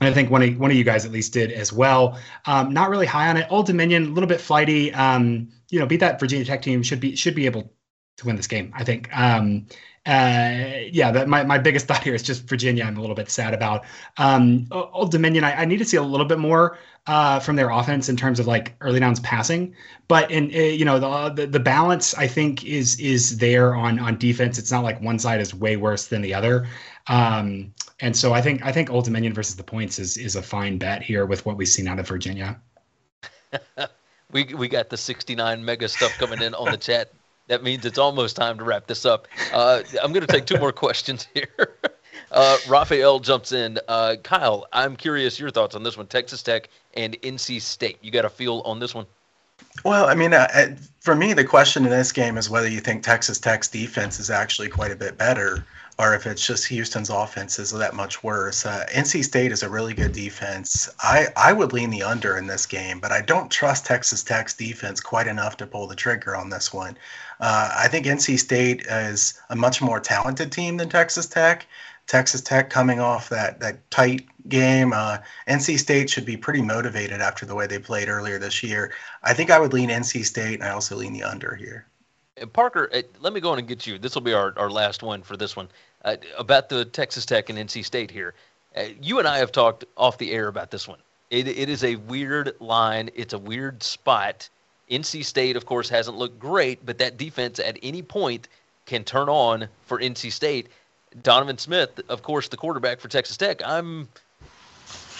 [0.00, 2.18] and I think one of one of you guys at least did as well.
[2.46, 3.46] Um, not really high on it.
[3.50, 4.92] Old Dominion, a little bit flighty.
[4.94, 7.72] Um, you know, beat that Virginia Tech team should be should be able
[8.16, 8.72] to win this game.
[8.74, 9.08] I think.
[9.16, 9.66] Um,
[10.06, 12.84] uh, yeah, that my, my biggest thought here is just Virginia.
[12.84, 13.84] I'm a little bit sad about.
[14.16, 15.44] Um, Old Dominion.
[15.44, 18.40] I, I need to see a little bit more uh, from their offense in terms
[18.40, 19.74] of like early downs passing.
[20.08, 23.98] But in uh, you know the, the the balance I think is is there on
[23.98, 24.58] on defense.
[24.58, 26.66] It's not like one side is way worse than the other.
[27.08, 30.42] Um, and so I think I think Old Dominion versus the points is is a
[30.42, 32.60] fine bet here with what we've seen out of Virginia.
[34.32, 37.12] we we got the 69 mega stuff coming in on the chat.
[37.48, 39.26] That means it's almost time to wrap this up.
[39.52, 41.48] Uh, I'm going to take two more questions here.
[42.32, 43.78] Uh, Raphael jumps in.
[43.88, 46.06] Uh, Kyle, I'm curious your thoughts on this one.
[46.06, 47.98] Texas Tech and NC State.
[48.02, 49.06] You got a feel on this one?
[49.84, 53.02] Well, I mean, uh, for me, the question in this game is whether you think
[53.02, 55.64] Texas Tech's defense is actually quite a bit better
[56.00, 58.64] or if it's just Houston's offense is that much worse.
[58.64, 60.88] Uh, NC State is a really good defense.
[61.00, 64.54] I, I would lean the under in this game, but I don't trust Texas Tech's
[64.54, 66.96] defense quite enough to pull the trigger on this one.
[67.38, 71.66] Uh, I think NC State is a much more talented team than Texas Tech.
[72.06, 74.94] Texas Tech coming off that that tight game.
[74.94, 75.18] Uh,
[75.48, 78.90] NC State should be pretty motivated after the way they played earlier this year.
[79.22, 81.89] I think I would lean NC State, and I also lean the under here.
[82.46, 83.98] Parker, uh, let me go on and get you.
[83.98, 85.68] This will be our, our last one for this one
[86.04, 88.34] uh, about the Texas Tech and NC State here.
[88.76, 90.98] Uh, you and I have talked off the air about this one.
[91.30, 93.10] It, it is a weird line.
[93.14, 94.48] It's a weird spot.
[94.90, 98.48] NC State, of course, hasn't looked great, but that defense at any point
[98.86, 100.68] can turn on for NC State.
[101.22, 103.60] Donovan Smith, of course, the quarterback for Texas Tech.
[103.64, 104.08] I'm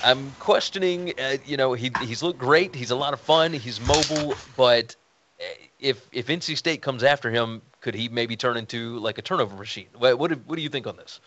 [0.03, 1.13] I'm questioning.
[1.19, 2.75] Uh, you know, he he's looked great.
[2.75, 3.53] He's a lot of fun.
[3.53, 4.95] He's mobile, but
[5.41, 5.45] uh,
[5.81, 9.57] if if NC State comes after him, could he maybe turn into like a turnover
[9.57, 9.87] machine?
[9.97, 11.21] What what do, what do you think on this?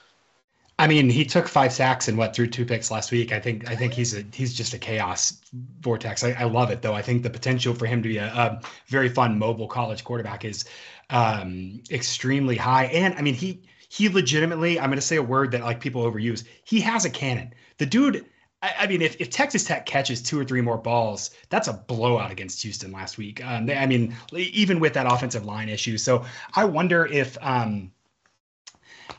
[0.79, 3.31] I mean, he took five sacks and what threw two picks last week.
[3.31, 5.39] I think I think he's a he's just a chaos
[5.81, 6.23] vortex.
[6.23, 6.93] I, I love it though.
[6.93, 10.45] I think the potential for him to be a, a very fun mobile college quarterback
[10.45, 10.65] is
[11.09, 12.85] um, extremely high.
[12.85, 16.03] And I mean, he he legitimately, I'm going to say a word that like people
[16.03, 16.43] overuse.
[16.63, 17.53] He has a cannon.
[17.77, 18.25] The dude.
[18.63, 21.73] I, I mean, if, if Texas Tech catches two or three more balls, that's a
[21.73, 23.45] blowout against Houston last week.
[23.45, 25.97] Um, they, I mean, even with that offensive line issue.
[25.97, 26.25] So
[26.55, 27.37] I wonder if.
[27.41, 27.91] Um,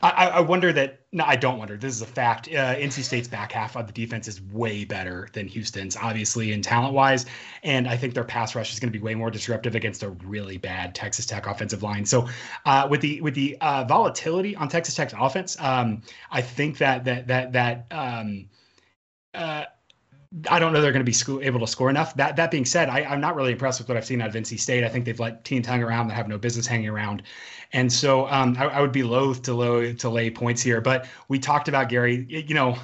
[0.01, 1.77] I, I, wonder that no, I don't wonder.
[1.77, 2.47] This is a fact.
[2.47, 6.61] Uh, NC State's back half of the defense is way better than Houston's, obviously, in
[6.61, 7.25] talent wise.
[7.63, 10.09] And I think their pass rush is going to be way more disruptive against a
[10.09, 12.05] really bad Texas Tech offensive line.
[12.05, 12.27] So,
[12.65, 17.05] uh, with the with the uh, volatility on Texas Tech's offense, um, I think that
[17.05, 18.47] that that that um,
[19.35, 19.65] uh,
[20.49, 22.13] I don't know they're going to be able to score enough.
[22.15, 24.35] That that being said, I, am not really impressed with what I've seen out of
[24.35, 24.83] NC State.
[24.83, 27.23] I think they've let teams hang around that have no business hanging around,
[27.73, 30.81] and so um, I, I, would be loath to to lay points here.
[30.81, 32.25] But we talked about Gary.
[32.27, 32.77] You know,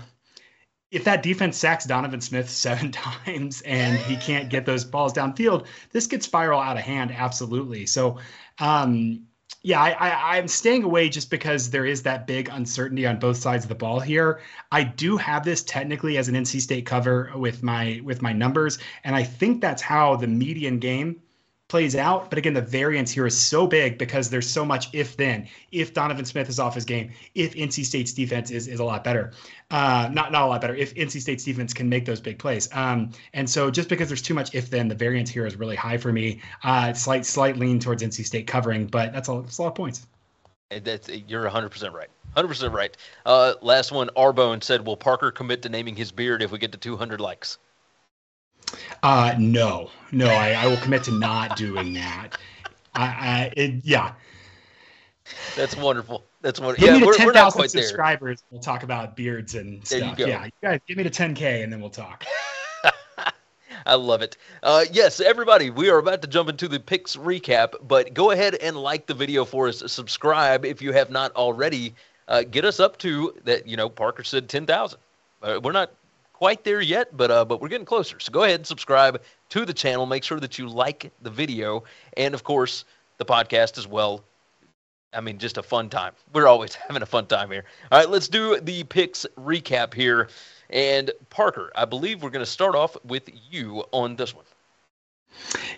[0.91, 5.65] if that defense sacks Donovan Smith seven times and he can't get those balls downfield,
[5.91, 7.11] this could spiral out of hand.
[7.11, 7.85] Absolutely.
[7.85, 8.17] So.
[8.59, 9.25] Um,
[9.63, 13.63] yeah, I, I'm staying away just because there is that big uncertainty on both sides
[13.63, 14.41] of the ball here.
[14.71, 18.79] I do have this technically as an NC State cover with my with my numbers,
[19.03, 21.21] and I think that's how the median game
[21.71, 22.29] plays out.
[22.29, 25.47] But again, the variance here is so big because there's so much if then.
[25.71, 29.03] If Donovan Smith is off his game, if NC State's defense is, is a lot
[29.03, 29.31] better,
[29.71, 30.75] uh, not not a lot better.
[30.75, 34.21] If NC State's defense can make those big plays, um, and so just because there's
[34.21, 36.41] too much if then, the variance here is really high for me.
[36.63, 39.75] Uh, slight slight lean towards NC State covering, but that's a, that's a lot of
[39.75, 40.05] points.
[40.69, 42.09] That's you're 100 percent right.
[42.33, 42.95] 100 percent right.
[43.25, 46.71] Uh, last one, Arbone said, "Will Parker commit to naming his beard if we get
[46.73, 47.57] to 200 likes?"
[49.03, 52.37] Uh, no, no, I, I will commit to not doing that.
[52.93, 54.13] I, I it, yeah.
[55.55, 56.25] That's wonderful.
[56.41, 56.87] That's wonderful.
[56.87, 58.41] Give yeah, me to we're, 10,000 subscribers.
[58.41, 58.47] There.
[58.51, 60.19] We'll talk about beards and there stuff.
[60.19, 62.25] You yeah, you guys give me to 10K and then we'll talk.
[63.85, 64.37] I love it.
[64.63, 68.55] Uh, yes, everybody, we are about to jump into the picks recap, but go ahead
[68.55, 69.83] and like the video for us.
[69.91, 71.93] Subscribe if you have not already.
[72.27, 73.67] Uh, get us up to that.
[73.67, 74.99] You know, Parker said 10,000.
[75.41, 75.91] Uh, we're not
[76.33, 78.19] quite there yet, but uh, but we're getting closer.
[78.19, 80.05] So go ahead and subscribe to the channel.
[80.05, 81.83] Make sure that you like the video,
[82.17, 82.85] and of course
[83.17, 84.23] the podcast as well.
[85.13, 86.13] I mean, just a fun time.
[86.33, 87.65] We're always having a fun time here.
[87.91, 90.29] All right, let's do the picks recap here.
[90.69, 94.45] And Parker, I believe we're going to start off with you on this one.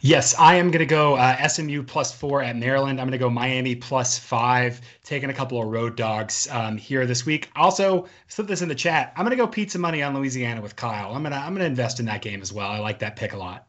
[0.01, 2.99] Yes, I am going to go uh, SMU plus four at Maryland.
[2.99, 7.05] I'm going to go Miami plus five, taking a couple of road dogs um, here
[7.05, 7.49] this week.
[7.55, 9.13] Also, slip this in the chat.
[9.15, 11.13] I'm going to go pizza money on Louisiana with Kyle.
[11.13, 12.69] I'm going to I'm going to invest in that game as well.
[12.69, 13.67] I like that pick a lot.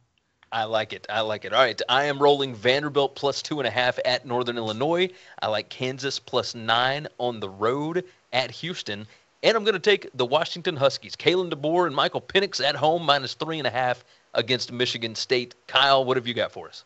[0.55, 1.05] I like it.
[1.11, 1.53] I like it.
[1.53, 1.83] All right.
[1.89, 5.11] I am rolling Vanderbilt plus two and a half at Northern Illinois.
[5.43, 9.09] I like Kansas plus nine on the road at Houston.
[9.43, 11.17] And I'm going to take the Washington Huskies.
[11.17, 15.57] Kalen DeBoer and Michael Penix at home minus three and a half against Michigan State.
[15.67, 16.85] Kyle, what have you got for us?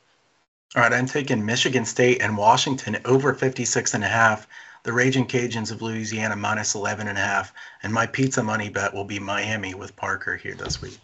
[0.75, 4.49] All right, I'm taking Michigan State and Washington over 56 and a half.
[4.85, 7.53] The Raging Cajuns of Louisiana minus 11 and a half.
[7.83, 10.99] And my pizza money bet will be Miami with Parker here this week.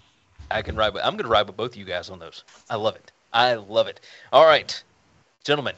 [0.51, 0.95] I can ride.
[0.95, 2.45] With, I'm going to ride with both of you guys on those.
[2.71, 3.13] I love it.
[3.33, 4.01] I love it.
[4.33, 4.83] All right,
[5.43, 5.75] gentlemen,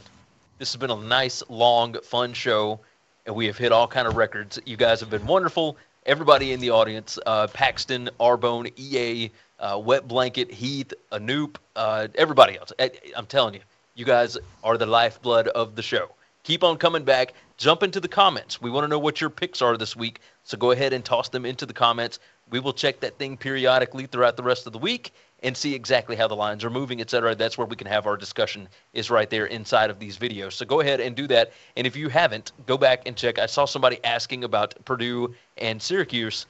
[0.59, 2.81] this has been a nice, long, fun show,
[3.25, 4.59] and we have hit all kind of records.
[4.67, 5.77] You guys have been wonderful.
[6.05, 12.59] Everybody in the audience, uh, Paxton, Arbone, EA, uh, Wet Blanket, Heath, Anoop, uh, everybody
[12.59, 12.73] else.
[12.79, 13.61] I, I'm telling you,
[13.95, 16.11] you guys are the lifeblood of the show.
[16.45, 17.33] Keep on coming back.
[17.57, 18.61] Jump into the comments.
[18.61, 20.21] We want to know what your picks are this week.
[20.45, 22.21] So go ahead and toss them into the comments.
[22.51, 25.12] We will check that thing periodically throughout the rest of the week
[25.43, 27.35] and see exactly how the lines are moving, et cetera.
[27.35, 30.52] That's where we can have our discussion is right there inside of these videos.
[30.52, 31.52] So go ahead and do that.
[31.77, 33.39] And if you haven't, go back and check.
[33.39, 36.47] I saw somebody asking about Purdue and Syracuse.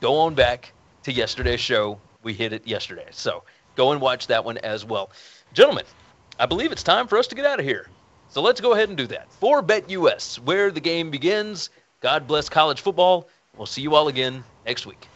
[0.00, 0.72] Go on back
[1.04, 2.00] to yesterday's show.
[2.22, 3.06] We hit it yesterday.
[3.12, 3.44] So
[3.76, 5.10] go and watch that one as well.
[5.54, 5.84] Gentlemen,
[6.38, 7.88] I believe it's time for us to get out of here.
[8.28, 9.30] So let's go ahead and do that.
[9.32, 11.70] For BetUS, where the game begins.
[12.00, 13.28] God bless college football.
[13.56, 15.06] We'll see you all again next week.